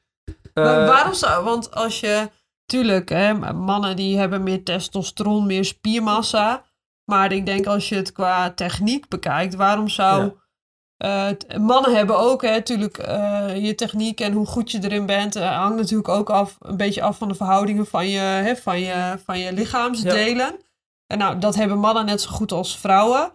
Eh, 0.53 0.63
waarom 0.63 1.13
zou... 1.13 1.43
Want 1.43 1.71
als 1.71 1.99
je... 1.99 2.29
Tuurlijk, 2.65 3.09
hè, 3.09 3.53
mannen 3.53 3.95
die 3.95 4.17
hebben 4.17 4.43
meer 4.43 4.63
testosteron, 4.63 5.45
meer 5.45 5.65
spiermassa. 5.65 6.65
Maar 7.11 7.31
ik 7.31 7.45
denk 7.45 7.65
als 7.65 7.89
je 7.89 7.95
het 7.95 8.11
qua 8.11 8.51
techniek 8.51 9.07
bekijkt, 9.07 9.55
waarom 9.55 9.87
zou... 9.89 10.31
eh, 10.97 11.29
mannen 11.59 11.95
hebben 11.95 12.19
ook, 12.19 12.41
hè, 12.41 12.49
natuurlijk, 12.49 12.97
eh, 12.97 13.65
je 13.65 13.75
techniek 13.75 14.19
en 14.19 14.33
hoe 14.33 14.45
goed 14.45 14.71
je 14.71 14.83
erin 14.83 15.05
bent, 15.05 15.33
hangt 15.33 15.77
natuurlijk 15.77 16.09
ook 16.09 16.29
af, 16.29 16.57
een 16.59 16.77
beetje 16.77 17.01
af 17.01 17.17
van 17.17 17.27
de 17.27 17.35
verhoudingen 17.35 17.87
van 17.87 18.09
je, 18.09 18.19
hè, 18.19 18.55
van 18.55 18.79
je, 18.79 19.19
van 19.23 19.39
je 19.39 19.53
lichaamsdelen. 19.53 20.59
En 21.13 21.19
nou, 21.19 21.37
dat 21.39 21.55
hebben 21.55 21.77
mannen 21.77 22.05
net 22.05 22.21
zo 22.21 22.29
goed 22.29 22.51
als 22.51 22.77
vrouwen. 22.77 23.31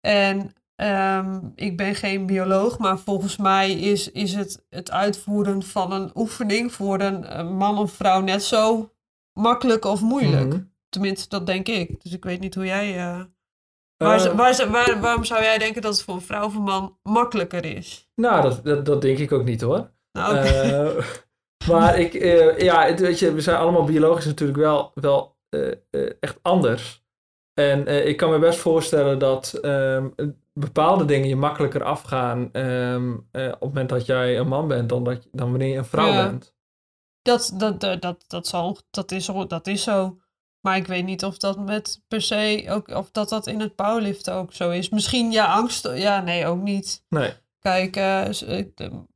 En 0.00 0.54
ehm, 0.74 1.40
ik 1.54 1.76
ben 1.76 1.94
geen 1.94 2.26
bioloog, 2.26 2.78
maar 2.78 2.98
volgens 2.98 3.36
mij 3.36 3.72
is, 3.72 4.10
is 4.10 4.34
het, 4.34 4.64
het 4.68 4.90
uitvoeren 4.90 5.62
van 5.62 5.92
een 5.92 6.10
oefening 6.14 6.72
voor 6.72 7.00
een, 7.00 7.46
man 7.56 7.78
of 7.78 7.92
vrouw 7.92 8.20
net 8.20 8.42
zo 8.44 8.92
makkelijk 9.40 9.84
of 9.84 10.00
moeilijk. 10.00 10.46
mhm. 10.52 10.62
Tenminste, 10.88 11.28
dat 11.28 11.46
denk 11.46 11.68
ik. 11.68 12.02
Dus 12.02 12.12
ik 12.12 12.24
weet 12.24 12.40
niet 12.40 12.54
hoe 12.54 12.64
jij. 12.64 12.96
eh, 12.98 13.20
waar, 13.96 14.26
Eh, 14.26 14.34
waar, 14.34 14.54
ze- 14.54 14.70
waar- 14.70 15.00
waarom 15.00 15.24
zou 15.24 15.42
jij 15.42 15.58
denken 15.58 15.82
dat 15.82 15.92
het 15.94 16.02
voor 16.02 16.14
een 16.14 16.20
vrouw 16.20 16.44
of 16.44 16.54
een 16.54 16.62
man 16.62 16.98
makkelijker 17.02 17.64
is? 17.64 18.10
nou, 18.14 18.42
dat, 18.42 18.64
dat, 18.64 18.86
dat 18.86 19.02
denk 19.02 19.18
ik 19.18 19.32
ook 19.32 19.44
niet 19.44 19.60
hoor. 19.60 19.90
Nou. 20.12 20.36
Eh, 20.36 21.04
maar 21.68 21.98
ik, 21.98 22.12
ja, 22.62 22.94
weet 22.94 23.18
je, 23.18 23.32
we 23.32 23.40
zijn 23.40 23.56
allemaal 23.58 23.84
biologisch 23.84 24.24
natuurlijk 24.26 24.58
wel, 24.58 24.90
wel 24.94 25.36
echt 26.20 26.38
anders. 26.42 27.01
En 27.54 27.86
eh, 27.86 28.06
ik 28.06 28.16
kan 28.16 28.30
me 28.30 28.38
best 28.38 28.58
voorstellen 28.58 29.18
dat 29.18 29.52
ehm, 29.52 30.08
bepaalde 30.52 31.04
dingen 31.04 31.28
je 31.28 31.36
makkelijker 31.36 31.82
afgaan 31.84 32.52
ehm, 32.52 33.12
eh, 33.30 33.46
op 33.46 33.50
het 33.52 33.60
moment 33.60 33.88
dat 33.88 34.06
jij 34.06 34.38
een 34.38 34.48
man 34.48 34.68
bent 34.68 34.88
dan, 34.88 35.04
dat, 35.04 35.28
dan 35.32 35.50
wanneer 35.50 35.68
je 35.68 35.76
een 35.76 35.84
vrouw 35.84 36.06
Ja. 36.06 36.28
bent. 36.28 36.54
dat, 37.22 37.52
dat, 37.56 37.80
dat, 37.80 38.02
dat, 38.02 38.24
dat, 38.26 38.46
zal, 38.46 38.78
dat, 38.90 39.10
is, 39.12 39.24
zo- 39.24 39.46
dat 39.46 39.66
is 39.66 39.82
zo. 39.82 40.16
Maar 40.60 40.76
ik 40.76 40.86
weet 40.86 41.04
niet 41.04 41.24
of 41.24 41.36
dat 41.38 41.58
met 41.58 42.02
per 42.08 42.22
se 42.22 42.64
ook, 42.68 42.88
of 42.88 43.10
dat 43.10 43.28
dat 43.28 43.46
in 43.46 43.60
het 43.60 43.74
powerliften 43.74 44.34
ook 44.34 44.52
zo 44.52 44.70
is. 44.70 44.88
Misschien 44.88 45.30
ja, 45.30 45.52
angst. 45.54 45.88
Ja, 45.94 46.20
nee, 46.20 46.46
ook 46.46 46.62
niet. 46.62 47.04
Nee. 47.08 47.32
Kijk, 47.60 47.96
eh, 47.96 48.28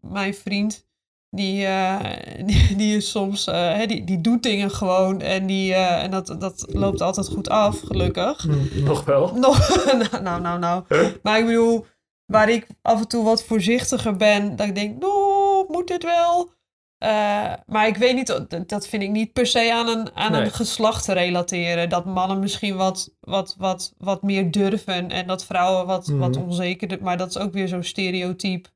mijn 0.00 0.34
vriend, 0.34 0.85
die, 1.30 1.66
eh, 1.66 2.00
die, 2.46 2.76
die 2.76 2.96
is 2.96 3.10
soms, 3.10 3.46
eh, 3.46 3.86
die, 3.86 4.04
die 4.04 4.20
doet 4.20 4.42
dingen 4.42 4.70
gewoon 4.70 5.20
en, 5.20 5.46
die, 5.46 5.74
eh, 5.74 6.02
en 6.02 6.10
dat, 6.10 6.36
dat 6.38 6.64
loopt 6.68 7.00
altijd 7.00 7.28
goed 7.28 7.48
af, 7.48 7.80
gelukkig. 7.80 8.42
Hm, 8.42 8.82
Nog 8.84 9.04
wel. 9.04 9.34
Nog, 9.38 9.84
nou, 9.84 10.22
nou, 10.22 10.40
nou, 10.40 10.58
nou. 10.58 10.84
Maar 11.22 11.38
ik 11.38 11.46
bedoel, 11.46 11.86
waar 12.26 12.48
ik 12.48 12.66
af 12.82 13.00
en 13.00 13.08
toe 13.08 13.24
wat 13.24 13.44
voorzichtiger 13.44 14.16
ben, 14.16 14.56
dat 14.56 14.66
ik 14.66 14.74
denk, 14.74 15.00
nou, 15.00 15.64
moet 15.68 15.86
dit 15.88 16.02
wel? 16.04 16.54
Maar 17.66 17.86
ik 17.86 17.96
weet 17.96 18.14
niet, 18.14 18.46
dat- 18.66 18.86
vind 18.88 19.02
ik 19.02 19.10
niet 19.10 19.32
per 19.32 19.46
se 19.46 19.72
aan 19.74 19.88
een, 19.88 20.08
aan 20.14 20.32
Nee. 20.32 20.40
een 20.40 20.50
geslacht 20.50 21.04
te 21.04 21.12
relateren. 21.12 21.88
Dat 21.88 22.04
mannen 22.04 22.38
misschien 22.38 22.76
wat, 22.76 23.14
wat, 23.20 23.54
wat, 23.58 23.94
wat 23.98 24.22
meer 24.22 24.50
durven 24.50 25.10
en 25.10 25.26
dat 25.26 25.44
vrouwen 25.44 25.86
wat, 25.86 26.06
wat 26.08 26.34
Mhm. 26.34 26.42
onzekerder. 26.44 26.98
Maar 27.02 27.16
dat 27.16 27.28
is 27.28 27.38
ook 27.38 27.52
weer 27.52 27.68
zo'n 27.68 27.82
stereotype 27.82 28.68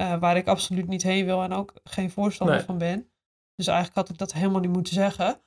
eh, 0.00 0.18
waar 0.18 0.36
ik 0.36 0.46
absoluut 0.48 0.88
niet 0.88 1.02
heen 1.02 1.24
wil 1.24 1.42
en 1.42 1.52
ook 1.52 1.72
geen 1.84 2.10
voorstander 2.10 2.56
Nee. 2.56 2.64
van 2.64 2.78
ben. 2.78 3.10
Dus 3.54 3.66
eigenlijk 3.66 3.96
had 3.96 4.08
ik 4.08 4.18
dat 4.18 4.32
helemaal 4.32 4.60
niet 4.60 4.72
moeten 4.72 4.92
zeggen. 4.94 5.40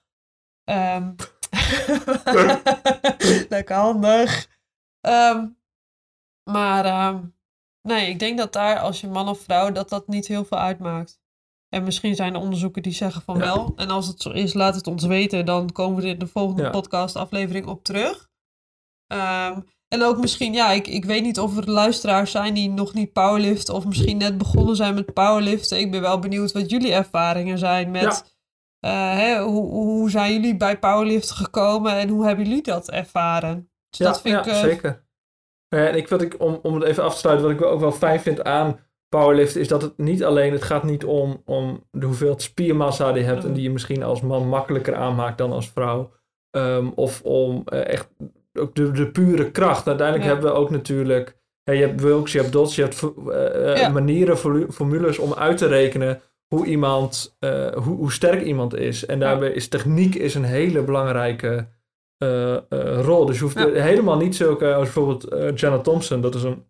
Ehm, 0.63 1.13
Lekker 3.49 3.75
handig. 3.75 4.47
Ehm, 4.99 5.47
maar 6.51 6.85
ehm, 6.85 7.25
nee, 7.81 8.09
ik 8.09 8.19
denk 8.19 8.37
dat 8.37 8.53
daar 8.53 8.79
als 8.79 9.01
je 9.01 9.07
man 9.07 9.29
of 9.29 9.39
vrouw, 9.39 9.71
dat 9.71 9.89
dat 9.89 10.07
niet 10.07 10.27
heel 10.27 10.45
veel 10.45 10.57
uitmaakt. 10.59 11.21
En 11.69 11.83
misschien 11.83 12.15
zijn 12.15 12.33
er 12.33 12.39
onderzoeken 12.41 12.81
die 12.81 12.93
zeggen 12.93 13.21
van 13.21 13.35
Ja. 13.37 13.41
wel. 13.43 13.73
En 13.75 13.89
als 13.89 14.07
het 14.07 14.21
zo 14.21 14.29
is, 14.29 14.53
laat 14.53 14.75
het 14.75 14.87
ons 14.87 15.03
weten. 15.05 15.45
Dan 15.45 15.71
komen 15.71 15.95
we 15.97 16.03
er 16.03 16.09
in 16.13 16.19
de 16.19 16.27
volgende 16.27 16.63
Ja. 16.63 16.69
podcast 16.69 17.15
aflevering 17.15 17.65
op 17.65 17.83
terug. 17.83 18.29
Ehm, 19.07 19.61
en 19.93 20.03
ook 20.03 20.17
misschien, 20.17 20.53
ja, 20.53 20.71
ik, 20.71 20.87
ik 20.87 21.05
weet 21.05 21.23
niet 21.23 21.39
of 21.39 21.57
er 21.57 21.71
luisteraars 21.71 22.31
zijn 22.31 22.53
die 22.53 22.69
nog 22.69 22.93
niet 22.93 23.13
powerliften. 23.13 23.73
Of 23.73 23.85
misschien 23.85 24.17
net 24.17 24.37
begonnen 24.37 24.75
zijn 24.75 24.93
met 24.93 25.13
powerliften. 25.13 25.79
Ik 25.79 25.91
ben 25.91 26.01
wel 26.01 26.19
benieuwd 26.19 26.51
wat 26.51 26.69
jullie 26.69 26.93
ervaringen 26.93 27.57
zijn 27.57 27.91
met... 27.91 28.35
eh, 28.79 28.91
hè, 29.17 29.41
hoe, 29.41 29.69
hoe 29.71 30.09
zijn 30.09 30.33
jullie 30.33 30.57
bij 30.57 30.79
powerliften 30.79 31.35
gekomen 31.35 31.93
en 31.93 32.09
hoe 32.09 32.25
hebben 32.25 32.45
jullie 32.45 32.63
dat 32.63 32.89
ervaren? 32.91 33.69
Dus 33.89 33.99
Ja, 33.99 34.05
dat 34.05 34.21
vind 34.21 34.35
ja 34.35 34.41
ik... 34.41 34.47
eh, 34.47 34.59
zeker. 34.59 35.05
Eh, 35.67 35.87
En 35.87 35.95
ik, 35.95 36.07
wat 36.07 36.21
ik, 36.21 36.41
om, 36.41 36.59
om 36.61 36.73
het 36.73 36.83
even 36.83 37.03
af 37.03 37.13
te 37.13 37.19
sluiten, 37.19 37.47
wat 37.47 37.55
ik 37.55 37.65
ook 37.65 37.79
wel 37.79 37.91
fijn 37.91 38.19
vind 38.19 38.43
aan 38.43 38.79
powerliften, 39.09 39.61
is 39.61 39.67
dat 39.67 39.81
het 39.81 39.97
niet 39.97 40.23
alleen, 40.23 40.51
het 40.51 40.63
gaat 40.63 40.83
niet 40.83 41.05
om, 41.05 41.41
om 41.45 41.87
de 41.91 42.05
hoeveelheid 42.05 42.41
spiermassa 42.41 43.11
die 43.11 43.21
je 43.23 43.27
hebt 43.29 43.43
en 43.43 43.53
die 43.53 43.63
je 43.63 43.69
misschien 43.71 44.03
als 44.03 44.21
man 44.21 44.47
makkelijker 44.47 44.95
aanmaakt 44.95 45.37
dan 45.37 45.51
als 45.51 45.69
vrouw. 45.69 46.11
Ehm, 46.49 46.87
of 46.95 47.21
om 47.21 47.61
eh, 47.65 47.87
echt 47.87 48.07
ook 48.59 48.75
de, 48.75 48.91
de 48.91 49.07
pure 49.11 49.51
kracht. 49.51 49.87
Uiteindelijk 49.87 50.27
Ja. 50.27 50.33
hebben 50.33 50.51
we 50.51 50.57
ook 50.59 50.69
natuurlijk, 50.69 51.35
hè, 51.63 51.73
je 51.73 51.81
hebt 51.85 52.01
Wilks, 52.01 52.31
je 52.31 52.39
hebt 52.39 52.51
Dots, 52.51 52.75
je 52.75 52.81
hebt 52.81 53.03
eh, 53.29 53.71
eh, 53.71 53.77
Ja. 53.77 53.89
manieren, 53.89 54.37
formu- 54.37 54.71
formules 54.71 55.17
om 55.17 55.33
uit 55.33 55.57
te 55.57 55.65
rekenen 55.67 56.21
hoe 56.47 56.65
iemand, 56.65 57.35
eh, 57.39 57.71
hoe, 57.73 57.95
hoe 57.97 58.11
sterk 58.11 58.41
iemand 58.41 58.75
is. 58.75 59.05
En 59.05 59.19
daarbij 59.19 59.51
is 59.51 59.67
techniek 59.67 60.15
is 60.15 60.35
een 60.35 60.43
hele 60.43 60.81
belangrijke 60.83 61.67
rol. 63.01 63.25
Dus 63.25 63.37
je 63.37 63.43
hoeft 63.43 63.57
Ja. 63.59 63.69
helemaal 63.69 64.17
niet 64.17 64.35
zulke 64.35 64.73
als 64.73 64.83
bijvoorbeeld 64.83 65.59
Jenna 65.59 65.79
Thompson. 65.79 66.21
Dat 66.21 66.35
is 66.35 66.43
een 66.43 66.63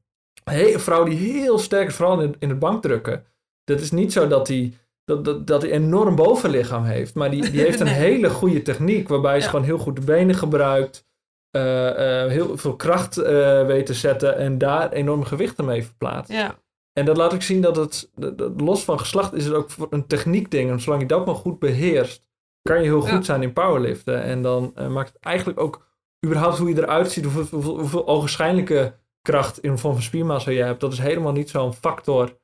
hele 0.44 0.80
vrouw 0.80 1.04
die 1.04 1.18
heel 1.18 1.58
sterk 1.58 1.88
is, 1.88 1.96
vooral 1.96 2.20
in, 2.22 2.28
het- 2.28 2.36
in 2.40 2.50
het 2.50 2.60
bankdrukken. 2.60 3.24
Dat 3.64 3.80
is 3.80 3.92
niet 3.92 4.14
zo 4.14 4.28
dat 4.28 4.48
hij 4.48 4.74
dat, 5.06 5.26
dat, 5.26 5.48
dat 5.48 5.62
hij 5.62 5.72
enorm 5.72 6.16
bovenlichaam 6.16 6.84
heeft. 6.84 7.14
Maar 7.16 7.32
die, 7.32 7.50
die 7.52 7.62
heeft 7.62 7.80
een 7.80 7.86
Nee. 7.86 7.96
hele 7.96 8.30
goede 8.30 8.62
techniek. 8.62 9.08
Waarbij 9.08 9.38
ze 9.40 9.44
Ja. 9.44 9.50
gewoon 9.50 9.66
heel 9.66 9.78
goed 9.78 9.96
de 9.96 10.02
benen 10.02 10.36
gebruikt. 10.36 11.06
Eh, 11.54 12.24
eh, 12.24 12.30
heel 12.32 12.58
veel 12.58 12.76
kracht 12.76 13.18
eh 13.18 13.66
weet 13.66 13.86
te 13.86 13.94
zetten. 13.94 14.38
En 14.38 14.58
daar 14.58 14.92
enorme 14.92 15.26
gewichten 15.26 15.66
mee 15.66 15.84
verplaatst. 15.86 16.32
ja, 16.32 16.56
En 16.94 17.06
dat 17.06 17.18
laat 17.18 17.34
ik 17.34 17.42
zien 17.42 17.62
dat 17.62 17.76
het, 17.76 18.12
dat- 18.16 18.62
los 18.62 18.84
van 18.84 19.00
geslacht 19.00 19.34
is 19.34 19.46
het 19.46 19.54
ook 19.54 19.70
een 19.90 20.08
techniekding. 20.08 20.70
En 20.70 20.80
zolang 20.80 21.02
je 21.02 21.08
dat 21.08 21.26
maar 21.26 21.36
goed 21.36 21.60
beheerst, 21.60 22.26
kan 22.62 22.78
je 22.78 22.84
heel 22.84 23.02
goed 23.02 23.10
Ja. 23.10 23.22
zijn 23.22 23.42
in 23.44 23.54
powerliften. 23.54 24.22
En 24.24 24.42
dan 24.42 24.74
maakt 24.90 25.14
het 25.14 25.22
eigenlijk 25.24 25.60
ook 25.60 25.86
überhaupt 26.26 26.58
hoe 26.58 26.70
je 26.70 26.78
eruit 26.78 27.12
ziet, 27.12 27.24
hoeveel, 27.24 27.46
hoeveel, 27.52 27.80
hoeveel 27.80 28.08
ogenschijnlijke 28.08 28.94
kracht 29.22 29.60
in 29.60 29.72
de 29.72 29.78
vorm 29.78 29.94
van 29.94 30.04
spiermassa 30.04 30.52
je 30.52 30.64
hebt. 30.64 30.80
Dat 30.82 30.92
is 30.94 31.00
helemaal 31.00 31.32
niet 31.32 31.50
zo'n 31.50 31.74
factor 31.74 32.38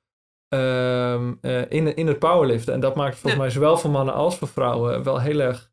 ehm, 0.48 1.34
eh, 1.42 1.62
in, 1.72 1.96
in 1.96 2.08
het 2.08 2.20
powerliften. 2.20 2.74
En 2.74 2.80
dat 2.80 2.96
maakt 2.96 3.18
volgens 3.18 3.42
mij 3.42 3.50
zowel 3.52 3.78
voor 3.78 3.90
mannen 3.92 4.14
als 4.14 4.38
voor 4.38 4.48
vrouwen 4.48 5.04
wel 5.04 5.20
heel 5.20 5.40
erg 5.40 5.72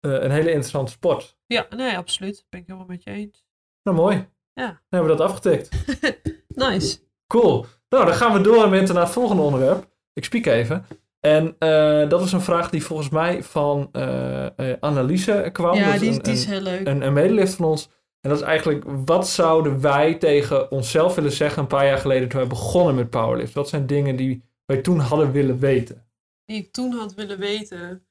een 0.00 0.30
hele 0.30 0.48
interessante 0.48 0.92
sport. 0.92 1.36
Ja, 1.46 1.66
nee, 1.76 1.96
absoluut. 1.96 2.46
Ben 2.48 2.60
ik 2.60 2.66
helemaal 2.66 2.88
met 2.88 3.02
je 3.02 3.10
eens. 3.10 3.44
Nou, 3.82 3.96
mooi. 3.96 4.14
Ja. 4.54 4.66
Dan 4.66 4.78
hebben 4.88 5.10
we 5.10 5.16
dat 5.16 5.26
afgetikt. 5.30 5.68
Nice. 6.48 6.98
Cool. 7.26 7.66
Nou, 7.88 8.04
dan 8.04 8.14
gaan 8.14 8.32
we 8.32 8.40
door 8.40 8.68
met 8.68 8.92
naar 8.92 9.02
het 9.02 9.12
volgende 9.12 9.42
onderwerp. 9.42 9.88
Ik 10.12 10.24
spiek 10.24 10.46
even. 10.46 10.86
En 11.20 11.56
eh, 11.58 12.08
dat 12.08 12.22
is 12.22 12.32
een 12.32 12.40
vraag 12.40 12.70
die 12.70 12.84
volgens 12.84 13.08
mij 13.08 13.42
van 13.42 13.88
eh 13.92 14.58
eh 14.58 14.76
Anneliese 14.80 15.48
kwam. 15.52 15.74
ja, 15.74 15.90
Dus 15.90 16.00
die, 16.00 16.10
een, 16.12 16.18
die 16.22 16.32
is 16.32 16.44
heel 16.44 16.60
leuk. 16.60 16.86
een, 16.86 17.02
een 17.02 17.12
medelift 17.12 17.54
van 17.54 17.64
ons. 17.66 17.88
En 18.20 18.30
dat 18.30 18.38
is 18.38 18.44
eigenlijk, 18.44 18.84
wat 19.04 19.28
zouden 19.28 19.80
wij 19.80 20.14
tegen 20.14 20.70
onszelf 20.70 21.14
willen 21.14 21.32
zeggen 21.32 21.62
een 21.62 21.68
paar 21.68 21.86
jaar 21.86 21.98
geleden 21.98 22.28
toen 22.28 22.38
wij 22.40 22.48
begonnen 22.48 22.94
met 22.94 23.10
powerlift? 23.10 23.52
Wat 23.54 23.68
zijn 23.68 23.86
dingen 23.86 24.16
die 24.16 24.42
wij 24.66 24.80
toen 24.80 24.98
hadden 24.98 25.32
willen 25.32 25.58
weten? 25.58 26.06
Die 26.44 26.56
ik 26.56 26.72
toen 26.72 26.92
had 26.92 27.14
willen 27.14 27.38
weten. 27.38 28.06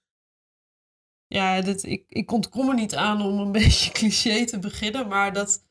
Ja, 1.33 1.61
dat, 1.61 1.83
ik, 1.83 2.05
ik 2.07 2.31
ontkom 2.31 2.69
er 2.69 2.75
niet 2.75 2.95
aan 2.95 3.21
om 3.21 3.39
een 3.39 3.51
beetje 3.61 3.91
cliché 3.91 4.45
te 4.45 4.59
beginnen, 4.59 5.07
maar 5.07 5.33
dat, 5.33 5.65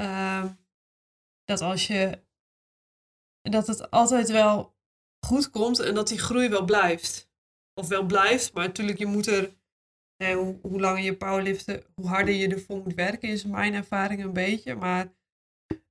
uh, 0.00 0.44
dat 1.44 1.60
als 1.60 1.86
je, 1.86 2.22
dat 3.42 3.66
het 3.66 3.90
altijd 3.90 4.30
wel 4.30 4.76
goed 5.26 5.50
komt 5.50 5.78
en 5.78 5.94
dat 5.94 6.08
die 6.08 6.18
groei 6.18 6.48
wel 6.48 6.64
blijft. 6.64 7.30
Of 7.74 7.88
wel 7.88 8.06
blijft, 8.06 8.52
maar 8.52 8.66
natuurlijk, 8.66 8.98
je 8.98 9.06
moet 9.06 9.26
er 9.26 9.56
hoe, 10.16 10.58
hoe 10.62 10.80
langer 10.80 11.02
je 11.02 11.16
powerliften, 11.16 11.84
hoe 11.94 12.08
harder 12.08 12.34
je 12.34 12.48
ervoor 12.48 12.82
moet 12.82 12.94
werken, 12.94 13.28
is 13.28 13.44
mijn 13.44 13.74
ervaring 13.74 14.24
een 14.24 14.32
beetje. 14.32 14.74
Maar 14.74 15.12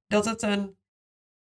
dat 0.08 0.26
het 0.26 0.42
een. 0.42 0.78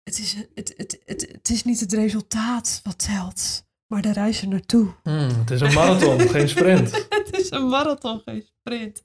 Het 0.03 0.19
is, 0.19 0.35
het, 0.55 0.75
het, 0.77 1.03
het, 1.05 1.29
het 1.33 1.49
is 1.49 1.65
niet 1.65 1.81
het 1.81 1.93
resultaat 1.93 2.81
wat 2.83 2.99
telt, 2.99 3.67
maar 3.87 4.03
de 4.03 4.13
reis 4.13 4.43
er 4.43 4.49
naartoe. 4.49 4.95
Hmm, 5.03 5.29
het 5.29 5.51
is 5.51 5.61
een 5.61 5.73
marathon, 5.73 6.21
geen 6.21 6.49
sprint. 6.49 7.09
is 7.39 7.51
een 7.51 7.69
marathon, 7.69 8.21
geen 8.25 8.43
sprint. 8.43 9.05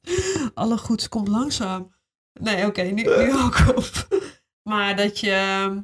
Alle 0.54 0.78
goeds 0.78 1.10
komt 1.10 1.28
langzaam. 1.28 1.94
Nee, 2.34 2.66
oké, 2.66 2.82
nu, 2.82 3.04
nu 3.04 3.34
ook 3.34 3.64
op. 3.76 4.08
Maar 4.70 4.96
dat 4.96 5.20
je. 5.20 5.82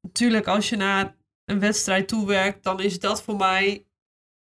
Natuurlijk, 0.00 0.46
als 0.46 0.68
je 0.68 0.76
naar 0.76 1.16
een 1.44 1.60
wedstrijd 1.60 2.08
toewerkt, 2.08 2.62
dan 2.62 2.80
is 2.80 2.98
dat 2.98 3.22
voor 3.22 3.36
mij, 3.36 3.86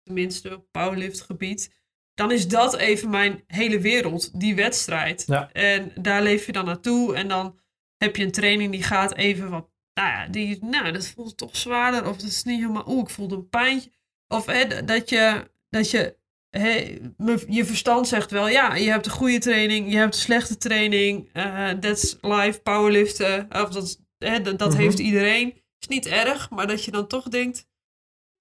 tenminste 0.03 0.55
op 0.55 0.71
powerliftgebied, 0.71 1.73
dan 2.13 2.31
is 2.31 2.47
dat 2.47 2.75
even 2.75 3.09
mijn 3.09 3.43
hele 3.47 3.79
wereld, 3.79 4.39
die 4.39 4.55
wedstrijd. 4.55 5.23
Ja. 5.27 5.51
En 5.51 5.91
daar 6.01 6.23
leef 6.23 6.45
je 6.45 6.51
dan 6.51 6.65
naartoe. 6.65 7.15
En 7.15 7.27
dan 7.27 7.59
heb 7.97 8.15
je 8.15 8.23
een 8.23 8.31
training 8.31 8.71
die 8.71 8.83
gaat 8.83 9.15
even 9.15 9.49
wat, 9.49 9.69
nou 9.93 10.09
ja, 10.09 10.27
die, 10.27 10.65
nou, 10.65 10.91
dat 10.91 11.07
voelt 11.07 11.37
toch 11.37 11.55
zwaarder. 11.55 12.07
Of 12.07 12.17
dat 12.17 12.29
is 12.29 12.43
niet 12.43 12.59
helemaal, 12.59 12.87
oeh, 12.87 13.01
ik 13.01 13.09
voelde 13.09 13.35
een 13.35 13.49
pijntje. 13.49 13.91
Of 14.27 14.45
hè, 14.45 14.85
dat 14.85 15.09
je, 15.09 15.51
dat 15.69 15.91
je, 15.91 16.17
hè, 16.49 16.97
je 17.47 17.65
verstand 17.65 18.07
zegt 18.07 18.31
wel, 18.31 18.47
ja, 18.47 18.75
je 18.75 18.89
hebt 18.89 19.05
een 19.05 19.11
goede 19.11 19.37
training, 19.37 19.91
je 19.91 19.97
hebt 19.97 20.13
een 20.13 20.19
slechte 20.19 20.57
training. 20.57 21.29
Uh, 21.33 21.69
that's 21.69 22.17
life, 22.21 22.59
powerliften. 22.61 23.47
Of 23.51 23.69
dat, 23.69 23.99
hè, 24.17 24.41
dat, 24.41 24.59
dat 24.59 24.71
mhm. 24.71 24.79
heeft 24.79 24.99
iedereen. 24.99 25.53
Is 25.79 25.87
niet 25.87 26.05
erg, 26.05 26.49
maar 26.49 26.67
dat 26.67 26.85
je 26.85 26.91
dan 26.91 27.07
toch 27.07 27.27
denkt, 27.27 27.67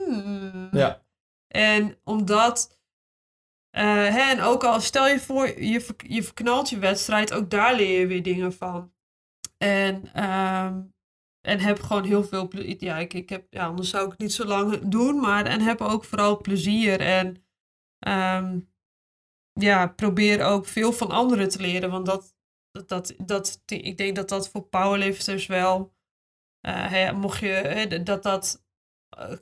hmm. 0.05 0.69
Ja. 0.73 1.03
En 1.49 1.99
omdat 2.05 2.79
uh, 3.77 3.83
hè, 3.85 4.21
en 4.21 4.41
ook 4.41 4.65
al 4.65 4.81
stel 4.81 5.09
je 5.09 5.21
voor, 5.21 5.63
je, 5.63 5.87
je 6.07 6.23
verknalt 6.23 6.71
je 6.71 6.79
wedstrijd, 6.79 7.33
ook 7.33 7.51
daar 7.51 7.75
leer 7.75 8.01
je 8.01 8.07
weer 8.07 8.23
dingen 8.23 8.53
van. 8.53 8.93
En, 9.59 10.25
um, 10.25 10.95
en 11.41 11.61
heb 11.61 11.81
gewoon 11.81 12.05
heel 12.05 12.25
veel 12.25 12.49
plezier. 12.49 12.85
Ja, 12.85 12.99
ik, 12.99 13.15
ik 13.15 13.29
heb, 13.29 13.47
ja, 13.51 13.67
anders 13.67 13.91
zou 13.91 14.05
ik 14.05 14.11
het 14.11 14.21
niet 14.21 14.33
zo 14.33 14.45
lang 14.45 14.79
doen, 14.79 15.21
maar 15.21 15.47
en 15.47 15.61
heb 15.61 15.81
ook 15.81 16.05
vooral 16.05 16.41
plezier. 16.41 17.01
En 17.01 17.48
um, 17.99 18.73
ja, 19.53 19.87
probeer 19.87 20.45
ook 20.45 20.67
veel 20.67 20.93
van 20.93 21.11
anderen 21.11 21.49
te 21.49 21.61
leren, 21.61 21.91
want 21.91 22.07
dat, 22.07 22.35
dat, 22.71 22.89
dat, 22.89 23.17
dat 23.19 23.63
ik 23.67 23.97
denk 23.97 24.17
dat 24.17 24.29
dat 24.29 24.49
voor 24.49 24.63
powerlifters 24.63 25.47
wel, 25.47 25.95
uh, 26.67 26.91
hè, 26.91 27.13
mocht 27.13 27.39
je, 27.39 27.47
hè, 27.47 28.03
dat 28.03 28.23
dat 28.23 28.67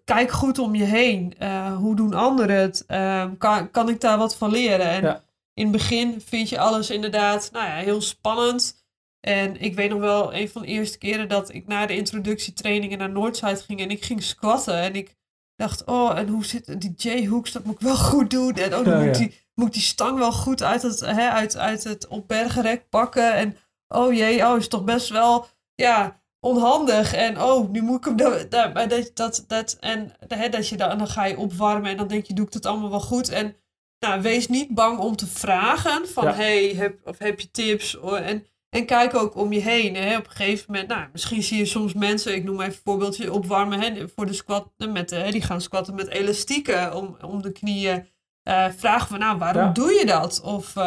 kijk 0.05 0.31
goed 0.31 0.59
om 0.59 0.75
je 0.75 0.85
heen. 0.85 1.35
Uh, 1.38 1.77
hoe 1.77 1.97
doen 1.97 2.14
anderen 2.14 2.57
het? 2.57 2.85
Uh, 2.88 3.31
kan, 3.38 3.71
kan 3.71 3.88
ik 3.88 4.01
daar 4.01 4.19
wat 4.19 4.37
van 4.37 4.51
leren? 4.51 4.87
En 4.87 5.23
in 5.55 5.62
het 5.62 5.73
begin 5.73 6.21
vind 6.21 6.49
je 6.49 6.59
alles 6.59 6.90
inderdaad 6.90 7.53
nou 7.53 7.66
ja, 7.66 7.75
heel 7.75 8.01
spannend. 8.01 8.85
En 9.21 9.61
ik 9.61 9.75
weet 9.75 9.90
nog 9.90 10.01
wel 10.01 10.35
een 10.35 10.49
van 10.49 10.62
de 10.62 10.69
eerste 10.69 10.99
keren 10.99 11.29
dat 11.29 11.55
ik 11.55 11.66
na 11.66 11.87
de 11.87 11.97
introductietrainingen 11.97 12.99
naar 12.99 13.11
Noordside 13.11 13.57
ging 13.57 13.81
en 13.81 13.90
ik 13.90 14.05
ging 14.05 14.23
squatten. 14.23 14.79
En 14.79 14.95
ik 14.95 15.16
dacht, 15.57 15.85
oh, 15.85 16.19
en 16.19 16.29
hoe 16.29 16.45
zit 16.45 16.81
die 16.81 16.95
J-hooks? 16.97 17.53
Dat 17.53 17.64
moet 17.64 17.75
ik 17.75 17.81
wel 17.81 17.97
goed 18.11 18.31
doen. 18.31 18.55
En 18.55 18.75
oh, 18.75 18.85
dan 18.85 19.05
moet, 19.05 19.14
die, 19.14 19.40
moet 19.55 19.73
die 19.73 19.83
stang 19.83 20.19
wel 20.19 20.33
goed 20.33 20.62
uit 20.62 20.83
het, 20.83 21.01
hè, 21.01 21.29
uit, 21.29 21.57
uit 21.57 21.85
het 21.85 22.07
opbergerek 22.07 22.88
pakken. 22.88 23.35
En 23.35 23.57
oh 23.88 24.12
jee, 24.12 24.47
oh, 24.47 24.57
is 24.57 24.69
toch 24.69 24.85
best 24.85 25.09
wel, 25.09 25.47
ja, 25.75 26.21
onhandig. 26.40 27.14
En 27.14 27.42
oh, 27.42 27.71
nu 27.71 27.83
moet 27.83 27.99
ik 27.99 28.05
hem 28.05 28.16
daar. 28.16 28.49
dat, 28.49 28.90
dat, 28.90 29.11
dat, 29.14 29.45
dat, 29.47 29.77
en 29.81 30.12
hè, 30.29 30.49
dat 30.49 30.69
je 30.69 30.77
dan, 30.77 30.99
dan 30.99 31.09
ga 31.09 31.25
je 31.25 31.38
opwarmen 31.38 31.90
en 31.90 31.97
dan 31.97 32.09
denk 32.09 32.25
je, 32.25 32.35
doe 32.35 32.47
ik 32.47 32.53
dat 32.53 32.66
allemaal 32.66 32.90
wel 32.90 33.01
goed. 33.01 33.29
En 33.29 33.57
nou, 33.99 34.23
wees 34.23 34.49
niet 34.49 34.75
bang 34.75 34.99
om 34.99 35.16
te 35.16 35.27
vragen 35.27 36.09
van 36.09 36.27
hey, 36.27 36.75
heb, 36.75 37.01
of 37.05 37.19
heb 37.19 37.40
je 37.40 37.51
tips? 37.51 38.01
En, 38.01 38.47
en 38.70 38.87
kijk 38.87 39.14
ook 39.14 39.37
om 39.37 39.52
je 39.52 39.61
heen. 39.61 39.94
Hè. 39.94 40.16
Op 40.16 40.24
een 40.24 40.31
gegeven 40.31 40.64
moment, 40.68 40.88
nou, 40.88 41.09
misschien 41.12 41.42
zie 41.42 41.59
je 41.59 41.64
soms 41.64 41.92
mensen, 41.92 42.35
ik 42.35 42.44
noem 42.44 42.61
even 42.61 42.72
een 42.72 42.81
voorbeeldje, 42.85 43.33
opwarmen 43.33 43.81
hè, 43.81 44.09
voor 44.09 44.26
de 44.26 44.33
squat. 44.33 44.72
Met, 44.76 45.11
hè, 45.11 45.31
die 45.31 45.42
gaan 45.42 45.61
squatten 45.61 45.94
met 45.94 46.09
elastieken 46.09 46.94
om, 46.94 47.16
om 47.24 47.42
de 47.42 47.52
knieën. 47.52 48.07
Uh, 48.48 48.68
vragen 48.76 49.09
van, 49.09 49.18
nou, 49.18 49.38
waarom 49.38 49.72
doe 49.72 49.92
je 49.92 50.07
dat? 50.07 50.40
Of, 50.40 50.76
uh, 50.76 50.85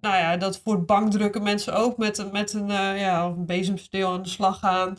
nou 0.00 0.16
ja, 0.16 0.36
dat 0.36 0.60
voor 0.64 0.84
bankdrukken 0.84 1.42
mensen 1.42 1.74
ook 1.74 1.96
met, 1.96 2.32
met 2.32 2.52
een, 2.52 2.68
uh, 2.68 3.00
ja, 3.00 3.24
een 3.24 3.46
bezemsteel 3.46 4.12
aan 4.12 4.22
de 4.22 4.28
slag 4.28 4.58
gaan. 4.58 4.98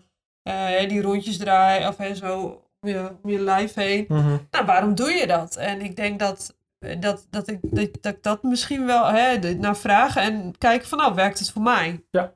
die 0.87 1.01
rondjes 1.01 1.37
draaien 1.37 1.87
of 1.87 1.97
hè, 1.97 2.15
zo 2.15 2.61
om 2.79 2.89
je, 2.89 3.11
om 3.23 3.29
je 3.29 3.39
lijf 3.39 3.73
heen. 3.73 4.05
Mm 4.07 4.47
Nou, 4.51 4.65
waarom 4.65 4.95
doe 4.95 5.11
je 5.11 5.27
dat? 5.27 5.55
En 5.55 5.81
ik 5.81 5.95
denk 5.95 6.19
dat, 6.19 6.57
dat, 6.99 7.27
dat, 7.29 7.47
ik, 7.47 7.59
dat, 7.61 7.89
dat, 8.01 8.23
dat 8.23 8.43
misschien 8.43 8.85
wel 8.85 9.05
hè, 9.07 9.53
naar 9.53 9.77
vragen 9.77 10.21
en 10.21 10.57
kijken 10.57 10.87
van, 10.87 10.97
nou, 10.97 11.15
werkt 11.15 11.39
het 11.39 11.51
voor 11.51 11.61
mij? 11.61 12.05
Ja. 12.09 12.35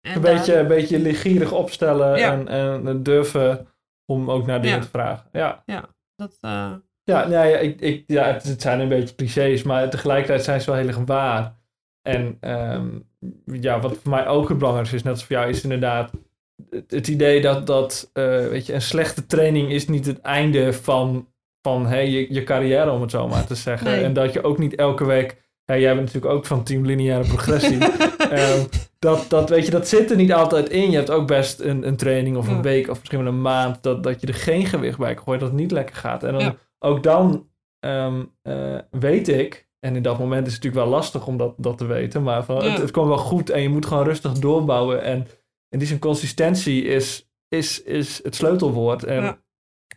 En 0.00 0.14
een, 0.14 0.20
beetje, 0.20 0.56
een 0.56 1.02
beetje 1.02 1.54
opstellen 1.54 2.14
en, 2.14 2.48
en 2.48 3.02
durven 3.02 3.66
om 4.04 4.30
ook 4.30 4.46
naar 4.46 4.62
dingen 4.62 4.80
te 4.80 4.88
vragen. 4.88 5.28
Ja, 5.32 5.62
ja 5.66 5.88
dat... 6.16 6.38
Ja, 7.08 7.26
nee, 7.26 7.60
ik, 7.60 7.80
ik, 7.80 8.04
ja 8.06 8.24
het, 8.24 8.60
zijn 8.60 8.80
een 8.80 8.88
beetje 8.88 9.14
clichés, 9.14 9.62
maar 9.62 9.90
tegelijkertijd 9.90 10.44
zijn 10.44 10.60
ze 10.60 10.70
wel 10.70 10.78
heel 10.78 10.88
erg 10.88 10.98
waar. 11.04 11.54
En 12.02 12.36
ehm, 12.40 12.88
ja, 13.44 13.80
wat 13.80 13.96
voor 13.96 14.10
mij 14.10 14.26
ook 14.26 14.48
het 14.48 14.58
belangrijkste 14.58 14.96
is, 14.96 15.02
net 15.02 15.12
als 15.12 15.24
voor 15.24 15.36
jou, 15.36 15.48
is 15.48 15.62
inderdaad 15.62 16.10
het, 16.88 17.08
idee 17.08 17.40
dat, 17.40 17.66
dat 17.66 18.10
uh, 18.14 18.48
weet 18.48 18.66
je, 18.66 18.74
een 18.74 18.82
slechte 18.82 19.26
training 19.26 19.70
is 19.70 19.88
niet 19.88 20.06
het 20.06 20.20
einde 20.20 20.72
van, 20.72 21.32
van 21.62 21.86
hey, 21.86 22.10
je, 22.10 22.34
je 22.34 22.42
carrière, 22.44 22.90
om 22.90 23.00
het 23.00 23.10
zo 23.10 23.28
maar 23.28 23.46
te 23.46 23.54
zeggen. 23.68 24.04
En 24.04 24.12
dat 24.12 24.32
je 24.32 24.42
ook 24.42 24.58
niet 24.58 24.74
elke 24.74 25.04
week, 25.04 25.36
ja, 25.64 25.78
jij 25.78 25.94
bent 25.94 26.06
natuurlijk 26.06 26.34
ook 26.34 26.46
van 26.46 26.62
team 26.62 26.86
lineaire 26.86 27.28
progressie. 27.28 27.78
um, 28.32 28.66
dat, 28.98 29.24
dat, 29.28 29.48
weet 29.48 29.64
je, 29.64 29.70
dat 29.70 29.88
zit 29.88 30.10
er 30.10 30.16
niet 30.16 30.32
altijd 30.32 30.68
in. 30.68 30.90
Je 30.90 30.96
hebt 30.96 31.10
ook 31.10 31.26
best 31.26 31.60
een, 31.60 31.86
een 31.86 31.96
training 31.96 32.36
of 32.36 32.48
een 32.48 32.62
week 32.62 32.88
of 32.88 32.98
misschien 32.98 33.24
wel 33.24 33.32
een 33.32 33.42
maand 33.42 33.82
dat, 33.82 34.02
dat 34.02 34.20
je 34.20 34.26
er 34.26 34.34
geen 34.34 34.66
gewicht 34.66 34.98
bij 34.98 35.16
gooit, 35.16 35.40
dat 35.40 35.48
het 35.48 35.58
niet 35.58 35.70
lekker 35.70 35.96
gaat. 35.96 36.24
En 36.24 36.32
dan 36.32 36.42
ja 36.42 36.56
ook 36.78 37.02
dan 37.02 37.48
ehm, 37.80 38.24
eh, 38.42 38.78
weet 38.90 39.28
ik, 39.28 39.68
en 39.80 39.96
in 39.96 40.02
dat 40.02 40.18
moment 40.18 40.46
is 40.46 40.54
het 40.54 40.62
natuurlijk 40.62 40.90
wel 40.90 40.98
lastig 41.00 41.26
om 41.26 41.36
dat, 41.36 41.54
dat 41.56 41.78
te 41.78 41.86
weten, 41.86 42.22
maar 42.22 42.44
van, 42.44 42.64
het, 42.64 42.78
het 42.78 42.90
komt 42.90 43.08
wel 43.08 43.18
goed 43.18 43.50
en 43.50 43.62
je 43.62 43.68
moet 43.68 43.86
gewoon 43.86 44.04
rustig 44.04 44.32
doorbouwen. 44.32 45.02
En 45.02 45.26
in 45.68 45.78
die 45.78 45.88
zin 45.88 45.98
consistentie 45.98 46.84
is, 46.84 47.30
is, 47.48 47.82
is 47.82 48.20
het 48.22 48.34
sleutelwoord. 48.34 49.04
En 49.04 49.42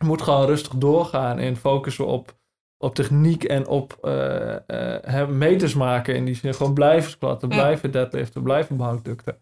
moet 0.00 0.22
gewoon 0.22 0.46
rustig 0.46 0.72
doorgaan 0.72 1.38
en 1.38 1.56
focussen 1.56 2.06
op, 2.06 2.38
op 2.84 2.94
techniek 2.94 3.44
en 3.44 3.66
op 3.66 3.98
uh, 4.02 5.28
meters 5.28 5.74
maken. 5.74 6.16
In 6.16 6.24
die 6.24 6.34
zin 6.34 6.54
gewoon 6.54 6.74
blijven 6.74 7.10
squatten, 7.10 7.48
blijven 7.48 7.90
deadliften, 7.90 8.42
blijven 8.42 8.76
bankdukten. 8.76 9.36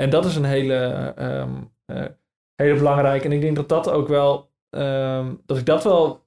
En 0.00 0.10
dat 0.10 0.24
is 0.24 0.36
een 0.36 0.44
hele, 0.44 1.12
um, 1.18 1.72
hele 2.54 2.78
belangrijke. 2.78 3.24
En 3.24 3.32
ik 3.32 3.40
denk 3.40 3.56
dat 3.56 3.68
dat 3.68 3.90
ook 3.90 4.08
wel, 4.08 4.52
um, 4.76 5.42
dat 5.46 5.58
ik 5.58 5.66
dat 5.66 5.84
wel 5.84 6.26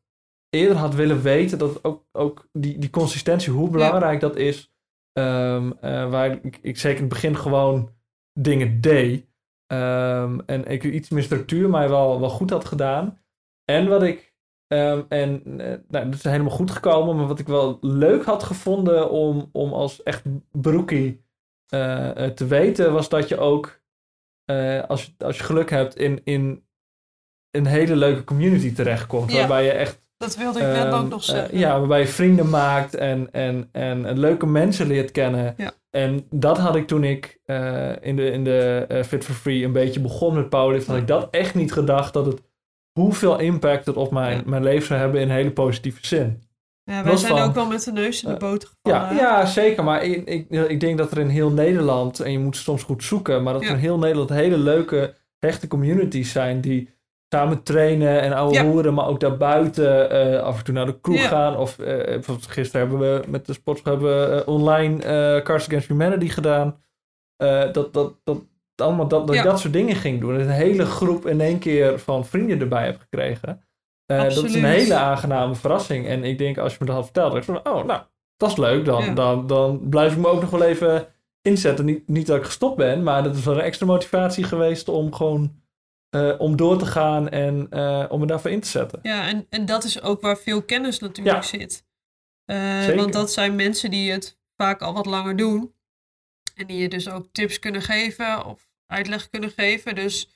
eerder 0.49 0.77
had 0.77 0.95
willen 0.95 1.21
weten 1.21 1.57
dat 1.57 1.83
ook, 1.83 2.05
ook 2.11 2.49
die, 2.51 2.77
die 2.77 2.89
consistentie, 2.89 3.53
hoe 3.53 3.69
belangrijk 3.69 4.19
dat 4.19 4.35
is. 4.35 4.71
Um, 5.19 5.67
uh, 5.67 6.09
waar 6.09 6.31
ik, 6.31 6.59
ik 6.61 6.77
zeker 6.77 6.97
in 6.97 7.03
het 7.03 7.13
begin 7.13 7.35
gewoon 7.35 7.89
dingen 8.39 8.81
deed. 8.81 9.25
En 9.67 10.65
ik 10.67 10.83
iets 10.83 11.09
meer 11.09 11.23
structuur, 11.23 11.69
maar 11.69 11.89
wel, 11.89 12.19
wel 12.19 12.29
goed 12.29 12.49
had 12.49 12.65
gedaan. 12.65 13.19
En 13.71 13.87
wat 13.87 14.03
ik, 14.03 14.35
um, 14.67 15.05
en 15.09 15.41
uh, 15.45 15.55
nou, 15.87 16.05
dat 16.05 16.13
is 16.13 16.23
helemaal 16.23 16.51
goed 16.51 16.71
gekomen, 16.71 17.15
maar 17.15 17.27
wat 17.27 17.39
ik 17.39 17.47
wel 17.47 17.77
leuk 17.81 18.23
had 18.23 18.43
gevonden 18.43 19.09
om, 19.09 19.49
om 19.51 19.73
als 19.73 20.03
echt 20.03 20.23
broekie 20.51 21.25
uh, 21.73 22.09
te 22.09 22.45
weten, 22.45 22.93
was 22.93 23.09
dat 23.09 23.27
je 23.27 23.37
ook, 23.37 23.81
als, 24.87 25.15
als 25.17 25.37
je 25.37 25.43
geluk 25.43 25.69
hebt, 25.69 25.95
in, 25.95 26.21
in 26.23 26.67
een 27.51 27.65
hele 27.65 27.95
leuke 27.95 28.23
community 28.23 28.73
terechtkomt. 28.73 29.31
Ja. 29.31 29.37
Waarbij 29.37 29.63
je 29.63 29.71
echt 29.71 30.05
dat 30.17 30.35
wilde 30.37 30.59
ik 30.59 30.65
net 30.65 30.85
ook 30.85 30.93
ehm, 30.93 31.07
nog 31.07 31.19
eh, 31.19 31.27
zeggen. 31.27 31.57
ja, 31.57 31.79
waarbij 31.79 31.99
je 31.99 32.07
vrienden 32.07 32.49
maakt 32.49 32.95
en, 32.95 33.29
en, 33.31 33.69
en 33.71 34.19
leuke 34.19 34.45
mensen 34.45 34.87
leert 34.87 35.11
kennen. 35.11 35.53
Ja. 35.57 35.71
En 35.89 36.25
dat 36.29 36.57
had 36.57 36.75
ik 36.75 36.87
toen 36.87 37.03
ik 37.03 37.39
in 38.01 38.15
de, 38.15 38.31
in 38.31 38.43
de 38.43 38.85
Fit 39.05 39.25
for 39.25 39.35
Free 39.35 39.63
een 39.63 39.71
beetje 39.71 39.99
begon 39.99 40.33
met 40.33 40.49
powerlift. 40.49 40.87
Had 40.87 40.97
ik 40.97 41.07
dat 41.07 41.27
echt 41.31 41.55
niet 41.55 41.73
gedacht 41.73 42.13
dat 42.13 42.25
het 42.25 42.41
hoeveel 42.97 43.39
impact 43.39 43.85
het 43.85 43.95
op 43.95 44.11
mijn, 44.11 44.43
mijn 44.45 44.63
leven 44.63 44.87
zou 44.87 44.99
hebben 44.99 45.21
in 45.21 45.29
een 45.29 45.35
hele 45.35 45.51
positieve 45.51 46.07
zin. 46.07 46.43
Ja, 46.83 47.03
wij 47.03 47.11
Los 47.11 47.21
zijn 47.21 47.37
van- 47.37 47.47
ook 47.47 47.53
wel 47.55 47.65
met 47.65 47.83
de 47.83 47.91
neus 47.91 48.23
in 48.23 48.29
de 48.29 48.35
Eh, 48.35 48.39
boter 48.51 48.69
Ja, 48.81 48.99
gevallen. 48.99 49.15
hè? 49.17 49.21
ja, 49.23 49.45
zeker. 49.45 49.83
Maar 49.83 50.03
ik, 50.03 50.25
ik, 50.27 50.49
ik 50.49 50.79
denk 50.79 50.97
dat 50.97 51.11
er 51.11 51.17
in 51.17 51.27
heel 51.27 51.49
Nederland, 51.51 52.19
en 52.19 52.31
je 52.31 52.39
moet 52.39 52.55
soms 52.57 52.83
goed 52.83 53.03
zoeken, 53.03 53.43
maar 53.43 53.53
dat 53.53 53.61
er 53.61 53.67
Ja. 53.67 53.73
in 53.73 53.79
heel 53.79 53.97
Nederland 53.97 54.29
hele 54.29 54.57
leuke, 54.57 55.13
hechte 55.39 55.67
communities 55.67 56.31
zijn 56.31 56.61
die 56.61 56.89
samen 57.33 57.63
trainen 57.63 58.21
en 58.21 58.33
ouwe 58.33 58.53
Ja. 58.53 58.63
hoeren, 58.63 58.93
maar 58.93 59.07
ook 59.07 59.19
daarbuiten 59.19 60.09
eh 60.09 60.41
af 60.43 60.57
en 60.57 60.63
toe 60.63 60.73
naar 60.73 60.85
de 60.85 60.99
kroeg 61.01 61.17
Ja. 61.21 61.27
gaan. 61.27 61.57
Of 61.57 61.79
eh, 61.79 61.85
bijvoorbeeld 62.03 62.47
gisteren 62.47 62.87
hebben 62.89 62.99
we 63.21 63.27
met 63.27 63.45
de 63.45 63.53
sportschool 63.53 63.93
hebben 63.93 64.35
we, 64.35 64.45
online 64.45 65.03
eh 65.03 65.43
Cards 65.43 65.65
Against 65.67 65.87
Humanity 65.87 66.27
gedaan. 66.27 66.81
Eh, 67.35 67.71
dat, 67.71 67.93
dat, 67.93 68.13
dat, 68.23 68.37
allemaal 68.81 69.07
dat, 69.07 69.27
dat 69.27 69.35
Ja. 69.35 69.43
dat 69.43 69.59
soort 69.59 69.73
dingen 69.73 69.95
ging 69.95 70.19
doen. 70.19 70.33
En 70.33 70.39
een 70.39 70.49
hele 70.49 70.85
groep 70.85 71.25
in 71.27 71.41
één 71.41 71.59
keer 71.59 71.99
van 71.99 72.25
vrienden 72.25 72.59
erbij 72.59 72.85
heb 72.85 72.99
gekregen. 72.99 73.61
Eh, 74.05 74.21
dat 74.21 74.43
is 74.43 74.53
een 74.53 74.63
hele 74.65 74.95
aangename 74.95 75.55
verrassing. 75.55 76.07
En 76.07 76.23
ik 76.23 76.37
denk, 76.37 76.57
als 76.57 76.71
je 76.71 76.77
me 76.79 76.85
dat 76.85 76.95
had 76.95 77.03
verteld, 77.03 77.31
dacht 77.33 77.47
ik 77.47 77.53
van, 77.63 77.73
oh, 77.73 77.83
nou, 77.85 78.01
dat 78.37 78.49
is 78.49 78.57
leuk. 78.57 78.85
Dan, 78.85 79.03
Ja. 79.05 79.13
dan, 79.13 79.47
dan 79.47 79.89
blijf 79.89 80.11
ik 80.13 80.17
me 80.17 80.27
ook 80.27 80.41
nog 80.41 80.49
wel 80.49 80.63
even 80.63 81.07
inzetten. 81.41 81.85
Niet, 81.85 82.07
niet 82.07 82.27
dat 82.27 82.37
ik 82.37 82.43
gestopt 82.43 82.77
ben, 82.77 83.03
maar 83.03 83.23
dat 83.23 83.35
is 83.35 83.43
wel 83.43 83.55
een 83.55 83.61
extra 83.61 83.85
motivatie 83.85 84.43
geweest 84.43 84.87
om 84.89 85.13
gewoon 85.13 85.65
eh, 86.09 86.33
om 86.37 86.55
door 86.55 86.77
te 86.77 86.85
gaan 86.85 87.29
en 87.29 87.67
eh, 87.69 88.05
om 88.09 88.19
me 88.19 88.25
daarvoor 88.25 88.51
in 88.51 88.59
te 88.59 88.67
zetten. 88.67 88.99
Ja, 89.01 89.27
en, 89.27 89.45
en 89.49 89.65
dat 89.65 89.83
is 89.83 90.01
ook 90.01 90.21
waar 90.21 90.37
veel 90.37 90.61
kennis 90.63 90.99
natuurlijk 90.99 91.35
Ja. 91.35 91.41
zit. 91.41 91.85
Want 92.95 93.13
dat 93.13 93.31
zijn 93.31 93.55
mensen 93.55 93.91
die 93.91 94.11
het 94.11 94.39
vaak 94.55 94.81
al 94.81 94.93
wat 94.93 95.05
langer 95.05 95.35
doen. 95.35 95.73
En 96.55 96.67
die 96.67 96.77
je 96.77 96.89
dus 96.89 97.09
ook 97.09 97.27
tips 97.31 97.59
kunnen 97.59 97.81
geven 97.81 98.45
of 98.45 98.66
uitleg 98.87 99.29
kunnen 99.29 99.51
geven. 99.51 99.95
Dus 99.95 100.29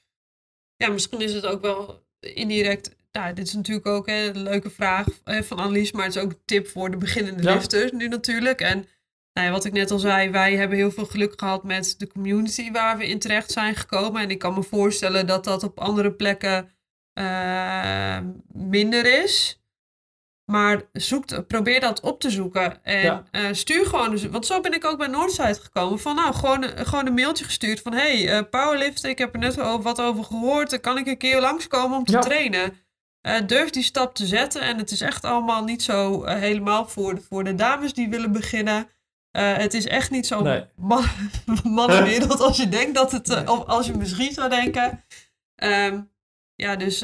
ja, 0.76 0.90
misschien 0.90 1.22
is 1.22 1.34
het 1.34 1.46
ook 1.46 1.62
wel 1.62 2.04
indirect. 2.20 2.96
Nou, 3.12 3.34
dit 3.34 3.48
is 3.48 3.54
natuurlijk 3.54 3.88
ook 3.88 4.08
hè, 4.08 4.28
een 4.30 4.44
leuke 4.44 4.70
vraag 4.70 5.08
eh, 5.24 5.42
van 5.42 5.58
Annelies, 5.58 5.92
maar 5.92 6.06
het 6.06 6.16
is 6.16 6.22
ook 6.22 6.32
een 6.32 6.42
tip 6.46 6.68
voor 6.68 6.92
de 6.92 6.98
beginnende 6.98 7.44
Ja. 7.44 7.54
lifters 7.54 7.92
nu 7.92 8.08
natuurlijk. 8.08 8.62
En 8.62 8.88
nou 9.34 9.48
ja, 9.48 9.54
wat 9.54 9.66
ik 9.66 9.74
net 9.74 9.92
al 9.92 10.00
zei, 10.00 10.30
wij 10.30 10.56
hebben 10.56 10.78
heel 10.78 10.92
veel 10.92 11.06
geluk 11.06 11.40
gehad 11.40 11.64
met 11.64 11.96
de 11.98 12.08
community 12.08 12.72
waar 12.72 12.98
we 12.98 13.08
in 13.08 13.20
terecht 13.20 13.52
zijn 13.52 13.76
gekomen. 13.76 14.22
En 14.22 14.30
ik 14.30 14.40
kan 14.40 14.54
me 14.54 14.64
voorstellen 14.64 15.28
dat 15.28 15.44
dat 15.44 15.64
op 15.64 15.80
andere 15.80 16.12
plekken 16.14 16.70
eh, 17.14 18.20
minder 18.54 19.24
is. 19.24 19.61
Maar 20.52 20.82
zoek, 20.94 21.48
probeer 21.48 21.80
dat 21.80 22.00
op 22.00 22.20
te 22.20 22.30
zoeken. 22.30 22.84
En 22.84 23.00
Ja. 23.02 23.24
eh, 23.32 23.46
stuur 23.52 23.86
gewoon. 23.86 24.32
Want 24.32 24.46
zo 24.46 24.62
ben 24.62 24.74
ik 24.74 24.86
ook 24.86 24.98
bij 24.98 25.08
Noordside 25.08 25.54
gekomen. 25.62 26.00
Van 26.00 26.16
nou, 26.16 26.34
gewoon, 26.34 26.64
een- 26.64 26.86
gewoon 26.86 27.08
een 27.08 27.14
mailtje 27.14 27.44
gestuurd. 27.46 27.80
Van 27.82 27.94
hey, 27.94 28.30
eh 28.30 28.42
powerliften, 28.50 29.10
ik 29.10 29.18
heb 29.18 29.34
er 29.34 29.40
net 29.40 29.56
wat 29.56 30.02
over 30.02 30.24
gehoord. 30.24 30.80
Kan 30.82 30.98
ik 30.98 31.08
een 31.08 31.18
keer 31.18 31.42
langskomen 31.42 31.98
om 31.98 32.06
te 32.06 32.12
Ja. 32.12 32.20
trainen. 32.20 32.74
Eh, 33.22 33.36
durf 33.48 33.70
die 33.70 33.84
stap 33.84 34.16
te 34.16 34.26
zetten. 34.26 34.62
En 34.62 34.78
het 34.78 34.92
is 34.92 35.02
echt 35.02 35.24
allemaal 35.26 35.64
niet 35.64 35.84
zo 35.84 36.24
eh, 36.24 36.40
helemaal 36.40 36.88
voor, 36.88 37.16
de- 37.16 37.22
voor 37.22 37.44
de 37.44 37.56
dames 37.56 37.94
die 37.94 38.10
willen 38.10 38.32
beginnen. 38.32 38.88
Eh, 39.32 39.54
het 39.58 39.74
is 39.74 39.86
echt 39.88 40.12
niet 40.12 40.28
zo'n 40.28 40.44
Nee. 40.44 40.66
man, 40.76 41.04
mannenwereld 41.64 42.40
als 42.48 42.58
je 42.58 42.70
denkt 42.70 42.96
dat 42.96 43.12
het. 43.12 43.30
eh, 43.30 43.50
of 43.50 43.66
als 43.66 43.86
je 43.86 43.94
misschien 43.98 44.34
zou 44.34 44.50
denken. 44.50 45.04
Ehm, 45.56 46.02
ja, 46.56 46.76
dus. 46.76 47.04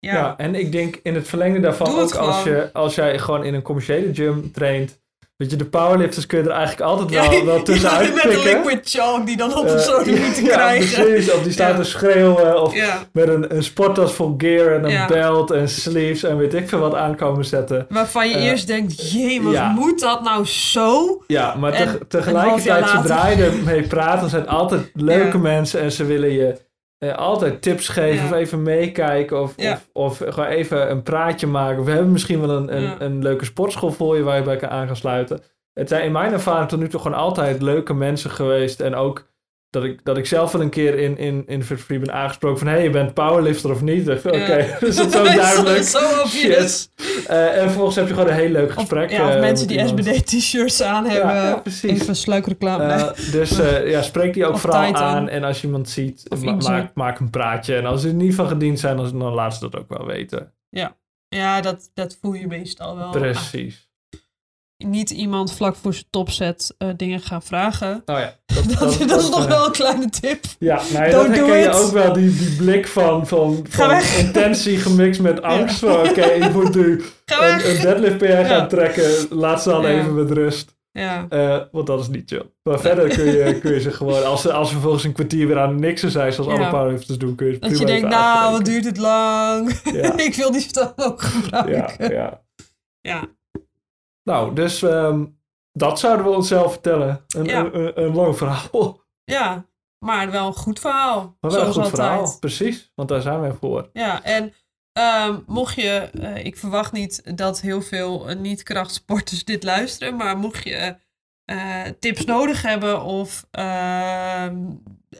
Ja. 0.00 0.12
ja. 0.14 0.34
en 0.36 0.54
ik 0.54 0.72
denk 0.72 1.00
in 1.02 1.14
het 1.14 1.28
verlengde 1.28 1.60
daarvan 1.60 1.86
Doe 1.90 1.94
ook 2.00 2.14
als, 2.14 2.42
gewoon. 2.42 2.56
je, 2.58 2.70
als 2.72 2.94
jij 2.94 3.18
gewoon 3.18 3.44
in 3.44 3.54
een 3.54 3.62
commerciële 3.62 4.14
gym 4.14 4.52
traint. 4.52 4.98
Weet 5.36 5.50
je, 5.50 5.56
de 5.56 5.64
powerlifters 5.64 6.26
kun 6.26 6.38
je 6.38 6.44
er 6.44 6.50
eigenlijk 6.50 6.80
altijd 6.90 7.10
wel, 7.10 7.32
Ja, 7.32 7.44
wel 7.44 7.62
tussenuit 7.62 8.14
met 8.14 8.24
een 8.24 8.30
pikken. 8.30 8.54
liquid 8.56 8.90
chalk 8.90 9.26
die 9.26 9.36
dan 9.36 9.56
op 9.58 9.68
een 9.68 9.80
soort 9.80 10.04
te 10.04 10.40
ja, 10.44 10.48
krijgen. 10.52 11.04
precies. 11.04 11.32
Of 11.32 11.42
die 11.42 11.52
staat 11.52 11.70
Ja. 11.70 11.76
te 11.76 11.84
schreeuwen. 11.84 12.62
Of 12.62 12.74
Ja, 12.74 12.98
met 13.12 13.28
een, 13.28 13.54
een 13.56 13.62
sporttas 13.62 14.12
vol 14.12 14.34
gear 14.38 14.72
en 14.74 14.84
een 14.84 14.90
Ja. 14.90 15.06
belt 15.06 15.50
en 15.50 15.68
sleeves 15.68 16.22
en 16.24 16.36
weet 16.36 16.54
ik 16.54 16.68
veel 16.68 16.78
wat 16.78 16.94
aankomen 16.94 17.44
zetten. 17.44 17.86
waarvan 17.88 18.28
je 18.28 18.34
Eh, 18.34 18.44
eerst 18.44 18.66
denkt, 18.66 19.12
jee, 19.12 19.42
ja. 19.48 19.68
moet 19.68 20.00
dat 20.00 20.22
nou 20.22 20.46
zo? 20.46 21.22
Ja, 21.26 21.54
maar 21.54 21.72
En 21.72 21.88
een 21.88 21.98
tegelijkertijd, 22.08 22.88
zodra 22.88 23.26
je 23.28 23.44
ermee 23.44 23.82
praat, 23.82 24.20
dan 24.20 24.28
zijn 24.28 24.42
het 24.42 24.50
altijd 24.50 24.90
leuke 25.12 25.36
Ja. 25.36 25.42
mensen 25.42 25.80
en 25.80 25.92
ze 25.92 26.04
willen 26.04 26.30
je 26.32 26.68
eh, 27.00 27.14
altijd 27.16 27.62
tips 27.62 27.88
geven 27.88 28.24
Ja. 28.24 28.30
of 28.30 28.32
even 28.32 28.62
meekijken 28.62 29.40
of, 29.42 29.52
Ja. 29.56 29.72
of, 29.72 29.88
of 29.92 30.34
gewoon 30.34 30.48
even 30.48 30.90
een 30.90 31.02
praatje 31.02 31.46
maken. 31.46 31.84
We 31.84 31.90
hebben 31.90 32.12
misschien 32.12 32.40
wel 32.40 32.50
een, 32.50 32.76
een, 32.76 32.82
Ja. 32.82 32.96
een 33.00 33.22
leuke 33.22 33.44
sportschool 33.44 33.90
voor 33.92 34.16
je 34.16 34.22
waar 34.22 34.36
je 34.36 34.42
bij 34.42 34.56
kan 34.56 34.68
aan 34.68 34.86
gaan 34.86 34.96
sluiten. 34.96 35.40
Het 35.72 35.88
zijn 35.88 36.04
in 36.04 36.12
mijn 36.12 36.32
ervaring 36.32 36.68
tot 36.68 36.78
nu 36.78 36.88
toe 36.88 37.00
gewoon 37.00 37.18
altijd 37.18 37.62
leuke 37.62 37.94
mensen 37.94 38.30
geweest 38.30 38.80
en 38.80 38.94
ook 38.94 39.28
dat 39.70 39.84
ik, 39.84 40.04
dat 40.04 40.16
ik 40.18 40.26
zelf 40.26 40.52
wel 40.52 40.60
een 40.60 40.70
keer 40.70 40.98
in, 40.98 41.18
in, 41.18 41.42
in 41.46 41.64
Fit 41.64 41.80
Free 41.80 41.98
ben 41.98 42.12
aangesproken 42.12 42.58
van 42.58 42.66
hé, 42.66 42.72
hey, 42.74 42.82
je 42.82 42.90
bent 42.90 43.14
powerlifter 43.14 43.70
of 43.70 43.80
niet? 43.82 44.08
Oké, 44.08 44.36
Ja. 44.36 44.56
is 44.80 44.98
het 44.98 45.12
zo 45.12 45.22
duidelijk? 45.44 45.82
zo 45.82 45.98
obvious. 46.22 46.90
Eh, 47.26 47.56
en 47.56 47.62
vervolgens 47.62 47.96
heb 47.96 48.08
je 48.08 48.14
gewoon 48.14 48.28
een 48.28 48.34
heel 48.34 48.48
leuk 48.50 48.68
Of, 48.68 48.74
gesprek. 48.74 49.10
ja, 49.10 49.28
of 49.28 49.34
eh, 49.34 49.40
mensen 49.40 49.66
met 49.74 50.04
die. 50.04 50.14
SBD-t-shirts 50.14 50.82
aan 50.82 51.04
hebben. 51.06 51.34
Ja, 51.34 51.46
ja, 51.48 51.54
precies. 51.56 51.90
Even 52.00 52.16
sluikreclame. 52.16 52.84
Eh, 52.84 53.32
dus 53.32 53.56
ja, 53.84 54.02
spreek 54.02 54.34
die 54.34 54.46
ook 54.46 54.54
Of 54.54 54.60
vooral 54.60 54.94
aan. 54.94 55.28
En 55.28 55.44
als 55.44 55.60
je 55.60 55.66
iemand 55.66 55.88
ziet, 55.88 56.22
ma- 56.44 56.52
maak, 56.54 56.90
maak 56.94 57.18
een 57.20 57.30
praatje. 57.30 57.76
En 57.76 57.86
als 57.86 58.00
ze 58.00 58.08
er 58.08 58.14
niet 58.14 58.34
van 58.34 58.48
gediend 58.48 58.80
zijn, 58.80 58.96
dan, 58.96 59.18
dan 59.18 59.32
laat 59.32 59.54
ze 59.54 59.60
dat 59.60 59.76
ook 59.76 59.88
wel 59.88 60.06
weten. 60.06 60.52
ja, 61.28 61.60
dat, 61.60 61.90
dat 61.94 62.18
voel 62.20 62.32
je 62.32 62.46
meestal 62.46 62.96
wel. 62.96 63.10
Precies. 63.10 63.89
Niet 64.86 65.10
iemand 65.10 65.52
vlak 65.52 65.76
voor 65.76 65.92
zijn 65.94 66.06
topset 66.10 66.74
eh 66.78 66.88
dingen 66.96 67.20
gaan 67.20 67.42
vragen. 67.42 68.02
Oh 68.06 68.18
ja. 68.18 68.38
Dat, 68.78 68.98
dat, 69.08 69.20
is 69.22 69.28
nog 69.30 69.46
wel 69.46 69.66
een 69.66 69.72
kleine 69.72 70.08
tip. 70.10 70.44
Ja, 70.58 70.80
nou 70.92 71.04
ja, 71.04 71.10
Don't 71.10 71.26
dat 71.26 71.36
do 71.36 71.42
herken 71.46 71.58
je 71.58 71.64
it. 71.68 71.74
ook 71.74 71.90
wel. 71.92 72.12
Die, 72.12 72.36
die 72.36 72.56
blik 72.56 72.86
van, 72.86 73.26
van, 73.26 73.66
van 73.68 74.00
intentie 74.18 74.76
gemixt 74.76 75.20
met 75.20 75.42
angst. 75.42 75.78
Van 75.78 76.08
oké, 76.08 76.20
ik 76.44 76.52
moet 76.52 76.74
nu 76.74 77.02
een, 77.24 77.68
een 77.70 77.80
deadlift 77.82 78.18
PR 78.18 78.24
gaan 78.26 78.44
Ja. 78.44 78.66
trekken. 78.66 79.26
Laat 79.30 79.62
ze 79.62 79.68
dan 79.68 79.82
Ja. 79.82 79.88
even 79.88 80.14
met 80.14 80.30
rust. 80.30 80.78
Ja. 80.92 81.26
Eh, 81.28 81.60
want 81.72 81.86
dat 81.86 82.00
is 82.00 82.08
niet 82.08 82.28
chill. 82.30 82.50
Maar 82.62 82.80
verder 82.80 83.08
kun 83.08 83.24
je, 83.24 83.54
kun 83.60 83.72
je 83.74 83.80
ze 83.80 83.90
gewoon... 83.90 84.24
Als 84.24 84.42
ze, 84.42 84.52
als 84.52 84.66
ze 84.68 84.72
vervolgens 84.74 85.04
een 85.04 85.12
kwartier 85.12 85.46
weer 85.46 85.58
aan 85.58 85.80
niks 85.80 86.00
zijn, 86.02 86.32
zoals 86.32 86.50
Ja. 86.52 86.56
alle 86.58 86.70
powerlifters 86.70 87.18
doen, 87.18 87.34
kun 87.34 87.46
je 87.46 87.52
ze 87.52 87.58
Dat 87.58 87.78
je 87.78 87.86
denkt, 87.86 88.08
nou, 88.08 88.52
wat 88.52 88.64
duurt 88.64 88.84
het 88.84 88.96
lang. 88.96 89.80
Ja. 89.92 90.16
ik 90.18 90.34
wil 90.34 90.50
die 90.52 90.60
stap 90.60 91.00
ook 91.00 91.22
Ja, 91.22 91.28
gebruiken. 91.28 92.14
ja. 92.14 92.40
Ja. 93.00 93.24
Nou, 94.30 94.54
dus 94.54 94.82
ehm, 94.82 95.24
dat 95.72 95.98
zouden 95.98 96.26
we 96.26 96.32
onszelf 96.32 96.72
vertellen. 96.72 97.24
Een, 97.28 97.44
Ja. 97.44 97.58
een, 97.58 97.74
een, 97.78 98.02
een 98.02 98.14
lang 98.14 98.36
verhaal. 98.36 98.98
Ja, 99.24 99.64
maar 100.04 100.30
wel 100.30 100.46
een 100.46 100.54
goed 100.54 100.80
verhaal. 100.80 101.36
Maar 101.40 101.50
wel 101.50 101.60
een 101.60 101.66
goed 101.66 101.76
altijd. 101.76 101.94
verhaal. 101.96 102.36
Precies, 102.40 102.92
want 102.94 103.08
daar 103.08 103.20
zijn 103.20 103.40
wij 103.40 103.52
voor. 103.60 103.88
Ja, 103.92 104.22
en 104.22 104.54
ehm, 104.92 105.38
mocht 105.46 105.74
je, 105.74 105.90
eh, 106.20 106.44
ik 106.44 106.56
verwacht 106.56 106.92
niet 106.92 107.36
dat 107.36 107.60
heel 107.60 107.82
veel 107.82 108.28
eh, 108.28 108.36
niet-krachtsporters 108.36 109.44
dit 109.44 109.62
luisteren, 109.64 110.16
maar 110.16 110.36
mocht 110.38 110.64
je 110.64 110.96
eh, 111.44 111.82
tips 112.00 112.24
nodig 112.24 112.62
hebben 112.62 113.02
of 113.02 113.46
ehm, 113.50 114.56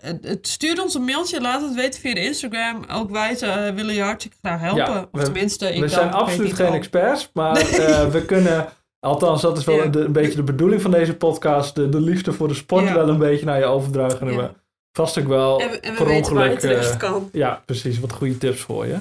het, 0.00 0.48
stuur 0.48 0.82
ons 0.82 0.94
een 0.94 1.04
mailtje, 1.04 1.40
laat 1.40 1.62
het 1.62 1.74
weten 1.74 2.00
via 2.00 2.14
de 2.14 2.24
Instagram. 2.24 2.84
Ook 2.92 3.10
wij 3.10 3.36
willen 3.74 3.94
je 3.94 4.02
hartstikke 4.02 4.36
graag 4.42 4.60
helpen. 4.60 4.92
Ja, 4.92 5.00
of 5.00 5.08
we- 5.12 5.24
tenminste, 5.24 5.74
ik 5.74 5.80
we 5.80 5.88
zijn 5.88 6.12
absoluut 6.12 6.52
geen 6.54 6.72
experts, 6.72 7.30
maar 7.34 7.54
we 8.16 8.24
kunnen... 8.26 8.68
Althans, 9.00 9.42
dat 9.42 9.58
is 9.58 9.64
wel 9.64 9.76
Ja. 9.76 9.86
de- 9.86 10.04
een 10.04 10.12
beetje 10.12 10.34
de 10.36 10.42
bedoeling 10.42 10.82
van 10.82 10.90
deze 10.90 11.16
podcast. 11.16 11.74
De, 11.74 11.88
de 11.88 12.00
liefde 12.00 12.32
voor 12.32 12.48
de 12.48 12.54
sport 12.54 12.84
Ja. 12.84 12.94
wel 12.94 13.08
een 13.08 13.18
beetje 13.18 13.44
naar 13.46 13.58
je 13.58 13.64
overdragen. 13.64 14.28
En 14.28 14.36
we 14.36 14.50
vast 14.92 15.18
ook 15.18 15.26
wel 15.26 15.60
En 15.60 15.70
we, 15.70 15.80
en 15.80 15.94
we 15.94 16.04
per 16.04 16.14
ongeluk... 16.14 16.62
eh, 16.62 16.96
kan. 16.96 17.28
ja, 17.32 17.62
precies. 17.66 18.00
Wat 18.00 18.12
goede 18.12 18.38
tips 18.38 18.60
voor 18.60 18.86
je. 18.86 18.96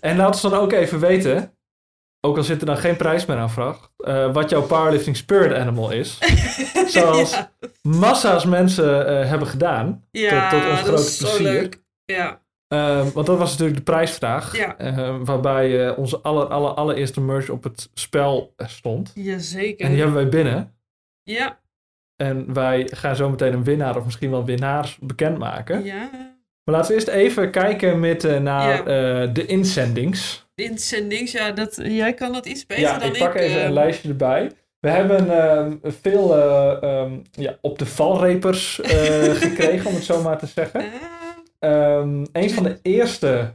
En 0.00 0.16
laat 0.16 0.26
ons 0.28 0.40
dan 0.40 0.52
ook 0.54 0.72
even 0.72 1.00
weten... 1.00 1.50
Ook 2.20 2.36
al 2.36 2.42
zit 2.42 2.60
er 2.60 2.66
dan 2.66 2.76
geen 2.78 2.96
prijs 2.96 3.26
meer 3.26 3.36
aan 3.36 3.50
vraag. 3.50 3.90
eh, 3.96 4.32
wat 4.32 4.50
jouw 4.50 4.62
powerlifting 4.62 5.16
spirit 5.16 5.52
animal 5.52 5.90
is. 5.90 6.18
Zoals 6.86 7.30
ja, 7.30 7.50
massa's 7.82 8.44
mensen 8.44 9.06
eh, 9.06 9.28
hebben 9.28 9.48
gedaan. 9.48 10.04
ja 10.10 10.50
tot 10.50 10.60
ons 10.60 10.68
dat 10.78 10.78
grote 10.86 11.02
is 11.02 11.16
zo 11.18 11.26
plezier. 11.26 11.52
leuk. 11.52 11.82
Ja, 12.04 12.40
Ehm, 12.68 13.10
want 13.12 13.26
dat 13.26 13.38
was 13.38 13.50
natuurlijk 13.50 13.76
de 13.76 13.82
prijsvraag. 13.92 14.56
Ja. 14.56 14.78
Ehm, 14.78 15.24
waarbij 15.24 15.86
eh, 15.88 15.98
onze 15.98 16.18
aller, 16.20 16.46
aller, 16.46 16.70
allereerste 16.70 17.20
merch 17.20 17.48
op 17.48 17.62
het 17.64 17.90
spel 17.94 18.52
eh, 18.56 18.66
stond. 18.68 19.12
jazeker. 19.14 19.84
En 19.84 19.90
die 19.92 20.00
hebben 20.00 20.16
wij 20.16 20.28
binnen. 20.28 20.74
Ja, 21.22 21.58
En 22.16 22.52
wij 22.54 22.88
gaan 22.90 23.16
zo 23.16 23.30
meteen 23.30 23.52
een 23.52 23.64
winnaar 23.64 23.96
of 23.96 24.04
misschien 24.04 24.30
wel 24.30 24.44
winnaars 24.44 24.98
bekendmaken. 25.00 25.84
ja. 25.84 26.10
Maar 26.64 26.74
laten 26.74 26.88
we 26.90 26.94
eerst 26.94 27.08
even 27.08 27.50
kijken 27.50 28.00
met, 28.00 28.24
eh, 28.24 28.38
naar 28.40 28.68
Ja. 28.90 29.22
eh, 29.24 29.34
de 29.34 29.46
inzendings. 29.46 30.46
Inzendings, 30.54 31.32
ja, 31.32 31.50
dat, 31.50 31.80
jij 31.82 32.14
kan 32.14 32.32
dat 32.32 32.46
iets 32.46 32.66
beter 32.66 32.82
ja, 32.84 32.98
dan 32.98 33.08
ik 33.12 33.18
pak 33.18 33.34
ik. 33.34 33.40
even 33.40 33.58
eh. 33.60 33.64
een 33.64 33.72
lijstje 33.72 34.08
erbij. 34.08 34.50
We 34.80 34.88
hebben 34.90 35.30
ehm, 35.30 35.72
veel 35.82 36.36
ehm, 36.82 37.12
ja, 37.30 37.56
op 37.60 37.78
de 37.78 37.86
valrepers 37.86 38.80
gekregen, 39.44 39.86
om 39.86 39.94
het 39.94 40.04
zo 40.04 40.22
maar 40.22 40.38
te 40.38 40.46
zeggen. 40.46 40.84
Ehm, 41.58 42.24
een 42.32 42.50
van 42.50 42.62
de 42.62 42.78
eerste 42.82 43.52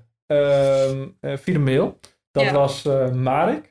via 1.22 1.54
de 1.54 1.60
mail, 1.60 1.99
dat 2.32 2.43
Ja. 2.43 2.54
was 2.54 2.86
eh, 2.86 3.12
Marek. 3.12 3.70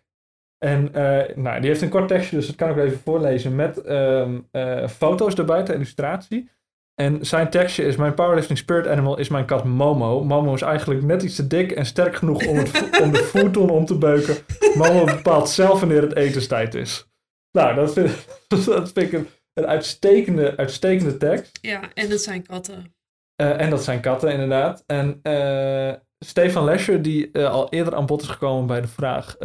En 0.58 0.94
eh, 0.94 1.36
nou, 1.36 1.60
die 1.60 1.68
heeft 1.70 1.82
een 1.82 1.88
kort 1.88 2.08
tekstje, 2.08 2.36
dus 2.36 2.46
dat 2.46 2.56
kan 2.56 2.70
ik 2.70 2.76
even 2.76 3.00
voorlezen 3.04 3.54
met 3.54 3.82
ehm, 3.82 4.38
eh, 4.50 4.88
foto's 4.88 5.34
erbij 5.34 5.62
ter 5.62 5.74
illustratie. 5.74 6.50
En 6.94 7.26
zijn 7.26 7.50
tekstje 7.50 7.84
is: 7.84 7.96
Mijn 7.96 8.14
powerlifting 8.14 8.58
spirit 8.58 8.86
animal 8.86 9.18
is 9.18 9.28
mijn 9.28 9.44
kat 9.44 9.64
Momo. 9.64 10.24
Momo 10.24 10.54
is 10.54 10.62
eigenlijk 10.62 11.02
net 11.02 11.22
iets 11.22 11.36
te 11.36 11.46
dik 11.46 11.70
en 11.72 11.86
sterk 11.86 12.16
genoeg 12.16 12.46
om, 12.46 12.56
het, 12.56 13.00
om 13.02 13.12
de 13.12 13.18
voerton 13.18 13.70
om 13.70 13.84
te 13.84 13.98
beuken. 13.98 14.36
Momo 14.74 15.04
bepaalt 15.04 15.48
zelf 15.48 15.80
wanneer 15.80 16.02
het 16.02 16.16
etenstijd 16.16 16.74
is. 16.74 17.08
Nou, 17.52 17.74
dat 17.74 17.92
vind, 17.92 18.26
dat 18.48 18.92
vind 18.92 18.96
ik 18.96 19.12
een, 19.12 19.28
een 19.54 19.66
uitstekende, 19.66 20.56
uitstekende 20.56 21.16
tekst. 21.16 21.58
Ja, 21.60 21.80
en 21.94 22.08
dat 22.08 22.20
zijn 22.20 22.46
katten. 22.46 22.94
Uh, 23.40 23.60
en 23.60 23.70
dat 23.70 23.84
zijn 23.84 24.00
katten, 24.00 24.32
inderdaad. 24.32 24.84
En 24.86 25.20
uh, 25.22 25.92
Stefan 26.18 26.64
Lescher, 26.64 27.02
die 27.02 27.28
uh, 27.32 27.50
al 27.50 27.68
eerder 27.68 27.94
aan 27.94 28.06
bod 28.06 28.22
is 28.22 28.28
gekomen 28.28 28.66
bij 28.66 28.80
de 28.80 28.88
vraag: 28.88 29.36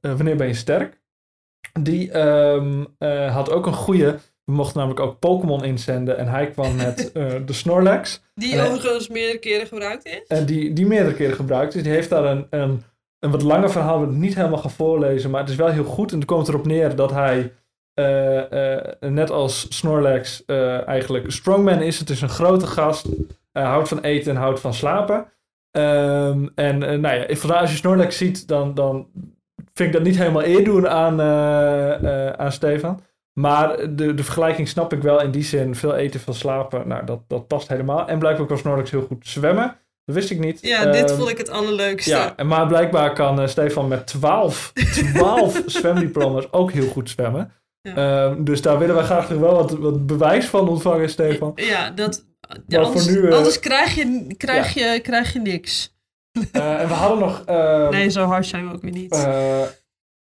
wanneer 0.00 0.36
ben 0.36 0.46
je 0.46 0.54
sterk? 0.54 1.00
Die 1.80 2.18
um, 2.18 2.86
had 3.28 3.50
ook 3.50 3.66
een 3.66 3.72
goede. 3.72 4.18
We 4.44 4.52
mochten 4.52 4.78
namelijk 4.78 5.00
ook 5.00 5.18
Pokémon 5.18 5.64
inzenden 5.64 6.18
en 6.18 6.28
hij 6.28 6.50
kwam 6.50 6.76
met 6.86 7.10
de 7.46 7.52
Snorlax. 7.52 8.22
Die 8.34 8.60
overigens 8.60 9.08
meerdere 9.08 9.38
keren 9.38 9.66
gebruikt 9.66 10.06
is. 10.06 10.26
En 10.26 10.46
die, 10.46 10.72
die 10.72 10.86
meerdere 10.86 11.14
keren 11.14 11.36
gebruikt 11.36 11.74
is. 11.74 11.82
Die 11.82 11.92
heeft 11.92 12.10
daar 12.10 12.24
een, 12.24 12.46
een, 12.50 12.82
een 13.18 13.30
wat 13.30 13.42
langer 13.42 13.70
verhaal, 13.70 14.00
wat 14.00 14.08
ik 14.08 14.14
niet 14.14 14.34
helemaal 14.34 14.58
ga 14.58 14.68
voorlezen, 14.68 15.30
maar 15.30 15.40
het 15.40 15.50
is 15.50 15.56
wel 15.56 15.68
heel 15.70 15.84
goed. 15.84 16.12
En 16.12 16.18
het 16.18 16.26
komt 16.26 16.48
erop 16.48 16.66
neer 16.66 16.96
dat 16.96 17.10
hij 17.10 17.52
net 19.00 19.30
als 19.30 19.66
Snorlax 19.68 20.42
uh, 20.46 20.88
eigenlijk 20.88 21.30
strongman 21.30 21.82
is. 21.82 21.98
Het 21.98 22.10
is 22.10 22.20
een 22.20 22.28
grote 22.28 22.66
gast, 22.66 23.08
houdt 23.52 23.88
van 23.88 24.00
eten 24.00 24.34
en 24.34 24.40
houdt 24.40 24.60
van 24.60 24.74
slapen. 24.74 25.16
Um, 25.70 26.52
en 26.54 26.78
nou 26.78 27.14
ja, 27.14 27.34
vandaar 27.36 27.60
als 27.60 27.70
je 27.70 27.76
Snorlax 27.76 28.16
ziet, 28.16 28.48
dan, 28.48 28.74
dan 28.74 29.08
vind 29.72 29.88
ik 29.88 29.92
dat 29.92 30.02
niet 30.02 30.16
helemaal 30.18 30.44
eer 30.44 30.64
doen 30.64 30.88
aan, 30.88 31.20
aan 32.38 32.52
Stefan. 32.52 33.00
Maar 33.40 33.96
de, 33.96 34.14
de 34.14 34.24
vergelijking 34.24 34.68
snap 34.68 34.92
ik 34.92 35.02
wel 35.02 35.22
in 35.22 35.30
die 35.30 35.42
zin. 35.42 35.74
Veel 35.74 35.94
eten, 35.94 36.20
veel 36.20 36.34
slapen, 36.34 36.88
nou 36.88 37.04
dat, 37.04 37.20
dat 37.26 37.46
past 37.46 37.68
helemaal. 37.68 38.08
En 38.08 38.18
blijkbaar 38.18 38.46
kan 38.46 38.58
Snorlax 38.58 38.90
heel 38.90 39.06
goed 39.06 39.26
zwemmen. 39.26 39.76
Dat 40.04 40.14
wist 40.14 40.30
ik 40.30 40.38
niet. 40.38 40.58
Ja, 40.60 40.90
dit 40.90 41.10
um, 41.10 41.16
vond 41.16 41.30
ik 41.30 41.38
het 41.38 41.50
allerleukste. 41.50 42.10
Ja, 42.10 42.44
maar 42.44 42.66
blijkbaar 42.66 43.12
kan 43.12 43.40
uh, 43.40 43.46
Stefan 43.46 43.88
met 43.88 44.06
12, 44.06 44.72
12 45.14 45.62
zwemdiploma's 45.66 46.48
ook 46.50 46.72
heel 46.72 46.88
goed 46.88 47.10
zwemmen. 47.10 47.52
Ja. 47.94 48.24
Um, 48.24 48.44
dus 48.44 48.62
daar 48.62 48.78
willen 48.78 48.94
wij 48.94 49.04
graag 49.04 49.30
nog 49.30 49.38
wel 49.38 49.54
wat, 49.54 49.70
wat 49.70 50.06
bewijs 50.06 50.46
van 50.46 50.68
ontvangen, 50.68 51.10
Stefan. 51.10 51.52
Ja, 51.54 51.90
dat, 51.90 52.26
ja, 52.66 52.80
anders, 52.80 53.06
nu, 53.06 53.16
uh, 53.16 53.34
anders 53.34 53.60
krijg, 53.60 53.94
je, 53.94 54.34
krijg, 54.36 54.74
ja. 54.74 54.92
je, 54.92 55.00
krijg 55.00 55.32
je 55.32 55.38
niks. 55.38 55.94
Uh, 56.52 56.80
en 56.80 56.88
we 56.88 56.94
hadden 56.94 57.18
nog... 57.18 57.42
Uh, 57.48 57.88
nee, 57.88 58.08
zo 58.08 58.24
hard 58.24 58.46
zijn 58.46 58.68
we 58.68 58.74
ook 58.74 58.82
weer 58.82 58.92
niet. 58.92 59.28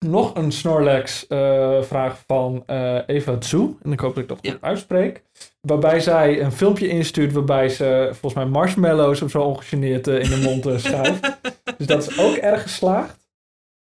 nog 0.05 0.35
een 0.35 0.51
Snorlax-vraag 0.51 2.23
van 2.27 2.63
Eva 3.05 3.37
Tzu. 3.37 3.77
En 3.83 3.91
ik 3.91 3.99
hoop 3.99 4.15
dat 4.15 4.23
ik 4.23 4.29
dat 4.29 4.39
goed 4.41 4.61
uitspreek. 4.61 5.23
Waarbij 5.61 5.99
zij 5.99 6.41
een 6.41 6.51
filmpje 6.51 6.87
instuurt 6.87 7.33
waarbij 7.33 7.69
ze 7.69 8.07
volgens 8.11 8.33
mij 8.33 8.45
marshmallows 8.45 9.21
of 9.21 9.31
zo 9.31 9.41
ongegeneerd 9.41 10.07
in 10.07 10.29
de 10.29 10.41
mond 10.43 10.81
schuift. 10.81 11.39
dus 11.77 11.87
dat 11.87 12.07
is 12.07 12.19
ook 12.19 12.35
erg 12.35 12.61
geslaagd. 12.61 13.17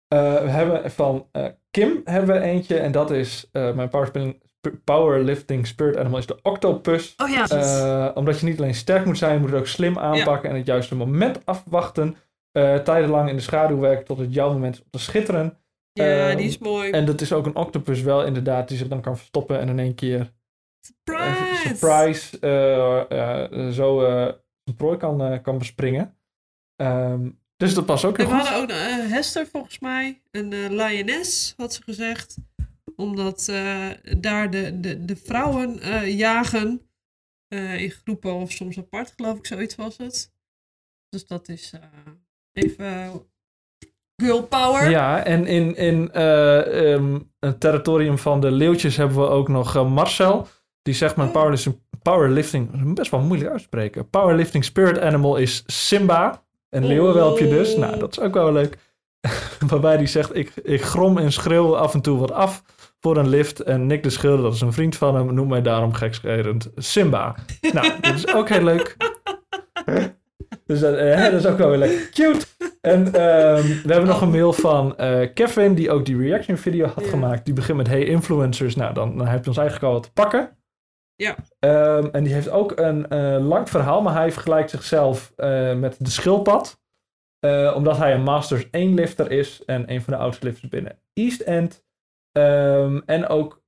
We 0.09 0.51
hebben 0.51 0.91
van 0.91 1.27
Kim 1.75 2.01
hebben 2.05 2.35
we 2.35 2.41
eentje 2.41 2.79
en 2.79 2.93
dat 2.93 3.11
is 3.11 3.49
uh, 3.53 3.75
mijn 3.75 3.89
powerlifting, 3.89 4.43
powerlifting 4.85 5.67
spirit 5.67 5.97
animal 5.97 6.19
is 6.19 6.27
de 6.27 6.39
octopus. 6.43 7.15
Oh 7.17 7.29
ja. 7.29 8.13
omdat 8.15 8.41
je 8.41 8.47
niet 8.47 8.59
alleen 8.59 8.75
sterk 8.75 9.05
moet 9.05 9.19
zijn, 9.19 9.35
je 9.35 9.41
moet 9.41 9.51
het 9.51 9.59
ook 9.59 9.67
slim 9.67 9.99
aanpakken 9.99 10.43
ja. 10.43 10.49
en 10.49 10.57
het 10.57 10.67
juiste 10.67 10.95
moment 10.95 11.47
afwachten. 11.47 12.17
tijdenlang 12.85 13.29
in 13.29 13.37
de 13.37 13.43
schaduw 13.43 13.79
werken 13.79 14.05
tot 14.05 14.19
het 14.19 14.35
jouw 14.35 14.53
moment 14.53 14.75
is 14.75 14.81
om 14.81 14.91
te 14.91 14.99
schitteren. 14.99 15.59
Ja, 15.93 16.35
die 16.35 16.47
is 16.47 16.59
mooi. 16.59 16.91
En 16.91 17.05
dat 17.05 17.21
is 17.21 17.33
ook 17.33 17.47
een 17.47 17.57
octopus 17.57 18.03
wel 18.03 18.25
inderdaad 18.25 18.69
die 18.69 18.79
zich 18.79 18.89
dan 18.89 19.01
kan 19.01 19.17
verstoppen 19.17 19.61
en 19.61 19.69
in 19.69 19.79
één 19.79 19.95
keer 19.95 20.33
surprise, 20.81 21.67
surprise 21.67 22.39
zo 23.73 24.05
een 24.65 24.77
prooi 24.77 24.97
kan, 24.97 25.41
kan 25.43 25.59
bespringen. 25.59 26.17
Um, 26.77 27.43
dus 27.57 27.75
dat 27.75 27.87
past 27.87 28.05
ook 28.05 28.17
heel 28.17 28.27
goed. 28.27 28.35
We 28.37 28.49
hadden 28.49 28.63
ook 28.63 28.71
uh, 28.71 29.11
Hester 29.11 29.47
volgens 29.47 29.79
mij, 29.79 30.23
een 30.31 30.53
uh, 30.53 30.69
lioness, 30.71 31.55
had 31.57 31.75
ze 31.75 31.83
gezegd. 31.83 32.37
Omdat 32.97 33.47
uh, 33.51 33.91
daar 34.19 34.51
de, 34.51 34.81
de, 34.81 35.05
de 35.05 35.17
vrouwen 35.17 35.79
jagen. 36.17 36.89
in 37.49 37.91
groepen 37.91 38.35
of 38.35 38.53
soms 38.53 38.79
apart, 38.79 39.13
geloof 39.17 39.39
ik, 39.39 39.47
zoiets 39.47 39.75
was 39.75 39.97
het. 39.97 40.33
Dus 41.09 41.27
dat 41.27 41.49
is 41.49 41.73
even 42.53 43.13
girl 44.17 44.43
power. 44.43 44.91
Ja, 44.91 45.25
en 45.25 45.47
in, 45.47 45.77
in 45.77 46.23
um, 46.23 47.33
het 47.39 47.61
territorium 47.61 48.19
van 48.19 48.41
de 48.41 48.51
leeuwtjes 48.51 48.97
hebben 48.97 49.19
we 49.19 49.29
ook 49.29 49.49
nog 49.49 49.89
Marcel. 49.89 50.49
Die 50.83 50.95
zegt 50.95 51.17
mijn 51.17 51.29
oh. 51.29 51.35
powerlifting, 51.35 51.81
powerlifting, 52.03 52.95
best 52.95 53.11
wel 53.11 53.21
moeilijk 53.21 53.51
uitspreken. 53.51 54.11
Powerlifting 54.11 54.65
spirit 54.65 54.99
animal 54.99 55.37
is 55.37 55.63
Simba. 55.67 56.44
Een 56.75 56.87
leeuwenwelpje 56.87 57.49
dus. 57.49 57.77
Nou, 57.77 57.99
dat 57.99 58.11
is 58.11 58.21
ook 58.21 58.35
wel 58.35 58.53
leuk. 58.53 58.79
Waarbij 59.69 59.97
die 59.97 60.07
zegt, 60.07 60.37
ik, 60.37 60.53
ik 60.63 60.83
grom 60.83 61.19
en 61.19 61.33
schreeuw 61.33 61.77
af 61.77 61.95
en 61.95 62.01
toe 62.01 62.19
wat 62.19 62.33
af 62.33 62.63
voor 63.01 63.17
een 63.17 63.29
lift. 63.29 63.61
En 63.61 63.87
Nick 63.87 64.03
de 64.03 64.11
Schilder, 64.11 64.43
dat 64.43 64.55
is 64.55 64.61
een 64.61 64.73
vriend 64.73 64.97
van 64.97 65.15
hem, 65.15 65.35
noemt 65.35 65.49
mij 65.49 65.63
daarom 65.63 65.93
gekscherend 65.93 66.71
Simba. 66.77 67.35
nou, 67.73 67.89
dat 68.01 68.15
is 68.15 68.35
ook 68.35 68.49
heel 68.49 68.63
leuk. 68.63 68.97
dus 70.67 70.81
dat, 70.81 70.95
uh, 70.95 71.23
dat, 71.23 71.33
is 71.33 71.47
ook 71.47 71.59
wel 71.59 71.69
weer 71.69 71.79
lekker 71.79 72.11
cute. 72.11 72.47
En 72.81 73.07
uh, 73.07 73.13
we 73.13 73.83
hebben 73.87 74.07
nog 74.07 74.21
een 74.21 74.31
mail 74.31 74.53
van 74.53 74.95
uh, 75.01 75.21
Kevin, 75.35 75.75
die 75.75 75.91
ook 75.91 76.05
die 76.05 76.19
reaction 76.19 76.57
video 76.57 76.87
had 76.87 77.07
gemaakt. 77.07 77.45
Die 77.45 77.55
begint 77.55 77.77
met, 77.77 77.89
hey 77.89 78.05
influencers, 78.05 78.77
nou 78.77 78.95
dan, 78.95 79.17
dan 79.17 79.27
heb 79.27 79.43
je 79.43 79.49
ons 79.49 79.59
eigenlijk 79.59 79.87
al 79.89 79.93
wat 79.93 80.03
te 80.03 80.13
pakken. 80.13 80.57
Ja. 81.17 81.37
Um, 81.97 82.11
en 82.13 82.25
die 82.25 82.33
heeft 82.33 82.51
ook 82.51 82.79
een 82.79 83.07
uh, 83.13 83.47
lang 83.47 83.69
verhaal, 83.69 84.03
maar 84.03 84.15
hij 84.15 84.33
vergelijkt 84.33 84.71
zichzelf 84.71 85.33
uh, 85.37 85.75
met 85.75 85.97
de 85.99 86.11
schildpad. 86.11 86.83
Uh, 87.41 87.73
omdat 87.77 87.97
hij 87.97 88.15
een 88.15 88.23
Masters 88.23 88.71
1 88.71 88.95
lifter 88.95 89.31
is 89.31 89.65
en 89.65 89.93
een 89.93 90.03
van 90.03 90.13
de 90.13 90.19
oudste 90.19 90.47
lifters 90.47 90.69
binnen 90.69 90.99
East 91.13 91.41
End. 91.41 91.83
Um, 92.39 93.03
en 93.07 93.27
ook 93.29 93.63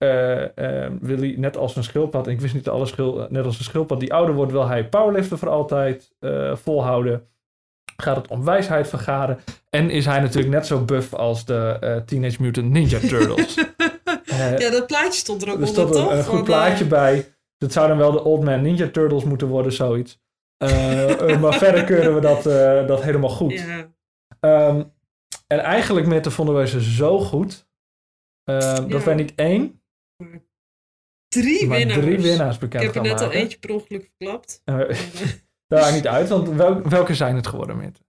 wil 1.01 1.19
hij, 1.19 1.35
net 1.37 1.57
als 1.57 1.77
een 1.77 1.85
schildpad, 1.85 2.27
en 2.27 2.33
ik 2.33 2.41
wist 2.41 2.55
niet 2.55 2.69
alle 2.69 2.87
schil, 2.87 3.27
net 3.31 3.45
als 3.45 3.59
een 3.59 3.65
schildpad 3.65 4.01
die 4.01 4.13
ouder 4.13 4.35
wordt, 4.35 4.53
wil 4.53 4.69
hij 4.69 4.89
powerliften 4.89 5.39
voor 5.39 5.49
altijd 5.49 6.13
volhouden. 6.53 7.29
Gaat 7.97 8.17
het 8.17 8.29
om 8.29 8.45
wijsheid 8.45 8.89
vergaren. 8.89 9.39
En 9.71 9.91
is 9.91 10.05
hij 10.05 10.21
natuurlijk 10.21 10.55
net 10.55 10.67
zo 10.67 10.85
buff 10.85 11.15
als 11.15 11.45
de 11.45 12.03
Teenage 12.07 12.43
Mutant 12.43 12.71
Ninja 12.71 12.99
Turtles. 12.99 13.55
ja, 14.59 14.71
dat 14.71 14.87
plaatje 14.87 15.19
stond 15.19 15.43
er 15.43 15.49
ook 15.49 15.59
onder, 15.59 15.75
toch? 15.75 16.11
Er 16.11 16.19
een 16.19 16.25
goed 16.25 16.45
plaatje 16.45 16.85
bij. 16.85 17.36
Dat 17.57 17.73
zou 17.73 17.89
dan 17.89 17.99
wel 17.99 18.13
de 18.13 18.25
Old 18.25 18.45
Man 18.45 18.63
Ninja 18.63 18.89
Turtles 18.91 19.25
moeten 19.25 19.49
worden, 19.49 19.73
zoiets. 19.73 20.21
Uh, 20.65 21.41
maar 21.41 21.59
verder 21.65 21.85
keuren 21.85 22.15
we 22.15 22.21
dat, 22.21 22.47
uh, 22.47 22.87
dat 22.87 23.03
helemaal 23.03 23.31
goed. 23.31 23.53
Ja. 23.53 23.95
Um, 24.69 24.93
en 25.47 25.59
eigenlijk 25.59 26.07
met 26.07 26.25
de 26.25 26.31
vonden 26.31 26.55
wij 26.55 26.67
ze 26.67 26.83
zo 26.83 27.19
goed. 27.19 27.69
Uh. 28.51 28.89
Dat 28.89 29.05
wij 29.05 29.15
niet 29.15 29.35
één, 29.35 29.83
drie 31.29 31.67
maar 31.67 31.79
winnaars. 31.79 32.01
drie 32.01 32.19
winnaars 32.21 32.59
bekend 32.59 32.83
Ik 32.83 32.95
heb 32.95 32.97
er 32.97 33.11
net 33.11 33.21
maken. 33.21 33.27
al 33.27 33.41
eentje 33.41 33.59
per 33.59 33.71
ongeluk 33.71 34.05
verklapt. 34.05 34.63
Daar 34.65 35.81
maakt 35.83 35.95
niet 35.95 36.07
uit, 36.07 36.29
want 36.29 36.49
wel, 36.49 36.83
welke 36.83 37.15
zijn 37.15 37.37
het 37.37 37.47
geworden 37.47 37.77
met? 37.77 38.05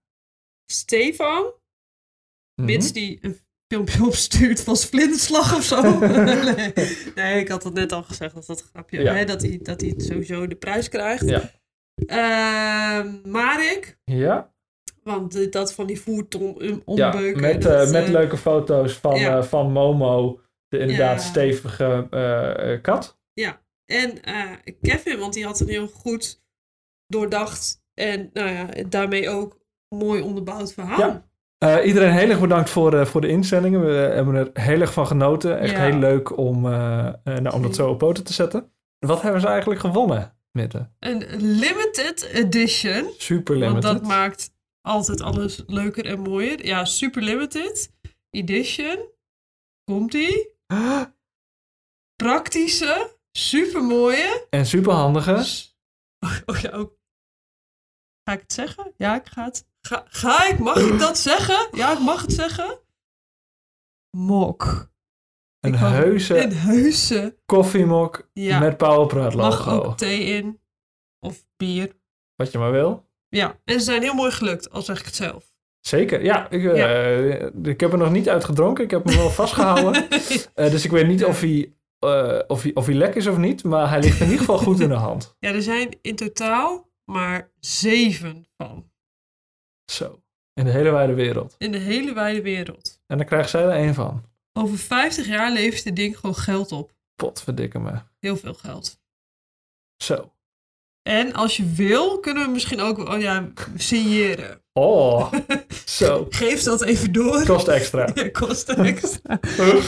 Stefan, 0.72 1.42
Mm 1.42 2.64
-hmm. 2.64 2.74
mits 2.74 2.92
die 2.92 3.18
een 3.20 3.38
filmpje 3.68 4.04
opstuurt 4.10 4.60
van 4.60 4.76
vlinderslag 4.76 5.56
of 5.56 5.62
zo. 5.62 5.98
nee. 5.98 6.72
nee, 7.14 7.40
ik 7.40 7.48
had 7.48 7.64
het 7.64 7.74
net 7.74 7.92
al 7.92 8.02
gezegd, 8.02 8.34
dat 8.34 8.46
dat 8.46 8.68
grapje. 8.72 9.00
Ja. 9.02 9.14
Hè, 9.14 9.24
dat, 9.24 9.42
hij, 9.42 9.58
dat 9.62 9.80
hij 9.80 9.94
sowieso 9.96 10.46
de 10.46 10.56
prijs 10.56 10.88
krijgt. 10.88 11.28
Ja. 11.28 11.50
Uh, 12.06 13.14
Marik. 13.24 13.98
Ja. 14.04 14.52
Want 15.02 15.52
dat 15.52 15.74
van 15.74 15.86
die 15.86 16.00
voerton 16.00 16.54
Ja, 16.58 16.78
ombeuken. 16.84 17.40
met, 17.40 17.62
dat, 17.62 17.86
uh, 17.86 17.92
met 17.92 18.06
uh, 18.06 18.12
leuke 18.12 18.36
foto's 18.36 18.92
van, 18.92 19.18
ja. 19.18 19.42
van 19.42 19.72
Momo, 19.72 20.40
de 20.68 20.78
inderdaad 20.78 21.22
Ja. 21.22 21.28
stevige 21.28 22.78
kat. 22.82 23.18
Ja, 23.32 23.62
en 23.84 24.20
Kevin, 24.80 25.18
want 25.18 25.34
die 25.34 25.44
had 25.44 25.60
een 25.60 25.68
heel 25.68 25.88
goed 25.88 26.42
doordacht 27.06 27.82
en 27.94 28.30
nou 28.32 28.48
ja, 28.50 28.68
daarmee 28.88 29.28
ook 29.28 29.60
mooi 29.94 30.22
onderbouwd 30.22 30.72
verhaal. 30.72 30.98
Ja. 30.98 31.27
Uh, 31.64 31.86
iedereen 31.86 32.12
heel 32.12 32.28
erg 32.30 32.40
bedankt 32.40 32.70
voor, 32.70 32.94
uh, 32.94 33.04
voor 33.06 33.20
de 33.20 33.28
inzendingen. 33.28 33.80
We 33.84 33.90
hebben 33.92 34.34
er 34.34 34.50
heel 34.52 34.80
erg 34.80 34.92
van 34.92 35.06
genoten. 35.06 35.58
Echt 35.58 35.70
Ja. 35.72 35.84
heel 35.84 35.98
leuk 35.98 36.36
om, 36.38 36.64
uh, 36.66 36.72
nou, 37.24 37.50
om 37.52 37.62
dat 37.62 37.74
zo 37.74 37.90
op 37.90 37.98
poten 37.98 38.24
te 38.24 38.32
zetten. 38.32 38.72
Wat 38.98 39.22
hebben 39.22 39.40
ze 39.40 39.46
eigenlijk 39.46 39.80
gewonnen, 39.80 40.36
Mitte? 40.52 40.90
Een 40.98 41.18
limited 41.36 42.22
edition, 42.32 43.10
Super 43.18 43.58
want 43.58 43.68
limited. 43.70 43.82
dat 43.92 44.02
maakt 44.02 44.50
altijd 44.80 45.20
alles 45.20 45.62
leuker 45.66 46.04
en 46.04 46.20
mooier. 46.20 46.66
Ja, 46.66 46.84
super 46.84 47.22
limited 47.22 47.92
edition. 48.30 48.98
Komt-ie? 49.84 50.56
Praktische, 52.16 53.16
super 53.32 53.82
mooie. 53.82 54.46
En 54.50 54.66
super 54.66 54.92
handige. 54.92 55.44
Oh 56.46 56.58
ja, 56.58 56.70
ook. 56.70 56.96
Ga 58.24 58.32
ik 58.32 58.40
het 58.40 58.52
zeggen? 58.52 58.92
Ja, 58.96 59.14
ik 59.20 59.26
ga 59.26 59.44
het. 59.44 59.67
Ga, 59.88 60.04
ga 60.08 60.46
ik? 60.48 60.58
Mag 60.58 60.76
ik 60.80 60.98
dat 60.98 61.18
zeggen? 61.18 61.68
Ja, 61.72 61.92
ik 61.92 61.98
mag 61.98 62.20
het 62.22 62.32
zeggen. 62.32 62.78
Mok. 64.16 64.90
Een 65.60 65.74
hoop- 65.74 65.90
heuse 65.92 66.42
Een 66.42 66.52
heuse. 66.52 67.38
koffiemok 67.46 68.28
Ja. 68.32 68.58
met 68.58 68.76
Powerpraat 68.76 69.34
Mag 69.34 69.66
logo. 69.66 69.82
ook 69.82 69.96
thee 69.96 70.20
in. 70.24 70.60
bier. 71.56 71.96
Wat 72.36 72.52
je 72.52 72.58
maar 72.58 72.70
wil. 72.72 73.06
Ja, 73.28 73.58
en 73.64 73.78
ze 73.78 73.84
zijn 73.84 74.02
heel 74.02 74.14
mooi 74.14 74.30
gelukt, 74.30 74.70
al 74.70 74.82
zeg 74.82 74.98
ik 74.98 75.04
het 75.04 75.14
zelf. 75.16 75.52
Zeker, 75.80 76.24
ja. 76.24 76.50
Ik, 76.50 76.64
eh, 76.64 77.42
ik 77.62 77.80
heb 77.80 77.92
er 77.92 77.98
nog 77.98 78.10
niet 78.10 78.28
uit 78.28 78.44
gedronken. 78.44 78.84
Ik 78.84 78.90
heb 78.90 79.04
hem 79.04 79.16
wel 79.16 79.30
vastgehouden. 79.30 80.06
Eh, 80.54 80.70
dus 80.70 80.84
ik 80.84 80.90
weet 80.90 81.06
niet 81.06 81.24
of 81.24 81.40
hij, 81.40 81.72
eh, 81.98 82.38
of, 82.46 82.62
hij, 82.62 82.74
of 82.74 82.86
hij 82.86 82.94
lek 82.94 83.14
is 83.14 83.26
of 83.26 83.36
niet. 83.36 83.64
Maar 83.64 83.88
hij 83.88 84.00
ligt 84.00 84.16
in 84.20 84.24
ieder 84.24 84.38
geval 84.38 84.58
goed 84.58 84.80
in 84.80 84.88
de 84.88 84.94
hand. 84.94 85.36
Ja, 85.38 85.52
er 85.52 85.62
zijn 85.62 85.98
in 86.02 86.16
totaal 86.16 86.90
maar 87.04 87.50
zeven 87.60 88.46
van. 88.56 88.90
Zo. 89.92 90.22
In 90.54 90.64
de 90.64 90.70
hele 90.70 90.90
wijde 90.90 91.14
wereld. 91.14 91.54
In 91.58 91.72
de 91.72 91.78
hele 91.78 92.12
wijde 92.12 92.42
wereld. 92.42 93.00
En 93.06 93.16
dan 93.16 93.26
krijgt 93.26 93.50
zij 93.50 93.62
er 93.62 93.70
één 93.70 93.94
van. 93.94 94.24
Over 94.52 94.78
50 94.78 95.26
jaar 95.26 95.52
levert 95.52 95.84
dit 95.84 95.96
ding 95.96 96.18
gewoon 96.18 96.36
geld 96.36 96.72
op. 96.72 96.92
Potverdikke 97.16 97.78
me. 97.78 98.00
Heel 98.18 98.36
veel 98.36 98.54
geld. 98.54 99.00
Zo. 100.02 100.32
En 101.02 101.32
als 101.32 101.56
je 101.56 101.72
wil, 101.72 102.20
kunnen 102.20 102.44
we 102.44 102.50
misschien 102.50 102.80
ook 102.80 102.98
oh 102.98 103.20
ja, 103.20 103.48
signeren. 103.76 104.62
Oh, 104.72 105.32
zo. 106.00 106.26
Geef 106.30 106.62
dat 106.62 106.82
even 106.82 107.12
door. 107.12 107.44
Kost 107.44 107.68
extra. 107.68 108.10
Ja, 108.14 108.28
kost 108.28 108.68
extra. 108.68 109.38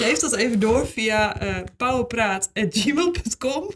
Geef 0.03 0.19
dat 0.19 0.35
even 0.35 0.61
door 0.61 0.87
via 0.87 1.43
uh, 1.43 1.65
powerpraat.gmail.com. 1.77 3.71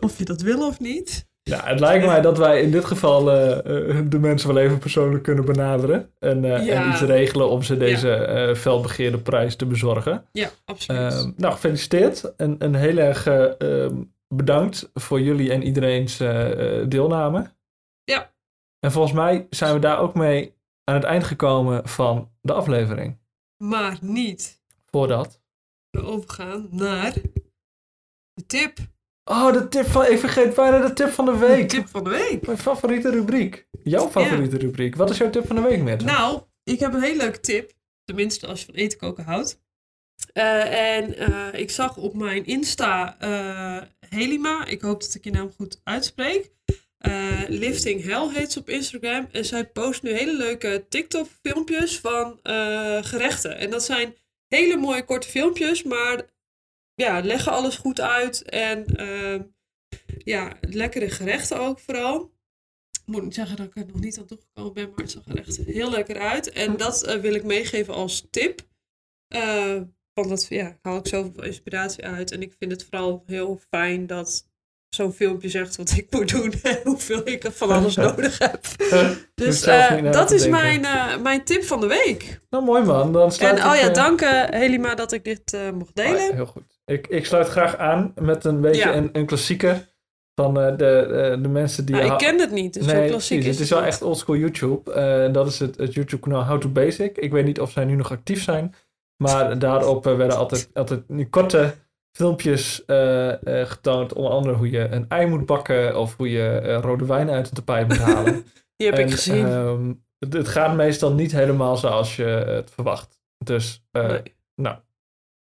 Of 0.00 0.18
je 0.18 0.24
dat 0.24 0.40
wil 0.40 0.66
of 0.66 0.80
niet. 0.80 1.26
Ja, 1.50 1.64
het 1.64 1.80
lijkt 1.80 2.06
mij 2.06 2.20
dat 2.20 2.38
wij 2.38 2.62
in 2.62 2.70
dit 2.70 2.84
geval 2.84 3.20
uh, 3.20 4.00
de 4.08 4.18
mensen 4.18 4.54
wel 4.54 4.62
even 4.62 4.78
persoonlijk 4.78 5.22
kunnen 5.22 5.44
benaderen. 5.44 6.10
En, 6.18 6.44
uh, 6.44 6.66
ja. 6.66 6.82
en 6.84 6.90
iets 6.90 7.00
regelen 7.00 7.48
om 7.48 7.62
ze 7.62 7.76
deze 7.76 8.08
ja. 8.08 8.54
veldbegeerde 8.54 9.18
prijs 9.18 9.56
te 9.56 9.66
bezorgen. 9.66 10.26
Ja, 10.32 10.50
absoluut. 10.64 11.12
Ehm, 11.12 11.30
nou, 11.36 11.52
gefeliciteerd. 11.52 12.34
En, 12.36 12.58
en 12.58 12.74
heel 12.74 12.96
erg 12.96 13.26
ehm, 13.26 14.02
bedankt 14.28 14.90
voor 14.94 15.20
jullie 15.20 15.52
en 15.52 15.62
iedereen's 15.62 16.16
deelname. 16.88 17.50
Ja. 18.04 18.32
En 18.78 18.92
volgens 18.92 19.14
mij 19.14 19.46
zijn 19.50 19.74
we 19.74 19.80
daar 19.80 19.98
ook 19.98 20.14
mee 20.14 20.54
aan 20.84 20.94
het 20.94 21.04
eind 21.04 21.24
gekomen 21.24 21.88
van 21.88 22.30
de 22.40 22.52
aflevering. 22.52 23.18
Maar 23.56 23.98
niet. 24.00 24.62
Voordat. 24.90 25.40
We 25.90 26.02
overgaan 26.02 26.68
naar 26.70 27.12
de 28.32 28.46
tip. 28.46 28.78
Oh, 29.24 29.52
de 29.52 29.68
tip 29.68 29.86
van... 29.86 30.06
Ik 30.06 30.18
vergeet 30.18 30.54
bijna 30.54 30.86
de 30.86 30.92
tip 30.92 31.08
van 31.08 31.24
de 31.24 31.36
week. 31.36 31.70
De 31.70 31.76
tip 31.76 31.88
van 31.88 32.04
de 32.04 32.10
week. 32.10 32.46
Mijn 32.46 32.58
favoriete 32.58 33.10
rubriek. 33.10 33.66
Jouw 33.84 34.08
favoriete 34.10 34.58
rubriek. 34.58 34.96
Wat 34.96 35.10
is 35.10 35.18
jouw 35.18 35.30
tip 35.30 35.46
van 35.46 35.56
de 35.56 35.62
week, 35.62 35.82
met? 35.82 36.04
Nou, 36.04 36.42
ik 36.64 36.80
heb 36.80 36.94
een 36.94 37.02
hele 37.02 37.16
leuke 37.16 37.40
tip. 37.40 37.72
Tenminste, 38.04 38.46
als 38.46 38.60
je 38.60 38.66
van 38.66 38.74
eten 38.74 38.98
koken 38.98 39.24
houdt. 39.24 39.62
Uh, 40.34 40.96
en 40.96 41.14
uh, 41.30 41.60
ik 41.60 41.70
zag 41.70 41.96
op 41.96 42.14
mijn 42.14 42.46
Insta 42.46 43.16
uh, 43.22 43.82
Helima. 44.08 44.66
Ik 44.66 44.80
hoop 44.80 45.00
dat 45.00 45.14
ik 45.14 45.24
je 45.24 45.30
naam 45.30 45.52
goed 45.56 45.80
uitspreek. 45.84 46.52
Lifting 47.48 48.04
Hell 48.04 48.28
heet 48.28 48.52
ze 48.52 48.58
op 48.58 48.68
Instagram. 48.68 49.28
En 49.32 49.44
zij 49.44 49.64
post 49.64 50.02
nu 50.02 50.12
hele 50.12 50.36
leuke 50.36 50.84
TikTok-filmpjes 50.88 52.00
van 52.00 52.38
gerechten. 53.04 53.58
En 53.58 53.70
dat 53.70 53.84
zijn 53.84 54.14
hele 54.48 54.76
mooie 54.76 55.04
korte 55.04 55.28
filmpjes, 55.28 55.82
maar 55.82 56.20
ja, 56.94 57.20
leggen 57.20 57.52
alles 57.52 57.76
goed 57.76 58.00
uit. 58.00 58.42
En 58.42 58.84
uh, 58.96 59.40
ja, 60.18 60.52
lekkere 60.60 61.10
gerechten 61.10 61.60
ook 61.60 61.78
vooral. 61.78 62.32
Ik 62.90 63.12
moet 63.12 63.22
niet 63.22 63.34
zeggen 63.34 63.56
dat 63.56 63.66
ik 63.66 63.76
er 63.76 63.86
nog 63.86 64.00
niet 64.00 64.18
aan 64.18 64.26
toegekomen 64.26 64.72
ben, 64.72 64.88
maar 64.88 65.04
het 65.04 65.10
zag 65.10 65.26
er 65.26 65.38
echt 65.38 65.56
heel 65.56 65.90
lekker 65.90 66.18
uit. 66.18 66.50
En 66.50 66.76
dat 66.76 67.08
uh, 67.08 67.14
wil 67.14 67.34
ik 67.34 67.44
meegeven 67.44 67.94
als 67.94 68.26
tip. 68.30 68.60
Uh, 69.28 69.80
want 70.12 70.28
dat 70.28 70.46
ja, 70.48 70.78
haal 70.82 70.98
ik 70.98 71.06
zoveel 71.06 71.44
inspiratie 71.44 72.04
uit. 72.04 72.30
En 72.30 72.42
ik 72.42 72.54
vind 72.58 72.70
het 72.70 72.84
vooral 72.84 73.22
heel 73.26 73.60
fijn 73.70 74.06
dat 74.06 74.48
zo'n 74.88 75.12
filmpje 75.12 75.48
zegt 75.48 75.76
wat 75.76 75.90
ik 75.90 76.06
moet 76.10 76.28
doen 76.28 76.52
en 76.62 76.80
hoeveel 76.90 77.28
ik 77.28 77.46
van 77.52 77.70
alles 77.70 77.96
nodig 78.06 78.38
heb. 78.38 78.66
dus 79.34 79.66
uh, 79.66 80.12
dat 80.12 80.30
is 80.30 80.48
mijn, 80.48 80.82
uh, 80.82 81.18
mijn 81.18 81.44
tip 81.44 81.64
van 81.64 81.80
de 81.80 81.86
week. 81.86 82.40
Nou, 82.50 82.64
mooi 82.64 82.84
man. 82.84 83.12
Dan 83.12 83.30
en 83.30 83.56
oh 83.56 83.76
ja, 83.76 83.88
dank 83.88 84.20
uh, 84.22 84.44
Helima 84.44 84.94
dat 84.94 85.12
ik 85.12 85.24
dit 85.24 85.56
mocht 85.74 85.96
delen. 85.96 86.28
Oh, 86.28 86.34
heel 86.34 86.46
goed. 86.46 86.73
Ik, 86.84 87.06
ik 87.06 87.26
sluit 87.26 87.48
graag 87.48 87.76
aan 87.76 88.12
met 88.20 88.44
een 88.44 88.60
beetje 88.60 88.92
een, 88.92 89.08
een 89.12 89.26
klassieker 89.26 89.92
van 90.34 90.54
de, 90.54 91.38
de 91.42 91.48
mensen 91.48 91.84
die... 91.84 91.94
Nou, 91.94 92.12
ik 92.12 92.18
ken 92.18 92.40
het 92.40 92.50
niet, 92.50 92.74
dus 92.74 92.86
nee, 92.86 93.08
klassiek 93.08 93.38
is 93.38 93.46
het 93.46 93.60
is 93.60 93.70
wel 93.70 93.82
echt 93.82 94.02
oldschool 94.02 94.36
YouTube. 94.36 95.30
dat 95.32 95.46
is 95.46 95.58
het, 95.58 95.76
het 95.76 95.94
YouTube-kanaal 95.94 96.44
How 96.44 96.60
to 96.60 96.68
Basic. 96.68 97.18
Ik 97.18 97.32
weet 97.32 97.44
niet 97.44 97.60
of 97.60 97.70
zij 97.70 97.84
nu 97.84 97.94
nog 97.94 98.10
actief 98.10 98.42
zijn, 98.42 98.74
maar 99.16 99.58
daarop 99.58 100.04
werden 100.04 100.36
altijd, 100.36 100.70
altijd 100.74 101.02
korte 101.30 101.74
filmpjes 102.16 102.82
uh, 102.86 103.26
uh, 103.26 103.64
getoond. 103.64 104.12
Onder 104.12 104.32
andere 104.32 104.56
hoe 104.56 104.70
je 104.70 104.88
een 104.88 105.08
ei 105.08 105.26
moet 105.26 105.46
bakken 105.46 106.00
of 106.00 106.16
hoe 106.16 106.30
je 106.30 106.60
uh, 106.64 106.78
rode 106.80 107.06
wijn 107.06 107.30
uit 107.30 107.48
de 107.48 107.54
tapijt 107.54 107.88
moet 107.88 107.98
halen. 107.98 108.44
Die 108.76 108.86
heb 108.86 108.98
en, 108.98 109.04
ik 109.04 109.10
gezien. 109.10 109.46
Um, 109.46 110.04
het, 110.18 110.32
het, 110.32 110.48
gaat 110.48 110.74
meestal 110.74 111.12
niet 111.12 111.32
helemaal 111.32 111.76
zoals 111.76 112.16
je 112.16 112.24
het 112.24 112.70
verwacht. 112.70 113.20
Dus, 113.44 113.84
nee. 113.92 114.22
nou, 114.54 114.76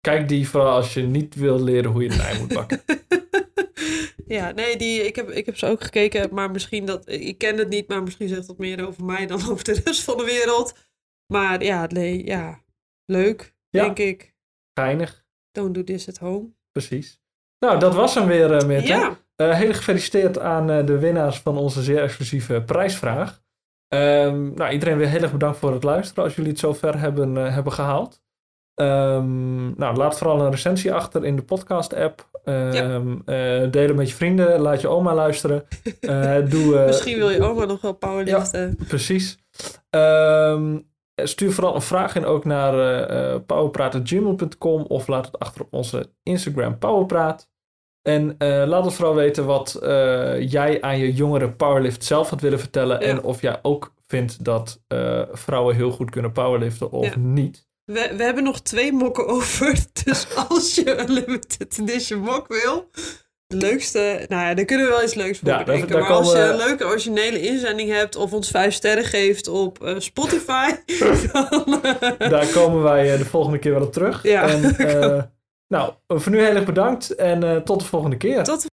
kijk 0.00 0.28
die 0.28 0.48
vooral 0.48 0.74
als 0.74 0.94
je 0.94 1.02
niet 1.02 1.34
wil 1.34 1.62
leren 1.62 1.90
hoe 1.90 2.02
je 2.02 2.10
een 2.10 2.20
ei 2.20 2.38
moet 2.38 2.54
bakken. 2.54 2.82
ja, 4.36 4.50
nee, 4.50 4.76
die, 4.76 5.06
ik, 5.06 5.16
heb, 5.16 5.30
ik 5.30 5.46
heb 5.46 5.56
ze 5.56 5.66
ook 5.66 5.82
gekeken, 5.82 6.34
maar 6.34 6.50
misschien 6.50 6.84
dat... 6.84 7.08
Ik 7.08 7.38
ken 7.38 7.56
het 7.56 7.68
niet, 7.68 7.88
maar 7.88 8.02
misschien 8.02 8.28
zegt 8.28 8.46
dat 8.46 8.58
meer 8.58 8.86
over 8.86 9.04
mij 9.04 9.26
dan 9.26 9.40
over 9.50 9.64
de 9.64 9.80
rest 9.84 10.02
van 10.02 10.16
de 10.16 10.24
wereld. 10.24 10.74
Maar 11.32 11.62
ja, 11.62 11.86
nee, 11.86 12.26
ja 12.26 12.62
leuk, 13.04 13.54
ja. 13.68 13.82
denk 13.84 13.98
ik. 13.98 14.34
Geinig. 14.74 15.24
Don't 15.50 15.74
do 15.74 15.84
this 15.84 16.08
at 16.08 16.18
home. 16.18 16.48
Precies. 16.72 17.20
Nou, 17.58 17.78
dat 17.78 17.94
was 17.94 18.14
hem 18.14 18.26
weer, 18.26 18.70
uh. 18.70 18.86
Ja. 18.86 19.18
Uh, 19.36 19.54
heel 19.54 19.74
gefeliciteerd 19.74 20.38
aan 20.38 20.70
uh, 20.70 20.86
de 20.86 20.98
winnaars 20.98 21.38
van 21.38 21.56
onze 21.56 21.82
zeer 21.82 22.02
exclusieve 22.02 22.62
prijsvraag. 22.62 23.42
Um, 23.94 24.54
nou, 24.54 24.72
iedereen 24.72 24.96
weer 24.96 25.08
heel 25.08 25.22
erg 25.22 25.32
bedankt 25.32 25.58
voor 25.58 25.72
het 25.72 25.82
luisteren 25.82 26.24
als 26.24 26.34
jullie 26.34 26.50
het 26.50 26.60
zover 26.60 26.98
hebben, 26.98 27.34
hebben 27.34 27.72
gehaald. 27.72 28.22
Um, 28.80 29.74
nou, 29.76 29.96
laat 29.96 30.18
vooral 30.18 30.40
een 30.40 30.50
recensie 30.50 30.92
achter 30.92 31.24
in 31.24 31.36
de 31.36 31.42
podcast-app. 31.42 32.28
Um, 32.44 33.22
ja. 33.24 33.66
deel 33.66 33.94
met 33.94 34.08
je 34.08 34.14
vrienden. 34.14 34.60
Laat 34.60 34.80
je 34.80 34.88
oma 34.88 35.14
luisteren. 35.14 35.64
doe, 36.50 36.84
Misschien 36.86 37.18
wil 37.18 37.30
je 37.30 37.42
oma 37.42 37.64
nog 37.64 37.80
wel 37.80 37.92
powerliften. 37.92 38.76
Ja, 38.78 38.84
precies. 38.88 39.38
Um, 39.90 40.88
Stuur 41.14 41.52
vooral 41.52 41.74
een 41.74 41.82
vraag 41.82 42.16
in 42.16 42.24
ook 42.24 42.44
naar 42.44 42.74
uh, 43.10 43.36
powerpraat.gmail.com 43.46 44.82
of 44.82 45.06
laat 45.06 45.26
het 45.26 45.38
achter 45.38 45.60
op 45.60 45.72
onze 45.72 46.10
Instagram 46.22 46.78
Powerpraat. 46.78 47.48
En 48.02 48.34
laat 48.38 48.84
ons 48.84 48.94
vooral 48.94 49.14
weten 49.14 49.46
wat 49.46 49.78
jij 50.40 50.80
aan 50.80 50.98
je 50.98 51.12
jongere 51.12 51.50
powerlift 51.50 52.04
zelf 52.04 52.30
had 52.30 52.40
willen 52.40 52.58
vertellen. 52.58 53.00
Ja. 53.00 53.06
En 53.06 53.22
of 53.22 53.40
jij 53.40 53.58
ook 53.62 53.94
vindt 54.06 54.44
dat 54.44 54.82
vrouwen 55.32 55.74
heel 55.76 55.90
goed 55.90 56.10
kunnen 56.10 56.32
powerliften 56.32 56.90
of 56.90 57.16
niet. 57.16 57.68
We, 57.92 58.10
we 58.16 58.22
hebben 58.22 58.42
nog 58.42 58.60
twee 58.60 58.92
mokken 58.92 59.26
over. 59.36 59.78
Dus 60.04 60.26
als 60.48 60.74
je 60.74 60.96
een 60.96 61.12
limited 61.12 61.78
edition 61.78 62.20
mok 62.20 62.48
wil, 62.48 62.90
de 63.46 63.56
leukste, 63.56 64.24
nou 64.28 64.46
ja, 64.46 64.54
daar 64.54 64.64
kunnen 64.64 64.86
we 64.86 64.92
wel 64.92 65.02
iets 65.02 65.14
leuks 65.14 65.38
voor 65.38 65.48
ja, 65.48 65.64
bedenken. 65.64 65.98
Maar 65.98 66.08
als 66.08 66.32
je 66.32 66.38
een 66.38 66.56
leuke 66.56 66.84
originele 66.84 67.40
inzending 67.40 67.90
hebt 67.90 68.16
of 68.16 68.32
ons 68.32 68.50
vijf 68.50 68.74
sterren 68.74 69.04
geeft 69.04 69.48
op 69.48 69.82
uh, 69.82 69.94
Spotify, 69.98 70.70
dan, 71.32 71.80
uh... 71.84 72.30
Daar 72.30 72.46
komen 72.46 72.82
wij 72.82 73.12
uh, 73.12 73.18
de 73.18 73.24
volgende 73.24 73.58
keer 73.58 73.72
wel 73.72 73.82
op 73.82 73.92
terug. 73.92 74.22
Ja. 74.22 74.48
En, 74.48 75.32
nou, 75.68 75.92
voor 76.06 76.32
nu 76.32 76.38
heel 76.38 76.54
erg 76.54 76.64
bedankt 76.64 77.14
en 77.14 77.64
tot 77.64 77.80
de 77.80 77.86
volgende 77.86 78.16
keer. 78.16 78.44
Tot 78.44 78.62
de 78.62 78.68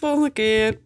volgende 0.00 0.30
keer. 0.30 0.78